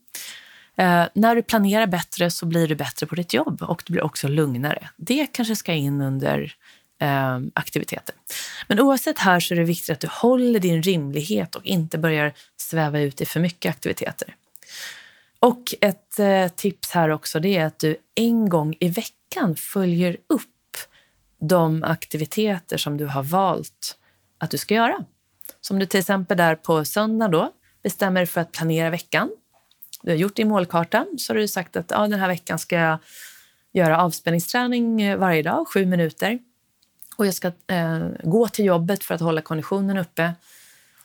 Eh, 0.76 1.04
när 1.14 1.36
du 1.36 1.42
planerar 1.42 1.86
bättre 1.86 2.30
så 2.30 2.46
blir 2.46 2.68
du 2.68 2.74
bättre 2.74 3.06
på 3.06 3.14
ditt 3.14 3.34
jobb 3.34 3.62
och 3.62 3.82
du 3.86 3.92
blir 3.92 4.04
också 4.04 4.28
lugnare. 4.28 4.88
Det 4.96 5.26
kanske 5.26 5.56
ska 5.56 5.72
in 5.72 6.00
under 6.00 6.54
eh, 7.00 7.40
aktiviteter. 7.54 8.14
Men 8.68 8.80
oavsett 8.80 9.18
här 9.18 9.40
så 9.40 9.54
är 9.54 9.58
det 9.58 9.64
viktigt 9.64 9.90
att 9.90 10.00
du 10.00 10.08
håller 10.10 10.60
din 10.60 10.82
rimlighet 10.82 11.54
och 11.54 11.64
inte 11.64 11.98
börjar 11.98 12.32
sväva 12.56 13.00
ut 13.00 13.20
i 13.20 13.26
för 13.26 13.40
mycket 13.40 13.70
aktiviteter. 13.70 14.34
Och 15.38 15.74
ett 15.80 16.18
eh, 16.18 16.48
tips 16.48 16.90
här 16.90 17.08
också 17.08 17.40
det 17.40 17.56
är 17.56 17.66
att 17.66 17.78
du 17.78 17.96
en 18.14 18.48
gång 18.48 18.76
i 18.80 18.88
veckan 18.88 19.56
följer 19.56 20.16
upp 20.26 20.46
de 21.40 21.84
aktiviteter 21.84 22.76
som 22.76 22.96
du 22.96 23.06
har 23.06 23.22
valt 23.22 23.98
att 24.38 24.50
du 24.50 24.58
ska 24.58 24.74
göra. 24.74 25.04
Som 25.60 25.78
du 25.78 25.86
till 25.86 26.00
exempel 26.00 26.36
där 26.36 26.54
på 26.54 26.84
söndag 26.84 27.28
då 27.28 27.52
bestämmer 27.82 28.20
dig 28.20 28.26
för 28.26 28.40
att 28.40 28.52
planera 28.52 28.90
veckan. 28.90 29.30
Du 30.06 30.12
har 30.12 30.16
gjort 30.16 30.36
din 30.36 30.48
målkarta, 30.48 31.06
så 31.18 31.32
har 31.32 31.38
du 31.38 31.48
sagt 31.48 31.76
att 31.76 31.90
ja, 31.90 32.06
den 32.06 32.20
här 32.20 32.28
veckan 32.28 32.58
ska 32.58 32.76
jag 32.76 32.98
göra 33.72 34.02
avspänningsträning 34.02 35.02
eh, 35.02 35.16
varje 35.16 35.42
dag, 35.42 35.68
sju 35.68 35.86
minuter. 35.86 36.38
Och 37.16 37.26
jag 37.26 37.34
ska 37.34 37.52
eh, 37.66 38.08
gå 38.24 38.48
till 38.48 38.64
jobbet 38.64 39.04
för 39.04 39.14
att 39.14 39.20
hålla 39.20 39.40
konditionen 39.40 39.98
uppe. 39.98 40.32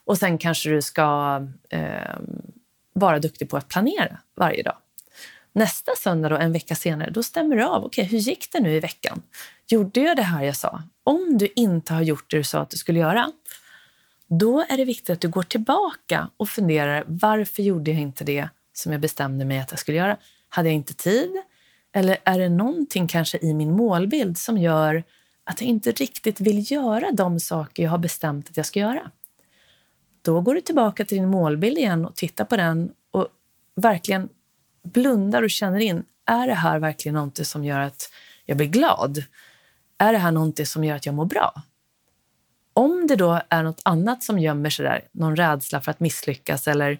Och 0.05 0.17
sen 0.17 0.37
kanske 0.37 0.69
du 0.69 0.81
ska 0.81 1.41
eh, 1.69 2.15
vara 2.93 3.19
duktig 3.19 3.49
på 3.49 3.57
att 3.57 3.67
planera 3.67 4.17
varje 4.35 4.63
dag. 4.63 4.77
Nästa 5.53 5.91
söndag, 5.97 6.29
då, 6.29 6.35
en 6.35 6.53
vecka 6.53 6.75
senare, 6.75 7.09
då 7.09 7.23
stämmer 7.23 7.55
du 7.55 7.63
av. 7.63 7.85
Okej, 7.85 8.05
hur 8.05 8.17
gick 8.17 8.51
det 8.51 8.59
nu 8.59 8.75
i 8.75 8.79
veckan? 8.79 9.21
Gjorde 9.67 9.99
jag 9.99 10.17
det 10.17 10.23
här 10.23 10.43
jag 10.43 10.55
sa? 10.55 10.83
Om 11.03 11.37
du 11.37 11.47
inte 11.55 11.93
har 11.93 12.01
gjort 12.01 12.31
det 12.31 12.37
du 12.37 12.43
sa 12.43 12.59
att 12.59 12.69
du 12.69 12.77
skulle 12.77 12.99
göra, 12.99 13.31
då 14.27 14.65
är 14.69 14.77
det 14.77 14.85
viktigt 14.85 15.09
att 15.09 15.21
du 15.21 15.29
går 15.29 15.43
tillbaka 15.43 16.29
och 16.37 16.49
funderar 16.49 17.03
varför 17.07 17.63
gjorde 17.63 17.91
jag 17.91 17.99
inte 17.99 18.23
det 18.23 18.49
som 18.81 18.91
jag 18.91 19.01
bestämde 19.01 19.45
mig 19.45 19.59
att 19.59 19.71
jag 19.71 19.79
skulle 19.79 19.97
göra? 19.97 20.17
Hade 20.49 20.69
jag 20.69 20.75
inte 20.75 20.93
tid? 20.93 21.31
Eller 21.93 22.17
är 22.23 22.39
det 22.39 22.49
någonting 22.49 23.07
kanske 23.07 23.37
i 23.41 23.53
min 23.53 23.71
målbild 23.71 24.37
som 24.37 24.57
gör 24.57 25.03
att 25.43 25.61
jag 25.61 25.69
inte 25.69 25.91
riktigt 25.91 26.41
vill 26.41 26.71
göra 26.71 27.11
de 27.11 27.39
saker 27.39 27.83
jag 27.83 27.89
har 27.89 27.97
bestämt 27.97 28.49
att 28.49 28.57
jag 28.57 28.65
ska 28.65 28.79
göra? 28.79 29.11
Då 30.21 30.41
går 30.41 30.55
du 30.55 30.61
tillbaka 30.61 31.05
till 31.05 31.17
din 31.17 31.29
målbild 31.29 31.77
igen 31.77 32.05
och 32.05 32.15
tittar 32.15 32.45
på 32.45 32.57
den 32.57 32.91
och 33.11 33.27
verkligen 33.75 34.29
blundar 34.83 35.43
och 35.43 35.49
känner 35.49 35.79
in, 35.79 36.03
är 36.25 36.47
det 36.47 36.53
här 36.53 36.79
verkligen 36.79 37.13
någonting 37.13 37.45
som 37.45 37.65
gör 37.65 37.79
att 37.79 38.09
jag 38.45 38.57
blir 38.57 38.67
glad? 38.67 39.23
Är 39.97 40.13
det 40.13 40.19
här 40.19 40.31
någonting 40.31 40.65
som 40.65 40.83
gör 40.83 40.95
att 40.95 41.05
jag 41.05 41.15
mår 41.15 41.25
bra? 41.25 41.61
Om 42.73 43.07
det 43.07 43.15
då 43.15 43.41
är 43.49 43.63
något 43.63 43.81
annat 43.85 44.23
som 44.23 44.39
gömmer 44.39 44.69
sig 44.69 44.85
där, 44.85 45.07
någon 45.11 45.35
rädsla 45.35 45.81
för 45.81 45.91
att 45.91 45.99
misslyckas 45.99 46.67
eller 46.67 46.99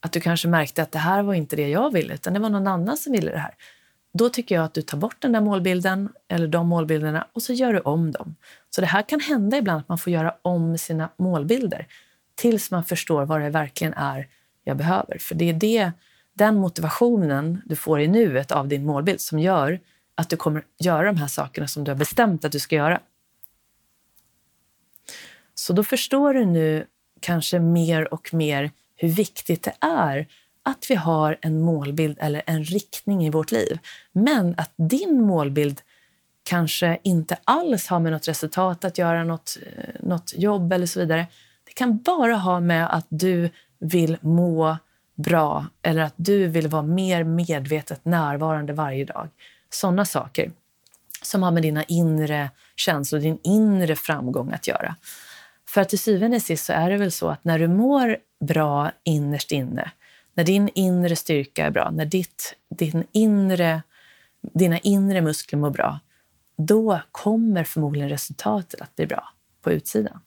att 0.00 0.12
du 0.12 0.20
kanske 0.20 0.48
märkte 0.48 0.82
att 0.82 0.92
det 0.92 0.98
här 0.98 1.22
var 1.22 1.34
inte 1.34 1.56
det 1.56 1.68
jag 1.68 1.92
ville, 1.92 2.14
utan 2.14 2.34
det 2.34 2.40
var 2.40 2.50
någon 2.50 2.66
annan 2.66 2.96
som 2.96 3.12
ville 3.12 3.30
det 3.30 3.38
här. 3.38 3.54
Då 4.12 4.28
tycker 4.28 4.54
jag 4.54 4.64
att 4.64 4.74
du 4.74 4.82
tar 4.82 4.98
bort 4.98 5.16
den 5.18 5.32
där 5.32 5.40
målbilden 5.40 6.08
eller 6.28 6.46
de 6.48 6.68
målbilderna 6.68 7.26
och 7.32 7.42
så 7.42 7.52
gör 7.52 7.72
du 7.72 7.80
om 7.80 8.12
dem. 8.12 8.36
Så 8.70 8.80
det 8.80 8.86
här 8.86 9.02
kan 9.02 9.20
hända 9.20 9.56
ibland 9.56 9.80
att 9.80 9.88
man 9.88 9.98
får 9.98 10.12
göra 10.12 10.34
om 10.42 10.78
sina 10.78 11.10
målbilder 11.16 11.86
tills 12.34 12.70
man 12.70 12.84
förstår 12.84 13.24
vad 13.24 13.40
det 13.40 13.50
verkligen 13.50 13.94
är 13.94 14.28
jag 14.64 14.76
behöver. 14.76 15.18
För 15.18 15.34
det 15.34 15.48
är 15.48 15.52
det 15.52 15.92
den 16.34 16.56
motivationen 16.56 17.62
du 17.64 17.76
får 17.76 18.00
i 18.00 18.08
nuet 18.08 18.52
av 18.52 18.68
din 18.68 18.86
målbild 18.86 19.20
som 19.20 19.38
gör 19.38 19.80
att 20.14 20.28
du 20.28 20.36
kommer 20.36 20.64
göra 20.78 21.06
de 21.06 21.16
här 21.16 21.26
sakerna 21.26 21.68
som 21.68 21.84
du 21.84 21.90
har 21.90 21.96
bestämt 21.96 22.44
att 22.44 22.52
du 22.52 22.58
ska 22.58 22.76
göra. 22.76 23.00
Så 25.54 25.72
då 25.72 25.84
förstår 25.84 26.34
du 26.34 26.44
nu 26.44 26.86
kanske 27.20 27.58
mer 27.58 28.14
och 28.14 28.34
mer 28.34 28.70
hur 28.98 29.08
viktigt 29.08 29.62
det 29.62 29.74
är 29.80 30.26
att 30.62 30.90
vi 30.90 30.94
har 30.94 31.38
en 31.40 31.60
målbild 31.60 32.18
eller 32.20 32.42
en 32.46 32.64
riktning 32.64 33.26
i 33.26 33.30
vårt 33.30 33.52
liv. 33.52 33.78
Men 34.12 34.54
att 34.58 34.72
din 34.76 35.22
målbild 35.22 35.80
kanske 36.44 36.98
inte 37.02 37.38
alls 37.44 37.86
har 37.86 38.00
med 38.00 38.12
något 38.12 38.28
resultat 38.28 38.84
att 38.84 38.98
göra, 38.98 39.24
något, 39.24 39.58
eh, 39.66 39.94
något 40.00 40.32
jobb 40.36 40.72
eller 40.72 40.86
så 40.86 41.00
vidare. 41.00 41.26
Det 41.64 41.72
kan 41.72 41.98
bara 41.98 42.34
ha 42.34 42.60
med 42.60 42.94
att 42.94 43.06
du 43.08 43.50
vill 43.78 44.18
må 44.20 44.76
bra 45.14 45.66
eller 45.82 46.02
att 46.02 46.14
du 46.16 46.46
vill 46.46 46.68
vara 46.68 46.82
mer 46.82 47.24
medvetet 47.24 48.04
närvarande 48.04 48.72
varje 48.72 49.04
dag. 49.04 49.28
Sådana 49.70 50.04
saker 50.04 50.52
som 51.22 51.42
har 51.42 51.50
med 51.50 51.62
dina 51.62 51.84
inre 51.84 52.50
känslor, 52.76 53.20
din 53.20 53.38
inre 53.44 53.96
framgång 53.96 54.52
att 54.52 54.66
göra. 54.66 54.96
För 55.68 55.84
till 55.84 55.98
syvende 55.98 56.36
och 56.36 56.42
sist 56.42 56.64
så 56.64 56.72
är 56.72 56.90
det 56.90 56.96
väl 56.96 57.12
så 57.12 57.28
att 57.28 57.44
när 57.44 57.58
du 57.58 57.68
mår 57.68 58.16
bra 58.44 58.90
innerst 59.04 59.52
inne, 59.52 59.90
när 60.34 60.44
din 60.44 60.70
inre 60.74 61.16
styrka 61.16 61.66
är 61.66 61.70
bra, 61.70 61.90
när 61.90 62.04
ditt, 62.04 62.54
din 62.70 63.04
inre, 63.12 63.82
dina 64.54 64.78
inre 64.78 65.20
muskler 65.20 65.58
mår 65.58 65.70
bra, 65.70 66.00
då 66.58 67.00
kommer 67.12 67.64
förmodligen 67.64 68.08
resultatet 68.08 68.80
att 68.80 68.96
bli 68.96 69.06
bra 69.06 69.28
på 69.62 69.72
utsidan. 69.72 70.20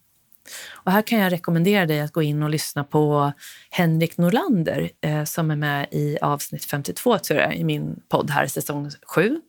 Och 0.71 0.91
här 0.91 1.01
kan 1.01 1.19
jag 1.19 1.31
rekommendera 1.31 1.85
dig 1.85 2.01
att 2.01 2.11
gå 2.11 2.21
in 2.21 2.43
och 2.43 2.49
lyssna 2.49 2.83
på 2.83 3.31
Henrik 3.69 4.17
Norlander 4.17 4.91
eh, 5.01 5.23
som 5.23 5.51
är 5.51 5.55
med 5.55 5.87
i 5.91 6.17
avsnitt 6.21 6.65
52 6.65 7.17
tror 7.19 7.39
jag, 7.39 7.55
i 7.55 7.63
min 7.63 8.01
podd 8.09 8.29
här, 8.29 8.47
säsong 8.47 8.89
7. 9.15 9.41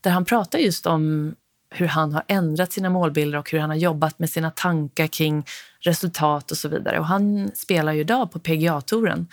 Där 0.00 0.10
han 0.10 0.24
pratar 0.24 0.58
just 0.58 0.86
om 0.86 1.34
hur 1.70 1.86
han 1.86 2.12
har 2.12 2.22
ändrat 2.28 2.72
sina 2.72 2.90
målbilder 2.90 3.38
och 3.38 3.50
hur 3.50 3.58
han 3.58 3.70
har 3.70 3.76
jobbat 3.76 4.18
med 4.18 4.30
sina 4.30 4.50
tankar 4.50 5.06
kring 5.06 5.46
resultat 5.80 6.50
och 6.50 6.56
så 6.56 6.68
vidare. 6.68 6.98
Och 6.98 7.06
han 7.06 7.50
spelar 7.54 7.92
ju 7.92 8.00
idag 8.00 8.32
på 8.32 8.38
PGA-touren. 8.38 9.26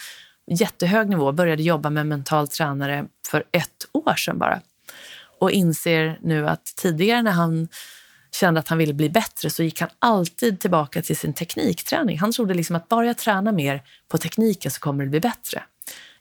Jättehög 0.47 1.09
nivå, 1.09 1.31
började 1.31 1.63
jobba 1.63 1.89
med 1.89 2.07
mental 2.07 2.47
tränare 2.47 3.05
för 3.27 3.43
ett 3.51 3.87
år 3.91 4.15
sedan 4.15 4.39
bara. 4.39 4.61
Och 5.39 5.51
inser 5.51 6.19
nu 6.21 6.49
att 6.49 6.65
tidigare 6.65 7.21
när 7.21 7.31
han 7.31 7.67
kände 8.35 8.59
att 8.59 8.67
han 8.67 8.77
ville 8.77 8.93
bli 8.93 9.09
bättre 9.09 9.49
så 9.49 9.63
gick 9.63 9.81
han 9.81 9.89
alltid 9.99 10.59
tillbaka 10.59 11.01
till 11.01 11.17
sin 11.17 11.33
teknikträning. 11.33 12.19
Han 12.19 12.31
trodde 12.31 12.53
liksom 12.53 12.75
att 12.75 12.89
bara 12.89 13.05
jag 13.05 13.17
tränar 13.17 13.51
mer 13.51 13.83
på 14.07 14.17
tekniken 14.17 14.71
så 14.71 14.79
kommer 14.79 15.03
det 15.03 15.09
bli 15.09 15.19
bättre. 15.19 15.63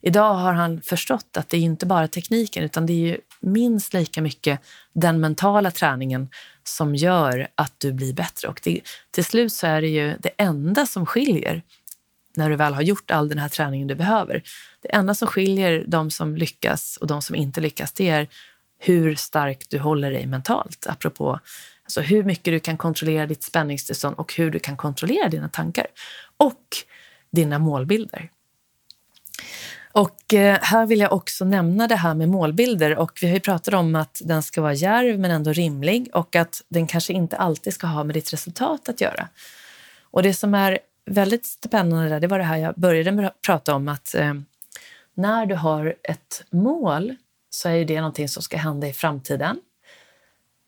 Idag 0.01 0.35
har 0.35 0.53
han 0.53 0.83
förstått 0.83 1.37
att 1.37 1.49
det 1.49 1.57
är 1.57 1.61
inte 1.61 1.87
bara 1.87 2.09
tekniken 2.09 2.65
utan 2.65 2.87
det 2.87 2.93
är 2.93 2.97
ju 2.97 3.19
minst 3.43 3.95
lika 3.95 4.23
mycket 4.23 4.61
den 4.93 5.21
mentala 5.21 5.71
träningen 5.71 6.29
som 6.65 6.95
gör 6.95 7.49
att 7.55 7.81
du 7.81 7.93
blir 7.93 8.13
bättre. 8.13 8.49
Och 8.49 8.61
det, 8.65 8.81
till 9.11 9.25
slut 9.25 9.53
så 9.53 9.67
är 9.67 9.81
det 9.81 9.89
ju 9.89 10.17
det 10.21 10.31
enda 10.37 10.87
som 10.87 11.07
skiljer 11.07 11.63
när 12.37 12.51
du 12.51 12.57
väl 12.57 12.75
har 12.75 12.83
gjort 12.83 13.11
all 13.11 13.29
den 13.29 13.39
här 13.39 13.49
träningen 13.49 13.89
du 13.89 13.95
behöver. 13.95 14.43
Det 14.81 14.95
enda 14.95 15.15
som 15.15 15.29
skiljer 15.29 15.85
de 15.87 16.11
som 16.11 16.37
lyckas 16.37 16.97
och 16.97 17.07
de 17.07 17.23
som 17.23 17.37
inte 17.37 17.61
lyckas, 17.61 17.93
det 17.93 18.09
är 18.09 18.29
hur 18.79 19.15
starkt 19.15 19.71
du 19.71 19.79
håller 19.79 20.11
dig 20.11 20.27
mentalt. 20.27 20.87
Apropå 20.87 21.41
alltså 21.85 22.01
hur 22.01 22.25
mycket 22.25 22.45
du 22.45 22.61
kan 22.61 22.77
kontrollera 22.77 23.27
ditt 23.27 23.43
spänningstillstånd 23.43 24.17
och 24.17 24.35
hur 24.35 24.51
du 24.51 24.59
kan 24.59 24.77
kontrollera 24.77 25.29
dina 25.29 25.49
tankar 25.49 25.87
och 26.37 26.67
dina 27.31 27.59
målbilder. 27.59 28.31
Och 29.93 30.35
eh, 30.35 30.59
här 30.63 30.87
vill 30.87 31.01
jag 31.01 31.13
också 31.13 31.45
nämna 31.45 31.89
det 31.89 31.97
här 31.97 32.15
med 32.15 32.29
målbilder 32.29 32.99
och 32.99 33.19
vi 33.23 33.27
har 33.27 33.35
ju 33.35 33.41
pratat 33.41 33.75
om 33.75 33.95
att 33.95 34.21
den 34.25 34.43
ska 34.43 34.63
vara 34.63 34.75
järv 34.75 35.19
men 35.19 35.31
ändå 35.31 35.53
rimlig 35.53 36.11
och 36.13 36.37
att 36.37 36.63
den 36.69 36.87
kanske 36.87 37.13
inte 37.13 37.37
alltid 37.37 37.75
ska 37.75 37.87
ha 37.87 38.05
med 38.05 38.15
ditt 38.15 38.33
resultat 38.33 38.89
att 38.89 39.01
göra. 39.01 39.29
Och 40.03 40.23
det 40.23 40.35
som 40.35 40.55
är 40.55 40.79
väldigt 41.07 41.47
spännande 41.47 42.09
där, 42.09 42.21
det 42.21 42.27
var 42.27 42.39
det 42.39 42.45
här 42.45 42.57
jag 42.57 42.75
började 42.75 43.13
med 43.13 43.27
att 43.27 43.41
prata 43.41 43.75
om 43.75 43.89
att 43.89 44.15
eh, 44.15 44.35
när 45.15 45.47
du 45.47 45.55
har 45.55 45.95
ett 46.03 46.45
mål 46.51 47.17
så 47.51 47.69
är 47.69 47.85
det 47.85 47.97
någonting 47.97 48.29
som 48.29 48.43
ska 48.43 48.57
hända 48.57 48.89
i 48.89 48.93
framtiden. 48.93 49.61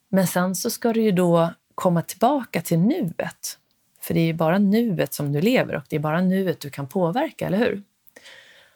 Men 0.08 0.26
sen 0.26 0.54
så 0.54 0.70
ska 0.70 0.92
du 0.92 1.02
ju 1.02 1.12
då 1.12 1.50
komma 1.74 2.02
tillbaka 2.02 2.62
till 2.62 2.78
nuet. 2.78 3.58
För 4.00 4.14
det 4.14 4.20
är 4.20 4.26
ju 4.26 4.32
bara 4.32 4.58
nuet 4.58 5.14
som 5.14 5.32
du 5.32 5.40
lever 5.40 5.74
och 5.76 5.84
det 5.88 5.96
är 5.96 6.00
bara 6.00 6.20
nuet 6.20 6.60
du 6.60 6.70
kan 6.70 6.88
påverka, 6.88 7.46
eller 7.46 7.58
hur? 7.58 7.82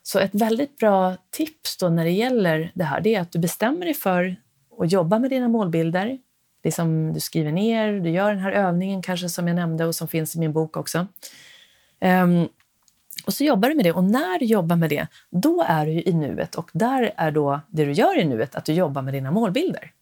Så 0.08 0.18
ett 0.18 0.34
väldigt 0.34 0.76
bra 0.76 1.16
tips 1.30 1.76
då 1.76 1.88
när 1.88 2.04
det 2.04 2.10
gäller 2.10 2.72
det 2.74 2.84
här 2.84 3.00
det 3.00 3.14
är 3.14 3.20
att 3.20 3.32
du 3.32 3.38
bestämmer 3.38 3.84
dig 3.84 3.94
för 3.94 4.36
att 4.80 4.92
jobba 4.92 5.18
med 5.18 5.30
dina 5.30 5.48
målbilder. 5.48 6.18
Det 6.62 6.72
som 6.72 7.12
du 7.12 7.20
skriver 7.20 7.52
ner, 7.52 7.92
du 7.92 8.10
gör 8.10 8.30
den 8.30 8.38
här 8.38 8.52
övningen 8.52 9.02
kanske 9.02 9.28
som 9.28 9.48
jag 9.48 9.54
nämnde 9.54 9.86
och 9.86 9.94
som 9.94 10.08
finns 10.08 10.36
i 10.36 10.38
min 10.38 10.52
bok 10.52 10.76
också. 10.76 11.06
Um, 12.00 12.48
och 13.26 13.34
så 13.34 13.44
jobbar 13.44 13.68
du 13.68 13.74
med 13.74 13.84
det 13.84 13.92
och 13.92 14.04
när 14.04 14.38
du 14.38 14.44
jobbar 14.44 14.76
med 14.76 14.90
det, 14.90 15.06
då 15.30 15.64
är 15.68 15.86
du 15.86 15.92
i 15.92 16.12
nuet 16.12 16.54
och 16.54 16.70
där 16.72 17.12
är 17.16 17.30
då 17.30 17.60
det 17.68 17.84
du 17.84 17.92
gör 17.92 18.18
i 18.18 18.24
nuet 18.24 18.54
att 18.54 18.64
du 18.64 18.72
jobbar 18.72 19.02
med 19.02 19.14
dina 19.14 19.30
målbilder. 19.30 19.92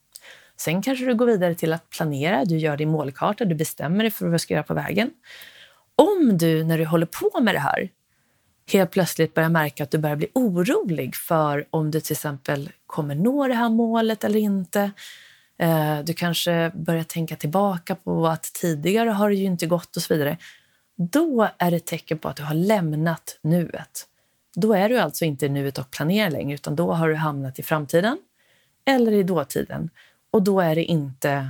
Sen 0.56 0.82
kanske 0.82 1.04
du 1.04 1.14
går 1.14 1.26
vidare 1.26 1.54
till 1.54 1.72
att 1.72 1.90
planera, 1.90 2.44
du 2.44 2.56
gör 2.56 2.76
din 2.76 2.90
målkarta, 2.90 3.44
du 3.44 3.54
bestämmer 3.54 4.04
dig 4.04 4.10
för 4.10 4.24
vad 4.24 4.34
du 4.34 4.38
ska 4.38 4.54
göra 4.54 4.64
på 4.64 4.74
vägen. 4.74 5.10
Om 5.96 6.38
du 6.38 6.64
när 6.64 6.78
du 6.78 6.84
håller 6.84 7.06
på 7.06 7.40
med 7.40 7.54
det 7.54 7.60
här 7.60 7.90
helt 8.72 8.90
plötsligt 8.90 9.34
börjar 9.34 9.48
märka 9.48 9.82
att 9.82 9.90
du 9.90 9.98
börjar 9.98 10.16
bli 10.16 10.28
orolig 10.32 11.16
för 11.16 11.66
om 11.70 11.90
du 11.90 12.00
till 12.00 12.12
exempel 12.12 12.70
kommer 12.86 13.14
nå 13.14 13.48
det 13.48 13.54
här 13.54 13.68
målet 13.68 14.24
eller 14.24 14.38
inte. 14.38 14.90
Eh, 15.58 15.98
du 16.04 16.12
kanske 16.12 16.72
börjar 16.74 17.02
tänka 17.02 17.36
tillbaka 17.36 17.94
på 17.94 18.26
att 18.26 18.42
tidigare 18.42 19.10
har 19.10 19.30
det 19.30 19.36
ju 19.36 19.44
inte 19.44 19.66
gått 19.66 19.96
och 19.96 20.02
så 20.02 20.14
vidare. 20.14 20.38
Då 20.96 21.48
är 21.58 21.70
det 21.70 21.76
ett 21.76 21.86
tecken 21.86 22.18
på 22.18 22.28
att 22.28 22.36
du 22.36 22.42
har 22.42 22.54
lämnat 22.54 23.38
nuet. 23.42 24.06
Då 24.54 24.72
är 24.72 24.88
du 24.88 24.98
alltså 24.98 25.24
inte 25.24 25.46
i 25.46 25.48
nuet 25.48 25.78
och 25.78 25.90
planerar 25.90 26.30
längre, 26.30 26.54
utan 26.54 26.76
då 26.76 26.92
har 26.92 27.08
du 27.08 27.14
hamnat 27.14 27.58
i 27.58 27.62
framtiden 27.62 28.18
eller 28.84 29.12
i 29.12 29.22
dåtiden. 29.22 29.90
Och 30.30 30.42
då 30.42 30.60
är 30.60 30.74
det 30.74 30.84
inte 30.84 31.48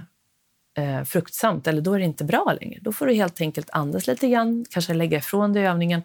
eh, 0.79 1.03
fruktsamt, 1.05 1.67
eller 1.67 1.81
då 1.81 1.93
är 1.93 1.99
det 1.99 2.05
inte 2.05 2.25
bra 2.25 2.57
längre. 2.61 2.79
Då 2.83 2.93
får 2.93 3.07
du 3.07 3.15
helt 3.15 3.41
enkelt 3.41 3.71
andas 3.71 4.07
lite 4.07 4.29
grann, 4.29 4.65
kanske 4.71 4.95
lägga 4.95 5.19
ifrån 5.19 5.53
dig 5.53 5.67
övningen 5.67 6.03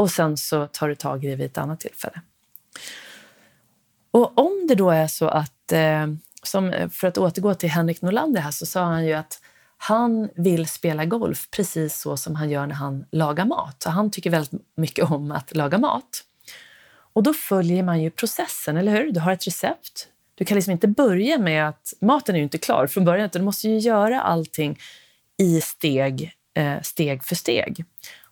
och 0.00 0.10
sen 0.10 0.36
så 0.36 0.66
tar 0.66 0.88
du 0.88 0.94
tag 0.94 1.24
i 1.24 1.28
det 1.28 1.36
vid 1.36 1.46
ett 1.46 1.58
annat 1.58 1.80
tillfälle. 1.80 2.20
Och 4.10 4.38
om 4.38 4.66
det 4.68 4.74
då 4.74 4.90
är 4.90 5.06
så 5.06 5.28
att, 5.28 5.72
eh, 5.72 6.06
som, 6.42 6.70
eh, 6.70 6.88
för 6.88 7.08
att 7.08 7.18
återgå 7.18 7.54
till 7.54 7.68
Henrik 7.68 8.02
Norlander 8.02 8.40
här, 8.40 8.50
så 8.50 8.66
sa 8.66 8.84
han 8.84 9.06
ju 9.06 9.12
att 9.12 9.40
han 9.76 10.28
vill 10.34 10.68
spela 10.68 11.04
golf 11.04 11.48
precis 11.50 12.00
så 12.00 12.16
som 12.16 12.34
han 12.34 12.50
gör 12.50 12.66
när 12.66 12.74
han 12.74 13.04
lagar 13.12 13.44
mat. 13.44 13.82
Så 13.82 13.90
han 13.90 14.10
tycker 14.10 14.30
väldigt 14.30 14.62
mycket 14.76 15.10
om 15.10 15.32
att 15.32 15.56
laga 15.56 15.78
mat. 15.78 16.24
Och 17.12 17.22
då 17.22 17.34
följer 17.34 17.82
man 17.82 18.02
ju 18.02 18.10
processen, 18.10 18.76
eller 18.76 18.92
hur? 18.92 19.12
Du 19.12 19.20
har 19.20 19.32
ett 19.32 19.46
recept. 19.46 20.08
Du 20.34 20.44
kan 20.44 20.54
liksom 20.54 20.72
inte 20.72 20.88
börja 20.88 21.38
med 21.38 21.68
att 21.68 21.94
maten 22.00 22.34
är 22.34 22.38
ju 22.38 22.44
inte 22.44 22.58
klar 22.58 22.86
från 22.86 23.04
början, 23.04 23.26
utan 23.26 23.40
du 23.40 23.44
måste 23.44 23.68
ju 23.68 23.78
göra 23.78 24.20
allting 24.20 24.78
i 25.36 25.60
steg, 25.60 26.32
eh, 26.54 26.80
steg 26.82 27.24
för 27.24 27.34
steg. 27.34 27.84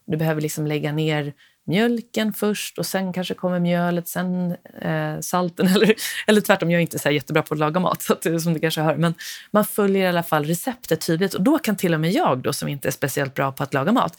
Du 0.08 0.16
behöver 0.16 0.40
liksom 0.40 0.66
lägga 0.66 0.92
ner 0.92 1.32
mjölken 1.68 2.32
först 2.32 2.78
och 2.78 2.86
sen 2.86 3.12
kanske 3.12 3.34
kommer 3.34 3.60
mjölet, 3.60 4.08
sen 4.08 4.56
eh, 4.82 5.20
salten. 5.20 5.66
Eller, 5.74 5.94
eller 6.26 6.40
tvärtom, 6.40 6.70
jag 6.70 6.78
är 6.78 6.82
inte 6.82 6.98
så 6.98 7.10
jättebra 7.10 7.42
på 7.42 7.54
att 7.54 7.60
laga 7.60 7.80
mat, 7.80 8.02
så 8.02 8.12
att, 8.12 8.26
eh, 8.26 8.38
som 8.38 8.54
du 8.54 8.60
kanske 8.60 8.80
hör. 8.80 8.96
Men 8.96 9.14
man 9.50 9.64
följer 9.64 10.04
i 10.04 10.08
alla 10.08 10.22
fall 10.22 10.44
receptet 10.44 11.00
tydligt 11.00 11.34
och 11.34 11.42
då 11.42 11.58
kan 11.58 11.76
till 11.76 11.94
och 11.94 12.00
med 12.00 12.12
jag 12.12 12.38
då, 12.38 12.52
som 12.52 12.68
inte 12.68 12.88
är 12.88 12.92
speciellt 12.92 13.34
bra 13.34 13.52
på 13.52 13.62
att 13.62 13.74
laga 13.74 13.92
mat 13.92 14.16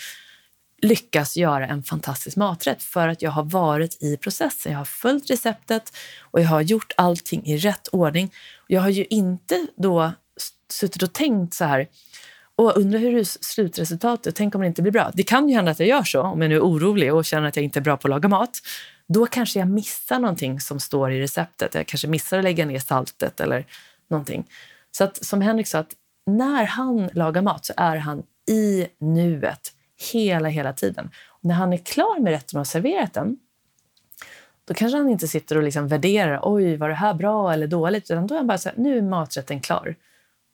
lyckas 0.81 1.37
göra 1.37 1.67
en 1.67 1.83
fantastisk 1.83 2.37
maträtt 2.37 2.83
för 2.83 3.07
att 3.07 3.21
jag 3.21 3.31
har 3.31 3.43
varit 3.43 4.03
i 4.03 4.17
processen. 4.17 4.71
Jag 4.71 4.79
har 4.79 4.85
följt 4.85 5.29
receptet 5.29 5.93
och 6.21 6.41
jag 6.41 6.47
har 6.47 6.61
gjort 6.61 6.93
allting 6.97 7.45
i 7.45 7.57
rätt 7.57 7.87
ordning. 7.87 8.33
Jag 8.67 8.81
har 8.81 8.89
ju 8.89 9.05
inte 9.09 9.67
då 9.77 10.11
suttit 10.69 11.03
och 11.03 11.13
tänkt 11.13 11.53
så 11.53 11.65
här, 11.65 11.87
och 12.59 12.77
undrar 12.77 12.99
hur 12.99 13.23
slutresultatet, 13.23 14.35
tänk 14.35 14.55
om 14.55 14.61
det 14.61 14.67
inte 14.67 14.81
blir 14.81 14.91
bra. 14.91 15.11
Det 15.13 15.23
kan 15.23 15.49
ju 15.49 15.55
hända 15.55 15.71
att 15.71 15.79
jag 15.79 15.89
gör 15.89 16.03
så, 16.03 16.21
om 16.21 16.41
jag 16.41 16.49
nu 16.49 16.55
är 16.55 16.61
orolig 16.61 17.13
och 17.13 17.25
känner 17.25 17.47
att 17.47 17.55
jag 17.55 17.63
inte 17.63 17.79
är 17.79 17.81
bra 17.81 17.97
på 17.97 18.07
att 18.07 18.09
laga 18.09 18.29
mat. 18.29 18.59
Då 19.07 19.25
kanske 19.25 19.59
jag 19.59 19.67
missar 19.69 20.19
någonting 20.19 20.59
som 20.59 20.79
står 20.79 21.11
i 21.11 21.21
receptet. 21.21 21.75
Jag 21.75 21.87
kanske 21.87 22.07
missar 22.07 22.37
att 22.37 22.43
lägga 22.43 22.65
ner 22.65 22.79
saltet 22.79 23.39
eller 23.39 23.65
någonting. 24.07 24.47
Så 24.91 25.03
att, 25.03 25.25
som 25.25 25.41
Henrik 25.41 25.67
sa, 25.67 25.79
att 25.79 25.93
när 26.25 26.65
han 26.65 27.09
lagar 27.13 27.41
mat 27.41 27.65
så 27.65 27.73
är 27.77 27.95
han 27.95 28.23
i 28.49 28.87
nuet 28.99 29.73
hela, 30.11 30.49
hela 30.49 30.73
tiden. 30.73 31.11
Och 31.27 31.45
när 31.45 31.55
han 31.55 31.73
är 31.73 31.77
klar 31.77 32.19
med 32.19 32.31
rätten 32.31 32.57
och 32.57 32.59
har 32.59 32.65
serverat 32.65 33.13
den, 33.13 33.37
då 34.65 34.73
kanske 34.73 34.97
han 34.97 35.09
inte 35.09 35.27
sitter 35.27 35.57
och 35.57 35.63
liksom 35.63 35.87
värderar, 35.87 36.39
oj, 36.43 36.75
var 36.75 36.89
det 36.89 36.95
här 36.95 37.13
bra 37.13 37.53
eller 37.53 37.67
dåligt? 37.67 38.11
Utan 38.11 38.27
då 38.27 38.35
är 38.35 38.39
han 38.39 38.47
bara 38.47 38.57
så 38.57 38.69
här, 38.69 38.77
nu 38.77 38.97
är 38.97 39.01
maträtten 39.01 39.61
klar. 39.61 39.95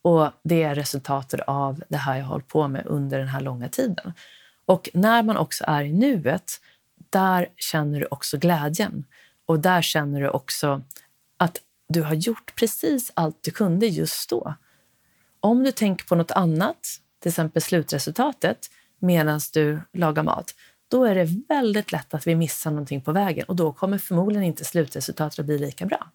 Och 0.06 0.32
det 0.44 0.64
är 0.64 0.76
resultatet 0.76 1.40
av 1.48 1.84
det 1.90 1.98
här 1.98 2.16
jag 2.16 2.24
har 2.24 2.30
hållit 2.30 2.48
på 2.48 2.68
med 2.68 2.86
under 2.86 3.20
den 3.20 3.28
här 3.28 3.42
långa 3.42 3.70
tiden. 3.70 4.14
Och 4.66 4.90
när 4.94 5.24
man 5.24 5.38
också 5.38 5.64
är 5.68 5.84
i 5.84 5.94
nuet, 5.94 6.52
där 7.10 7.48
känner 7.56 8.00
du 8.00 8.08
också 8.12 8.38
glädjen. 8.38 9.06
Och 9.46 9.60
där 9.60 9.82
känner 9.82 10.22
du 10.22 10.30
också 10.30 10.82
att 11.38 11.62
du 11.90 12.02
har 12.02 12.14
gjort 12.14 12.56
precis 12.56 13.12
allt 13.14 13.44
du 13.44 13.52
kunde 13.52 13.88
just 13.88 14.30
då. 14.30 14.54
Om 15.40 15.64
du 15.64 15.72
tänker 15.72 16.06
på 16.06 16.16
något 16.16 16.32
annat, 16.32 16.88
till 17.20 17.30
exempel 17.30 17.62
slutresultatet, 17.62 18.70
medan 19.00 19.40
du 19.54 19.80
lagar 19.94 20.24
mat, 20.24 20.56
då 20.88 21.04
är 21.04 21.16
det 21.16 21.30
väldigt 21.50 21.92
lätt 21.92 22.14
att 22.14 22.28
vi 22.28 22.36
missar 22.36 22.72
någonting 22.72 23.02
på 23.02 23.12
vägen 23.12 23.46
och 23.46 23.56
då 23.56 23.74
kommer 23.74 23.98
förmodligen 23.98 24.44
inte 24.44 24.66
slutresultatet 24.66 25.40
att 25.40 25.46
bli 25.46 25.58
lika 25.58 25.86
bra. 25.86 26.12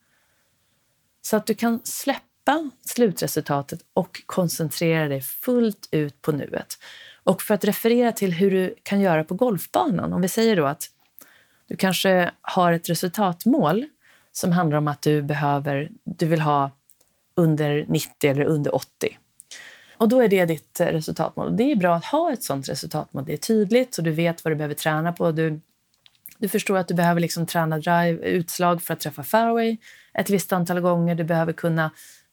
Så 1.23 1.37
att 1.37 1.47
du 1.47 1.55
kan 1.55 1.81
släppa 1.85 2.30
släppa 2.45 2.71
slutresultatet 2.85 3.81
och 3.95 4.23
koncentrera 4.27 5.09
dig 5.09 5.21
fullt 5.21 5.89
ut 5.91 6.23
på 6.23 6.33
nuet. 6.33 6.79
Och 7.25 7.43
för 7.43 7.55
att 7.55 7.65
referera 7.65 8.13
till 8.13 8.33
hur 8.33 8.51
du 8.51 8.75
kan 8.83 9.01
göra 9.01 9.25
på 9.25 9.35
golfbanan, 9.35 10.13
om 10.13 10.23
vi 10.23 10.29
säger 10.29 10.57
då 10.57 10.67
att 10.67 10.91
du 11.69 11.77
kanske 11.77 12.31
har 12.43 12.73
ett 12.73 12.89
resultatmål 12.89 13.87
som 14.33 14.53
handlar 14.53 14.79
om 14.79 14.89
att 14.89 15.03
du 15.03 15.23
behöver, 15.23 15.91
du 16.05 16.27
vill 16.27 16.41
ha 16.41 16.71
under 17.37 17.85
90 17.89 18.31
eller 18.31 18.45
under 18.45 18.75
80. 18.75 19.19
Och 19.97 20.09
då 20.09 20.23
är 20.23 20.29
det 20.29 20.47
ditt 20.47 20.81
resultatmål. 20.81 21.57
Det 21.57 21.73
är 21.73 21.77
bra 21.77 21.97
att 21.97 22.05
ha 22.05 22.33
ett 22.33 22.43
sånt 22.43 22.69
resultatmål. 22.69 23.25
Det 23.25 23.33
är 23.33 23.37
tydligt 23.37 23.99
och 23.99 24.05
du 24.05 24.11
vet 24.11 24.45
vad 24.45 24.53
du 24.53 24.57
behöver 24.57 24.75
träna 24.75 25.13
på. 25.13 25.33
Du, 25.33 25.61
du 26.39 26.49
förstår 26.49 26.77
att 26.77 26.89
du 26.89 26.95
behöver 26.95 27.21
liksom 27.21 27.47
träna 27.47 27.79
drive, 27.79 28.23
utslag 28.23 28.83
för 28.83 28.95
att 28.95 29.01
träffa 29.01 29.23
fairway 29.23 29.77
ett 30.15 30.31
visst 30.31 30.53
antal 30.53 30.81
gånger. 30.81 31.15
Du 31.15 31.25
behöver 31.25 31.53
kunna 31.53 31.91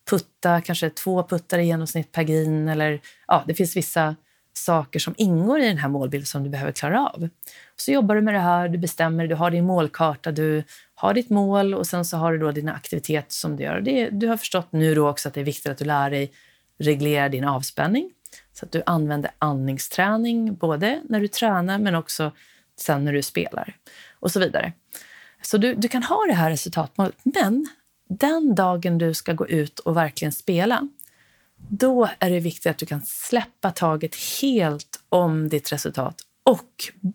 putta, 0.10 0.62
kanske 0.62 0.90
två 0.90 1.24
puttar 1.24 1.60
i 1.60 1.66
genomsnitt 1.66 2.12
per 2.12 2.24
green. 2.24 2.68
Eller, 2.68 3.02
ja, 3.28 3.44
det 3.48 3.54
finns 3.54 3.76
vissa 3.76 4.16
saker 4.54 5.00
som 5.00 5.14
ingår 5.18 5.60
i 5.60 5.68
den 5.68 5.78
här 5.78 5.90
målbilden 5.90 6.26
som 6.26 6.44
du 6.44 6.50
behöver 6.50 6.72
klara 6.72 7.08
av. 7.08 7.30
Så 7.76 7.92
jobbar 7.92 8.16
du 8.16 8.22
med 8.22 8.34
det 8.34 8.40
här, 8.40 8.70
du 8.70 8.78
bestämmer, 8.78 9.28
du 9.28 9.36
har 9.36 9.52
din 9.52 9.66
målkarta, 9.66 10.32
du 10.32 10.64
har 10.96 11.14
ditt 11.14 11.30
mål 11.30 11.74
och 11.74 11.88
sen 11.88 12.06
så 12.06 12.18
har 12.18 12.32
du 12.32 12.38
då 12.38 12.52
dina 12.52 12.74
aktiviteter 12.74 13.32
som 13.34 13.56
du 13.56 13.64
gör. 13.64 13.82
Det, 13.82 14.10
du 14.10 14.28
har 14.28 14.38
förstått 14.38 14.68
nu 14.72 14.96
då 14.96 15.10
också 15.10 15.28
att 15.28 15.34
det 15.34 15.40
är 15.40 15.46
viktigt 15.46 15.72
att 15.72 15.78
du 15.78 15.86
lär 15.86 16.10
dig 16.10 16.32
reglera 16.80 17.30
din 17.30 17.44
avspänning 17.44 18.12
så 18.54 18.66
att 18.66 18.72
du 18.72 18.84
använder 18.86 19.32
andningsträning 19.40 20.56
både 20.56 21.02
när 21.10 21.20
du 21.20 21.28
tränar 21.28 21.80
men 21.80 21.96
också 21.96 22.32
sen 22.80 23.06
när 23.06 23.14
du 23.14 23.22
spelar 23.22 23.76
och 24.20 24.32
så 24.32 24.40
vidare. 24.40 24.74
Så 25.42 25.58
du, 25.58 25.74
du 25.74 25.88
kan 25.88 26.04
ha 26.04 26.26
det 26.28 26.34
här 26.34 26.50
resultatmålet, 26.50 27.16
men 27.24 27.68
den 28.08 28.56
dagen 28.56 28.98
du 28.98 29.14
ska 29.14 29.34
gå 29.34 29.48
ut 29.48 29.80
och 29.80 29.98
verkligen 29.98 30.32
spela, 30.32 30.88
då 31.70 32.10
är 32.20 32.30
det 32.30 32.40
viktigt 32.40 32.70
att 32.70 32.78
du 32.78 32.86
kan 32.86 33.02
släppa 33.06 33.72
taget 33.72 34.16
helt 34.42 35.00
om 35.10 35.50
ditt 35.50 35.72
resultat 35.72 36.22
och 36.44 36.72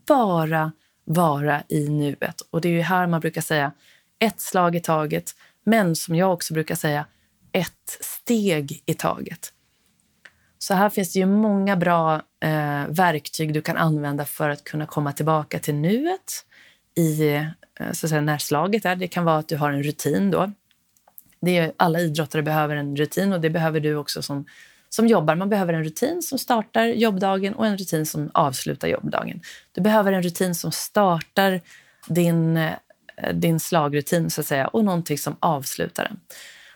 bara 0.06 0.72
vara 1.04 1.62
i 1.68 1.88
nuet. 1.88 2.40
Och 2.50 2.60
det 2.60 2.68
är 2.68 2.72
ju 2.72 2.80
här 2.80 3.06
man 3.06 3.20
brukar 3.20 3.40
säga 3.40 3.72
ett 4.18 4.40
slag 4.40 4.76
i 4.76 4.80
taget. 4.80 5.34
Men 5.64 5.96
som 5.96 6.14
jag 6.14 6.32
också 6.32 6.54
brukar 6.54 6.74
säga, 6.74 7.06
ett 7.52 7.98
steg 8.00 8.82
i 8.86 8.94
taget. 8.94 9.52
Så 10.58 10.74
här 10.74 10.90
finns 10.90 11.12
det 11.12 11.18
ju 11.18 11.26
många 11.26 11.76
bra 11.76 12.14
eh, 12.40 12.86
verktyg 12.88 13.54
du 13.54 13.62
kan 13.62 13.76
använda 13.76 14.24
för 14.24 14.48
att 14.48 14.64
kunna 14.64 14.86
komma 14.86 15.12
tillbaka 15.12 15.58
till 15.58 15.74
nuet 15.74 16.44
i 16.94 17.34
eh, 17.34 17.46
så 17.92 18.06
att 18.06 18.10
säga, 18.10 18.20
när 18.20 18.38
slaget 18.38 18.84
är. 18.84 18.96
Det 18.96 19.08
kan 19.08 19.24
vara 19.24 19.38
att 19.38 19.48
du 19.48 19.56
har 19.56 19.70
en 19.70 19.82
rutin 19.82 20.30
då. 20.30 20.52
Det 21.42 21.58
är, 21.58 21.72
alla 21.76 22.00
idrottare 22.00 22.42
behöver 22.42 22.76
en 22.76 22.96
rutin 22.96 23.32
och 23.32 23.40
det 23.40 23.50
behöver 23.50 23.80
du 23.80 23.96
också 23.96 24.22
som, 24.22 24.44
som 24.88 25.06
jobbar. 25.06 25.34
Man 25.34 25.48
behöver 25.48 25.72
en 25.72 25.84
rutin 25.84 26.22
som 26.22 26.38
startar 26.38 26.86
jobbdagen 26.86 27.54
och 27.54 27.66
en 27.66 27.78
rutin 27.78 28.06
som 28.06 28.30
avslutar 28.34 28.88
jobbdagen. 28.88 29.40
Du 29.72 29.80
behöver 29.80 30.12
en 30.12 30.22
rutin 30.22 30.54
som 30.54 30.72
startar 30.72 31.60
din, 32.06 32.56
eh, 32.56 32.72
din 33.34 33.60
slagrutin 33.60 34.30
så 34.30 34.40
att 34.40 34.46
säga 34.46 34.66
och 34.66 34.84
någonting 34.84 35.18
som 35.18 35.36
avslutar 35.40 36.04
den. 36.04 36.20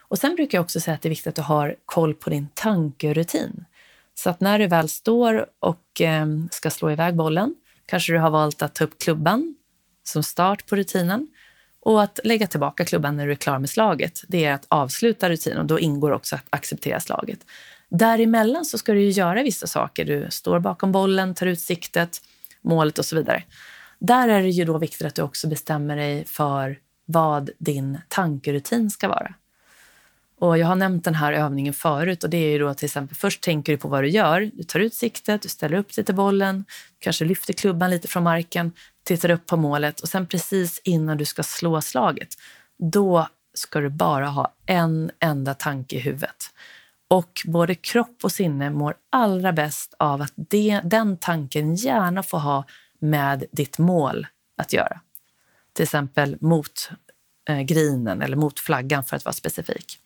Och 0.08 0.18
Sen 0.18 0.34
brukar 0.34 0.58
jag 0.58 0.62
också 0.62 0.80
säga 0.80 0.94
att 0.94 1.02
det 1.02 1.08
är 1.08 1.10
viktigt 1.10 1.26
att 1.26 1.34
du 1.34 1.42
har 1.42 1.76
koll 1.84 2.14
på 2.14 2.30
din 2.30 2.48
tankerutin. 2.54 3.64
Så 4.14 4.30
att 4.30 4.40
när 4.40 4.58
du 4.58 4.66
väl 4.66 4.88
står 4.88 5.46
och 5.60 6.00
eh, 6.00 6.26
ska 6.50 6.70
slå 6.70 6.90
iväg 6.90 7.14
bollen 7.14 7.54
kanske 7.86 8.12
du 8.12 8.18
har 8.18 8.30
valt 8.30 8.62
att 8.62 8.74
ta 8.74 8.84
upp 8.84 8.98
klubban 8.98 9.56
som 10.04 10.22
start 10.22 10.66
på 10.66 10.76
rutinen 10.76 11.28
och 11.86 12.02
att 12.02 12.20
lägga 12.24 12.46
tillbaka 12.46 12.84
klubban 12.84 13.16
när 13.16 13.26
du 13.26 13.32
är 13.32 13.36
klar 13.36 13.58
med 13.58 13.70
slaget. 13.70 14.22
Det 14.28 14.44
är 14.44 14.52
att 14.52 14.66
avsluta 14.68 15.30
rutinen 15.30 15.58
och 15.58 15.64
då 15.64 15.80
ingår 15.80 16.10
också 16.10 16.36
att 16.36 16.46
acceptera 16.50 17.00
slaget. 17.00 17.38
Däremellan 17.88 18.64
så 18.64 18.78
ska 18.78 18.92
du 18.92 19.02
ju 19.02 19.10
göra 19.10 19.42
vissa 19.42 19.66
saker. 19.66 20.04
Du 20.04 20.26
står 20.30 20.60
bakom 20.60 20.92
bollen, 20.92 21.34
tar 21.34 21.46
ut 21.46 21.60
siktet, 21.60 22.22
målet 22.62 22.98
och 22.98 23.04
så 23.04 23.16
vidare. 23.16 23.42
Där 23.98 24.28
är 24.28 24.42
det 24.42 24.48
ju 24.48 24.64
då 24.64 24.78
viktigt 24.78 25.06
att 25.06 25.14
du 25.14 25.22
också 25.22 25.48
bestämmer 25.48 25.96
dig 25.96 26.24
för 26.24 26.78
vad 27.04 27.50
din 27.58 27.98
tankerutin 28.08 28.90
ska 28.90 29.08
vara. 29.08 29.34
Och 30.38 30.58
jag 30.58 30.66
har 30.66 30.76
nämnt 30.76 31.04
den 31.04 31.14
här 31.14 31.32
övningen 31.32 31.74
förut 31.74 32.24
och 32.24 32.30
det 32.30 32.36
är 32.36 32.50
ju 32.50 32.58
då 32.58 32.74
till 32.74 32.84
exempel 32.84 33.16
först 33.16 33.42
tänker 33.42 33.72
du 33.72 33.78
på 33.78 33.88
vad 33.88 34.02
du 34.02 34.08
gör. 34.08 34.50
Du 34.54 34.62
tar 34.62 34.80
ut 34.80 34.94
siktet, 34.94 35.42
du 35.42 35.48
ställer 35.48 35.76
upp 35.76 35.94
dig 35.94 36.04
till 36.04 36.14
bollen, 36.14 36.64
kanske 36.98 37.24
lyfter 37.24 37.52
klubban 37.52 37.90
lite 37.90 38.08
från 38.08 38.22
marken, 38.22 38.72
tittar 39.06 39.30
upp 39.30 39.46
på 39.46 39.56
målet 39.56 40.00
och 40.00 40.08
sen 40.08 40.26
precis 40.26 40.80
innan 40.84 41.16
du 41.16 41.24
ska 41.24 41.42
slå 41.42 41.80
slaget, 41.80 42.28
då 42.78 43.28
ska 43.54 43.80
du 43.80 43.90
bara 43.90 44.26
ha 44.26 44.54
en 44.66 45.10
enda 45.20 45.54
tanke 45.54 45.96
i 45.96 45.98
huvudet. 45.98 46.50
Och 47.08 47.42
både 47.44 47.74
kropp 47.74 48.18
och 48.22 48.32
sinne 48.32 48.70
mår 48.70 48.94
allra 49.10 49.52
bäst 49.52 49.94
av 49.98 50.22
att 50.22 50.32
det, 50.36 50.80
den 50.84 51.16
tanken 51.16 51.74
gärna 51.74 52.22
får 52.22 52.38
ha 52.38 52.64
med 52.98 53.44
ditt 53.52 53.78
mål 53.78 54.26
att 54.56 54.72
göra. 54.72 55.00
Till 55.72 55.82
exempel 55.82 56.36
mot 56.40 56.90
eh, 57.48 57.60
grinen 57.60 58.22
eller 58.22 58.36
mot 58.36 58.60
flaggan 58.60 59.04
för 59.04 59.16
att 59.16 59.24
vara 59.24 59.32
specifik. 59.32 59.98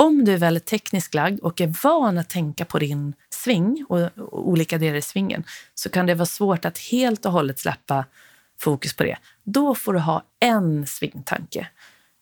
Om 0.00 0.24
du 0.24 0.32
är 0.32 0.38
väldigt 0.38 0.66
tekniskt 0.66 1.14
lagd 1.14 1.40
och 1.40 1.60
är 1.60 1.74
van 1.82 2.18
att 2.18 2.28
tänka 2.28 2.64
på 2.64 2.78
din 2.78 3.14
sving 3.30 3.86
och, 3.88 4.00
och 4.18 4.48
olika 4.48 4.78
delar 4.78 4.96
i 4.96 5.02
svingen 5.02 5.44
så 5.74 5.88
kan 5.88 6.06
det 6.06 6.14
vara 6.14 6.26
svårt 6.26 6.64
att 6.64 6.78
helt 6.78 7.26
och 7.26 7.32
hållet 7.32 7.58
släppa 7.58 8.04
fokus 8.60 8.94
på 8.94 9.02
det. 9.02 9.16
Då 9.44 9.74
får 9.74 9.92
du 9.92 9.98
ha 9.98 10.22
en 10.40 10.86
svingtanke. 10.86 11.68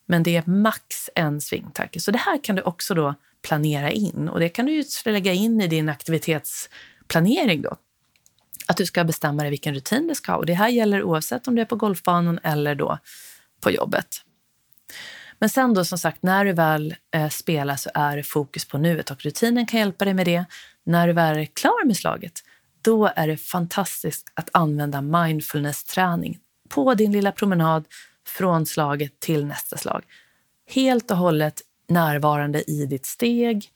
Men 0.07 0.23
det 0.23 0.37
är 0.37 0.43
max 0.47 1.11
en 1.15 1.41
svingtanke. 1.41 2.01
Så 2.01 2.11
det 2.11 2.19
här 2.19 2.45
kan 2.45 2.57
du 2.57 2.63
också 2.63 2.95
då 2.95 3.15
planera 3.43 3.91
in 3.91 4.29
och 4.29 4.41
det 4.41 4.49
kan 4.49 4.67
du 4.67 4.85
lägga 5.05 5.33
in 5.33 5.61
i 5.61 5.67
din 5.67 5.89
aktivitetsplanering 5.89 7.63
då. 7.63 7.77
Att 8.67 8.77
du 8.77 8.87
ska 8.87 9.05
bestämma 9.05 9.43
dig 9.43 9.51
vilken 9.51 9.75
rutin 9.75 10.07
du 10.09 10.15
ska 10.15 10.33
ha 10.33 10.39
och 10.39 10.47
det 10.47 10.55
här 10.55 10.69
gäller 10.69 11.03
oavsett 11.03 11.49
om 11.49 11.55
du 11.55 11.63
är 11.63 11.67
på 11.67 11.77
golfbanan 11.77 12.41
eller 12.43 12.75
då 12.75 12.99
på 13.61 13.71
jobbet. 13.71 14.25
Men 15.39 15.49
sen 15.49 15.75
då 15.75 15.85
som 15.85 15.99
sagt, 15.99 16.23
när 16.23 16.45
du 16.45 16.53
väl 16.53 16.95
eh, 17.15 17.29
spelar 17.29 17.77
så 17.77 17.91
är 17.95 18.17
det 18.17 18.23
fokus 18.23 18.65
på 18.65 18.79
nuet 18.79 19.11
och 19.11 19.23
rutinen 19.23 19.67
kan 19.67 19.81
hjälpa 19.81 20.05
dig 20.05 20.15
med 20.15 20.27
det. 20.27 20.45
När 20.85 21.07
du 21.07 21.13
väl 21.13 21.39
är 21.39 21.45
klar 21.45 21.87
med 21.87 21.97
slaget, 21.97 22.41
då 22.83 23.11
är 23.17 23.27
det 23.27 23.37
fantastiskt 23.37 24.33
att 24.35 24.51
använda 24.53 25.01
mindfulness-träning 25.01 26.39
på 26.69 26.95
din 26.95 27.13
lilla 27.13 27.33
promenad 27.33 27.85
från 28.27 28.67
slaget 28.67 29.21
till 29.21 29.47
nästa 29.47 29.77
slag. 29.77 30.05
Helt 30.71 31.11
och 31.11 31.17
hållet 31.17 31.63
närvarande 31.89 32.71
i 32.71 32.87
ditt 32.87 33.07
steg 33.07 33.71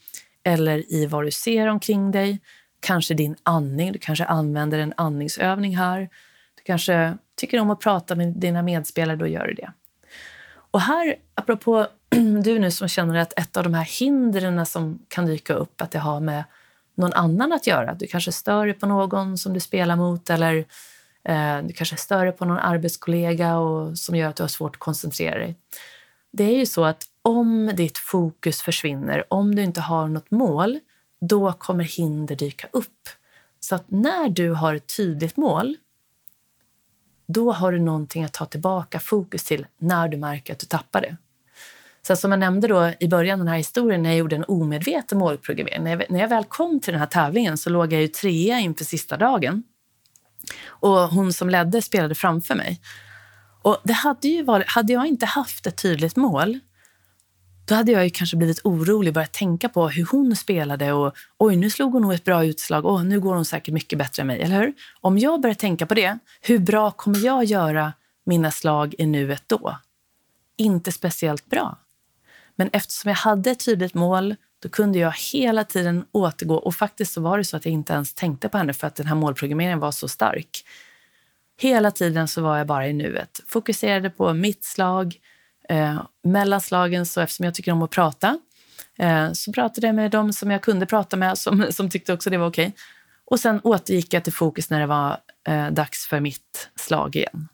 eller 0.44 0.92
i 0.92 1.06
vad 1.06 1.24
du 1.24 1.30
ser 1.30 1.66
omkring 1.66 2.10
dig. 2.10 2.40
Kanske 2.80 3.14
din 3.14 3.36
andning. 3.42 3.92
Du 3.92 3.98
kanske 3.98 4.24
använder 4.24 4.78
en 4.78 4.94
andningsövning 4.96 5.76
här. 5.76 6.00
Du 6.54 6.62
kanske 6.64 7.16
tycker 7.36 7.60
om 7.60 7.70
att 7.70 7.80
prata 7.80 8.14
med 8.14 8.28
dina 8.28 8.62
medspelare, 8.62 9.16
då 9.16 9.26
gör 9.26 9.46
du 9.46 9.54
det. 9.54 9.72
Och 10.72 10.80
här, 10.80 11.16
apropå 11.34 11.86
du 12.44 12.58
nu 12.58 12.70
som 12.70 12.88
känner 12.88 13.18
att 13.18 13.38
ett 13.38 13.56
av 13.56 13.64
de 13.64 13.74
här 13.74 14.00
hindren 14.00 14.66
som 14.66 14.98
kan 15.08 15.26
dyka 15.26 15.54
upp, 15.54 15.80
att 15.80 15.90
det 15.90 15.98
har 15.98 16.20
med 16.20 16.44
någon 16.94 17.12
annan 17.12 17.52
att 17.52 17.66
göra. 17.66 17.94
Du 17.94 18.06
kanske 18.06 18.32
stör 18.32 18.66
dig 18.66 18.74
på 18.74 18.86
någon 18.86 19.38
som 19.38 19.52
du 19.52 19.60
spelar 19.60 19.96
mot 19.96 20.30
eller 20.30 20.64
eh, 21.24 21.58
du 21.62 21.72
kanske 21.72 21.96
stör 21.96 22.24
dig 22.24 22.32
på 22.32 22.44
någon 22.44 22.58
arbetskollega 22.58 23.56
och, 23.56 23.98
som 23.98 24.16
gör 24.16 24.28
att 24.28 24.36
du 24.36 24.42
har 24.42 24.48
svårt 24.48 24.76
att 24.76 24.80
koncentrera 24.80 25.38
dig. 25.38 25.56
Det 26.32 26.44
är 26.44 26.58
ju 26.58 26.66
så 26.66 26.84
att 26.84 27.04
om 27.22 27.70
ditt 27.74 27.98
fokus 27.98 28.62
försvinner, 28.62 29.24
om 29.28 29.54
du 29.54 29.62
inte 29.62 29.80
har 29.80 30.08
något 30.08 30.30
mål, 30.30 30.78
då 31.20 31.52
kommer 31.52 31.84
hinder 31.84 32.36
dyka 32.36 32.68
upp. 32.72 33.08
Så 33.60 33.74
att 33.74 33.84
när 33.90 34.28
du 34.28 34.50
har 34.50 34.74
ett 34.74 34.96
tydligt 34.96 35.36
mål, 35.36 35.76
då 37.26 37.52
har 37.52 37.72
du 37.72 37.78
någonting 37.78 38.24
att 38.24 38.32
ta 38.32 38.46
tillbaka 38.46 39.00
fokus 39.00 39.44
till 39.44 39.66
när 39.78 40.08
du 40.08 40.16
märker 40.16 40.52
att 40.52 40.58
du 40.58 40.66
tappar 40.66 41.00
det. 41.00 41.16
Så 42.06 42.16
som 42.16 42.30
jag 42.30 42.40
nämnde 42.40 42.68
då 42.68 42.92
i 43.00 43.08
början 43.08 43.38
den 43.38 43.48
här 43.48 43.56
historien 43.56 44.02
när 44.02 44.10
jag 44.10 44.18
gjorde 44.18 44.36
en 44.36 44.44
omedveten 44.48 45.18
målprogrammering. 45.18 45.84
När 45.84 45.90
jag, 45.90 46.10
när 46.10 46.20
jag 46.20 46.28
väl 46.28 46.44
kom 46.44 46.80
till 46.80 46.92
den 46.92 47.00
här 47.00 47.06
tävlingen 47.06 47.58
så 47.58 47.70
låg 47.70 47.92
jag 47.92 48.00
ju 48.00 48.08
trea 48.08 48.60
inför 48.60 48.84
sista 48.84 49.16
dagen. 49.16 49.62
Och 50.66 50.98
hon 50.98 51.32
som 51.32 51.50
ledde 51.50 51.82
spelade 51.82 52.14
framför 52.14 52.54
mig. 52.54 52.80
Och 53.62 53.78
det 53.84 53.92
hade 53.92 54.28
ju 54.28 54.42
varit, 54.42 54.68
hade 54.68 54.92
jag 54.92 55.06
inte 55.06 55.26
haft 55.26 55.66
ett 55.66 55.76
tydligt 55.76 56.16
mål 56.16 56.60
då 57.64 57.74
hade 57.74 57.92
jag 57.92 58.04
ju 58.04 58.10
kanske 58.10 58.36
blivit 58.36 58.60
orolig 58.64 59.10
och 59.10 59.14
börjat 59.14 59.32
tänka 59.32 59.68
på 59.68 59.88
hur 59.88 60.06
hon 60.10 60.36
spelade 60.36 60.92
och 60.92 61.14
oj, 61.38 61.56
nu 61.56 61.70
slog 61.70 61.92
hon 61.92 62.02
nog 62.02 62.12
ett 62.12 62.24
bra 62.24 62.44
utslag. 62.44 62.86
Åh, 62.86 63.04
nu 63.04 63.20
går 63.20 63.34
hon 63.34 63.44
säkert 63.44 63.74
mycket 63.74 63.98
bättre 63.98 64.20
än 64.20 64.26
mig, 64.26 64.40
eller 64.42 64.60
hur? 64.60 64.72
Om 65.00 65.18
jag 65.18 65.40
börjar 65.40 65.54
tänka 65.54 65.86
på 65.86 65.94
det, 65.94 66.18
hur 66.40 66.58
bra 66.58 66.90
kommer 66.90 67.18
jag 67.18 67.44
göra 67.44 67.92
mina 68.24 68.50
slag 68.50 68.94
i 68.98 69.06
nuet 69.06 69.42
då? 69.46 69.78
Inte 70.56 70.92
speciellt 70.92 71.46
bra. 71.46 71.78
Men 72.56 72.70
eftersom 72.72 73.08
jag 73.08 73.16
hade 73.16 73.50
ett 73.50 73.64
tydligt 73.64 73.94
mål, 73.94 74.34
då 74.62 74.68
kunde 74.68 74.98
jag 74.98 75.14
hela 75.32 75.64
tiden 75.64 76.04
återgå. 76.12 76.54
Och 76.54 76.74
faktiskt 76.74 77.12
så 77.12 77.20
var 77.20 77.38
det 77.38 77.44
så 77.44 77.56
att 77.56 77.64
jag 77.64 77.72
inte 77.72 77.92
ens 77.92 78.14
tänkte 78.14 78.48
på 78.48 78.58
henne 78.58 78.74
för 78.74 78.86
att 78.86 78.94
den 78.94 79.06
här 79.06 79.14
målprogrammeringen 79.14 79.78
var 79.78 79.90
så 79.90 80.08
stark. 80.08 80.64
Hela 81.58 81.90
tiden 81.90 82.28
så 82.28 82.42
var 82.42 82.58
jag 82.58 82.66
bara 82.66 82.88
i 82.88 82.92
nuet. 82.92 83.40
Fokuserade 83.46 84.10
på 84.10 84.34
mitt 84.34 84.64
slag, 84.64 85.16
Eh, 85.68 86.02
mellan 86.24 86.60
slagen, 86.60 87.06
så 87.06 87.20
eftersom 87.20 87.44
jag 87.44 87.54
tycker 87.54 87.72
om 87.72 87.82
att 87.82 87.90
prata, 87.90 88.38
eh, 88.98 89.32
så 89.32 89.52
pratade 89.52 89.86
jag 89.86 89.96
med 89.96 90.10
dem 90.10 90.32
som 90.32 90.50
jag 90.50 90.62
kunde 90.62 90.86
prata 90.86 91.16
med, 91.16 91.38
som, 91.38 91.66
som 91.70 91.90
tyckte 91.90 92.12
också 92.12 92.30
det 92.30 92.38
var 92.38 92.46
okej. 92.46 92.74
Och 93.24 93.40
sen 93.40 93.60
återgick 93.64 94.14
jag 94.14 94.24
till 94.24 94.32
fokus 94.32 94.70
när 94.70 94.80
det 94.80 94.86
var 94.86 95.18
eh, 95.48 95.70
dags 95.70 96.06
för 96.06 96.20
mitt 96.20 96.70
slag 96.76 97.16
igen. 97.16 97.48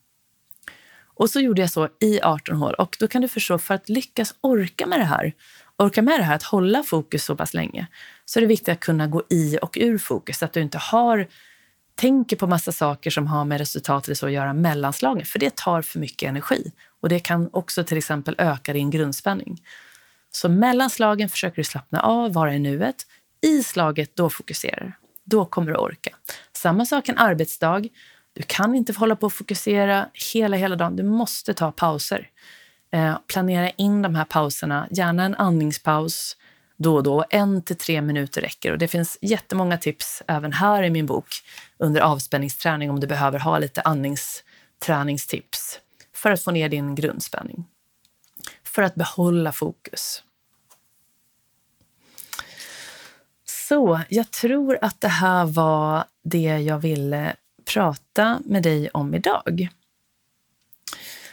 Och 1.18 1.30
så 1.30 1.40
gjorde 1.40 1.60
jag 1.60 1.70
så 1.70 1.88
i 2.00 2.20
18 2.22 2.56
hål. 2.56 2.74
Och 2.74 2.96
då 3.00 3.08
kan 3.08 3.22
du 3.22 3.28
förstå, 3.28 3.58
för 3.58 3.74
att 3.74 3.88
lyckas 3.88 4.34
orka 4.40 4.86
med 4.86 5.00
det 5.00 5.04
här, 5.04 5.32
orka 5.76 6.02
med 6.02 6.20
det 6.20 6.24
här 6.24 6.34
att 6.34 6.42
hålla 6.42 6.82
fokus 6.82 7.24
så 7.24 7.36
pass 7.36 7.54
länge, 7.54 7.86
så 8.24 8.38
är 8.38 8.40
det 8.40 8.46
viktigt 8.46 8.68
att 8.68 8.80
kunna 8.80 9.06
gå 9.06 9.22
i 9.30 9.58
och 9.62 9.78
ur 9.80 9.98
fokus. 9.98 10.38
Så 10.38 10.44
att 10.44 10.52
du 10.52 10.60
inte 10.60 10.78
har, 10.78 11.26
tänker 11.94 12.36
på 12.36 12.46
massa 12.46 12.72
saker 12.72 13.10
som 13.10 13.26
har 13.26 13.44
med 13.44 13.58
resultatet 13.58 14.22
att 14.22 14.32
göra 14.32 14.52
mellanslagen, 14.52 15.24
för 15.24 15.38
det 15.38 15.56
tar 15.56 15.82
för 15.82 15.98
mycket 15.98 16.28
energi. 16.28 16.72
Och 17.00 17.08
Det 17.08 17.18
kan 17.18 17.50
också 17.52 17.84
till 17.84 17.98
exempel 17.98 18.34
öka 18.38 18.72
din 18.72 18.90
grundspänning. 18.90 19.62
Så 20.30 20.48
mellan 20.48 20.90
slagen 20.90 21.28
försöker 21.28 21.56
du 21.56 21.64
slappna 21.64 22.00
av, 22.00 22.32
vara 22.32 22.54
i 22.54 22.58
nuet. 22.58 23.06
I 23.40 23.62
slaget, 23.62 24.16
då 24.16 24.30
fokuserar 24.30 24.80
du. 24.80 24.92
Då 25.24 25.44
kommer 25.44 25.72
du 25.72 25.78
orka. 25.78 26.10
Samma 26.52 26.86
sak 26.86 27.08
en 27.08 27.18
arbetsdag. 27.18 27.88
Du 28.32 28.42
kan 28.42 28.74
inte 28.74 28.92
hålla 28.92 29.16
på 29.16 29.26
och 29.26 29.32
fokusera 29.32 30.08
hela, 30.32 30.56
hela 30.56 30.76
dagen. 30.76 30.96
Du 30.96 31.02
måste 31.02 31.54
ta 31.54 31.72
pauser. 31.72 32.30
Eh, 32.92 33.18
planera 33.26 33.70
in 33.70 34.02
de 34.02 34.14
här 34.14 34.24
pauserna, 34.24 34.88
gärna 34.90 35.24
en 35.24 35.34
andningspaus 35.34 36.36
då 36.76 36.94
och 36.94 37.02
då. 37.02 37.24
En 37.30 37.62
till 37.62 37.76
tre 37.76 38.02
minuter 38.02 38.40
räcker. 38.40 38.72
Och 38.72 38.78
det 38.78 38.88
finns 38.88 39.18
jättemånga 39.20 39.78
tips 39.78 40.22
även 40.26 40.52
här 40.52 40.82
i 40.82 40.90
min 40.90 41.06
bok 41.06 41.28
under 41.78 42.00
avspänningsträning 42.00 42.90
om 42.90 43.00
du 43.00 43.06
behöver 43.06 43.38
ha 43.38 43.58
lite 43.58 43.82
andningsträningstips 43.82 45.80
för 46.18 46.30
att 46.30 46.42
få 46.42 46.50
ner 46.50 46.68
din 46.68 46.94
grundspänning. 46.94 47.64
För 48.64 48.82
att 48.82 48.94
behålla 48.94 49.52
fokus. 49.52 50.22
Så 53.44 54.00
jag 54.08 54.30
tror 54.30 54.78
att 54.82 55.00
det 55.00 55.08
här 55.08 55.44
var 55.44 56.04
det 56.22 56.58
jag 56.58 56.78
ville 56.78 57.36
prata 57.74 58.40
med 58.44 58.62
dig 58.62 58.90
om 58.90 59.14
idag. 59.14 59.68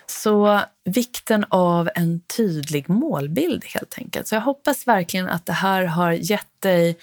Så 0.05 0.61
vikten 0.83 1.45
av 1.49 1.89
en 1.95 2.19
tydlig 2.19 2.89
målbild 2.89 3.65
helt 3.65 3.97
enkelt. 3.97 4.27
Så 4.27 4.36
jag 4.36 4.41
hoppas 4.41 4.88
verkligen 4.88 5.29
att 5.29 5.45
det 5.45 5.53
här 5.53 5.86
har 5.86 6.11
gett 6.11 6.61
dig 6.61 6.97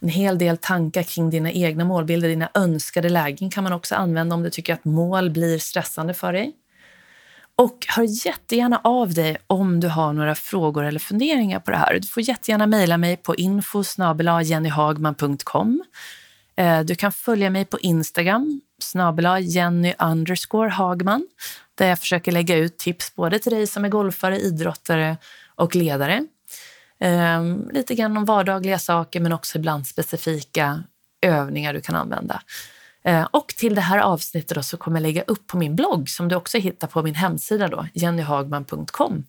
en 0.00 0.08
hel 0.08 0.38
del 0.38 0.56
tankar 0.56 1.02
kring 1.02 1.30
dina 1.30 1.52
egna 1.52 1.84
målbilder. 1.84 2.28
Dina 2.28 2.50
önskade 2.54 3.08
lägen 3.08 3.50
kan 3.50 3.64
man 3.64 3.72
också 3.72 3.94
använda 3.94 4.34
om 4.34 4.42
du 4.42 4.50
tycker 4.50 4.74
att 4.74 4.84
mål 4.84 5.30
blir 5.30 5.58
stressande 5.58 6.14
för 6.14 6.32
dig. 6.32 6.52
Och 7.62 7.86
hör 7.88 8.26
jättegärna 8.26 8.80
av 8.84 9.14
dig 9.14 9.36
om 9.46 9.80
du 9.80 9.88
har 9.88 10.12
några 10.12 10.34
frågor 10.34 10.84
eller 10.84 10.98
funderingar 10.98 11.60
på 11.60 11.70
det 11.70 11.76
här. 11.76 11.98
Du 11.98 12.08
får 12.08 12.22
jättegärna 12.22 12.66
mejla 12.66 12.96
mig 12.96 13.16
på 13.16 13.34
info 13.34 13.82
jennyhagman.com. 14.42 15.82
Eh, 16.56 16.80
du 16.80 16.94
kan 16.94 17.12
följa 17.12 17.50
mig 17.50 17.64
på 17.64 17.78
Instagram, 17.78 18.60
snabela 18.82 19.40
Jenny 19.40 19.94
underscore 19.98 20.70
Hagman, 20.70 21.28
där 21.74 21.88
jag 21.88 21.98
försöker 21.98 22.32
lägga 22.32 22.56
ut 22.56 22.78
tips 22.78 23.14
både 23.14 23.38
till 23.38 23.52
dig 23.52 23.66
som 23.66 23.84
är 23.84 23.88
golfare, 23.88 24.40
idrottare 24.40 25.16
och 25.54 25.74
ledare. 25.74 26.26
Eh, 27.00 27.42
lite 27.72 27.94
grann 27.94 28.16
om 28.16 28.24
vardagliga 28.24 28.78
saker 28.78 29.20
men 29.20 29.32
också 29.32 29.58
ibland 29.58 29.86
specifika 29.86 30.82
övningar 31.22 31.74
du 31.74 31.80
kan 31.80 31.94
använda. 31.94 32.42
Eh, 33.08 33.28
och 33.30 33.48
till 33.48 33.74
det 33.74 33.80
här 33.80 33.98
avsnittet 33.98 34.54
då 34.54 34.62
så 34.62 34.76
kommer 34.76 34.96
jag 35.00 35.02
lägga 35.02 35.22
upp 35.22 35.46
på 35.46 35.56
min 35.56 35.76
blogg 35.76 36.08
som 36.08 36.28
du 36.28 36.36
också 36.36 36.58
hittar 36.58 36.88
på 36.88 37.02
min 37.02 37.14
hemsida 37.14 37.68
då, 37.68 37.86
jennyhagman.com 37.94 39.24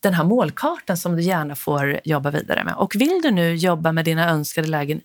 den 0.00 0.14
här 0.14 0.24
målkartan 0.24 0.96
som 0.96 1.16
du 1.16 1.22
gärna 1.22 1.56
får 1.56 2.00
jobba 2.04 2.30
vidare 2.30 2.64
med. 2.64 2.74
Och 2.74 2.94
vill 2.94 3.20
du 3.22 3.30
nu 3.30 3.54
jobba 3.54 3.92
med 3.92 4.04
dina 4.04 4.30
önskade 4.30 4.68
lägen 4.68 5.00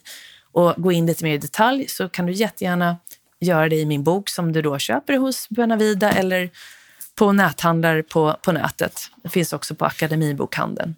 och 0.51 0.73
gå 0.77 0.91
in 0.91 1.05
lite 1.05 1.23
mer 1.23 1.33
i 1.33 1.37
detalj 1.37 1.87
så 1.87 2.09
kan 2.09 2.25
du 2.25 2.33
jättegärna 2.33 2.97
göra 3.39 3.69
det 3.69 3.75
i 3.75 3.85
min 3.85 4.03
bok 4.03 4.29
som 4.29 4.51
du 4.51 4.61
då 4.61 4.77
köper 4.77 5.17
hos 5.17 5.49
Buenavida 5.49 6.11
eller 6.11 6.49
på 7.15 7.31
näthandlar 7.31 8.01
på, 8.01 8.35
på 8.41 8.51
nätet. 8.51 8.99
Det 9.23 9.29
finns 9.29 9.53
också 9.53 9.75
på 9.75 9.85
Akademibokhandeln. 9.85 10.95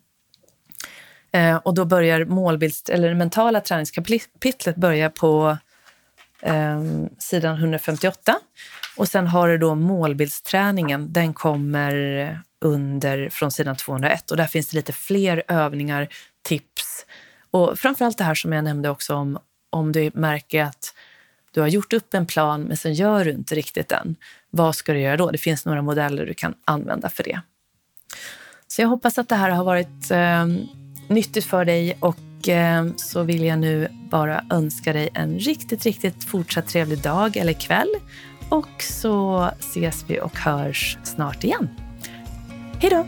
Eh, 1.31 1.55
och 1.55 1.73
då 1.73 1.85
börjar 1.85 2.25
målbilds, 2.25 2.89
eller 2.89 3.09
det 3.09 3.15
mentala 3.15 3.61
träningskapitlet 3.61 4.75
börjar 4.75 5.09
på 5.09 5.57
eh, 6.41 6.83
sidan 7.19 7.55
158. 7.55 8.39
Och 8.97 9.07
sen 9.07 9.27
har 9.27 9.47
du 9.47 9.57
då 9.57 9.75
målbildsträningen. 9.75 11.13
Den 11.13 11.33
kommer 11.33 12.41
under 12.61 13.29
från 13.29 13.51
sidan 13.51 13.75
201 13.75 14.31
och 14.31 14.37
där 14.37 14.47
finns 14.47 14.69
det 14.69 14.77
lite 14.77 14.93
fler 14.93 15.43
övningar, 15.47 16.07
tips 16.43 17.05
och 17.51 17.79
framförallt 17.79 18.17
det 18.17 18.23
här 18.23 18.35
som 18.35 18.53
jag 18.53 18.63
nämnde 18.63 18.89
också 18.89 19.15
om 19.15 19.39
om 19.69 19.91
du 19.91 20.11
märker 20.13 20.63
att 20.63 20.93
du 21.51 21.61
har 21.61 21.67
gjort 21.67 21.93
upp 21.93 22.13
en 22.13 22.25
plan 22.25 22.61
men 22.61 22.77
sen 22.77 22.93
gör 22.93 23.25
du 23.25 23.31
inte 23.31 23.55
riktigt 23.55 23.89
den. 23.89 24.15
Vad 24.49 24.75
ska 24.75 24.93
du 24.93 24.99
göra 24.99 25.17
då? 25.17 25.31
Det 25.31 25.37
finns 25.37 25.65
några 25.65 25.81
modeller 25.81 26.25
du 26.25 26.33
kan 26.33 26.53
använda 26.65 27.09
för 27.09 27.23
det. 27.23 27.41
Så 28.67 28.81
jag 28.81 28.87
hoppas 28.87 29.17
att 29.17 29.29
det 29.29 29.35
här 29.35 29.49
har 29.49 29.63
varit 29.63 30.11
eh, 30.11 30.45
nyttigt 31.07 31.45
för 31.45 31.65
dig 31.65 31.97
och 32.45 32.49
eh, 32.49 32.85
så 32.95 33.23
vill 33.23 33.43
jag 33.43 33.59
nu 33.59 33.87
bara 34.09 34.43
önska 34.49 34.93
dig 34.93 35.09
en 35.13 35.39
riktigt, 35.39 35.83
riktigt 35.85 36.23
fortsatt 36.23 36.67
trevlig 36.67 37.01
dag 37.01 37.37
eller 37.37 37.53
kväll. 37.53 37.89
Och 38.49 38.81
så 38.83 39.49
ses 39.59 40.05
vi 40.07 40.19
och 40.19 40.37
hörs 40.37 40.97
snart 41.03 41.43
igen. 41.43 41.69
Hej 42.79 42.89
då! 42.89 43.05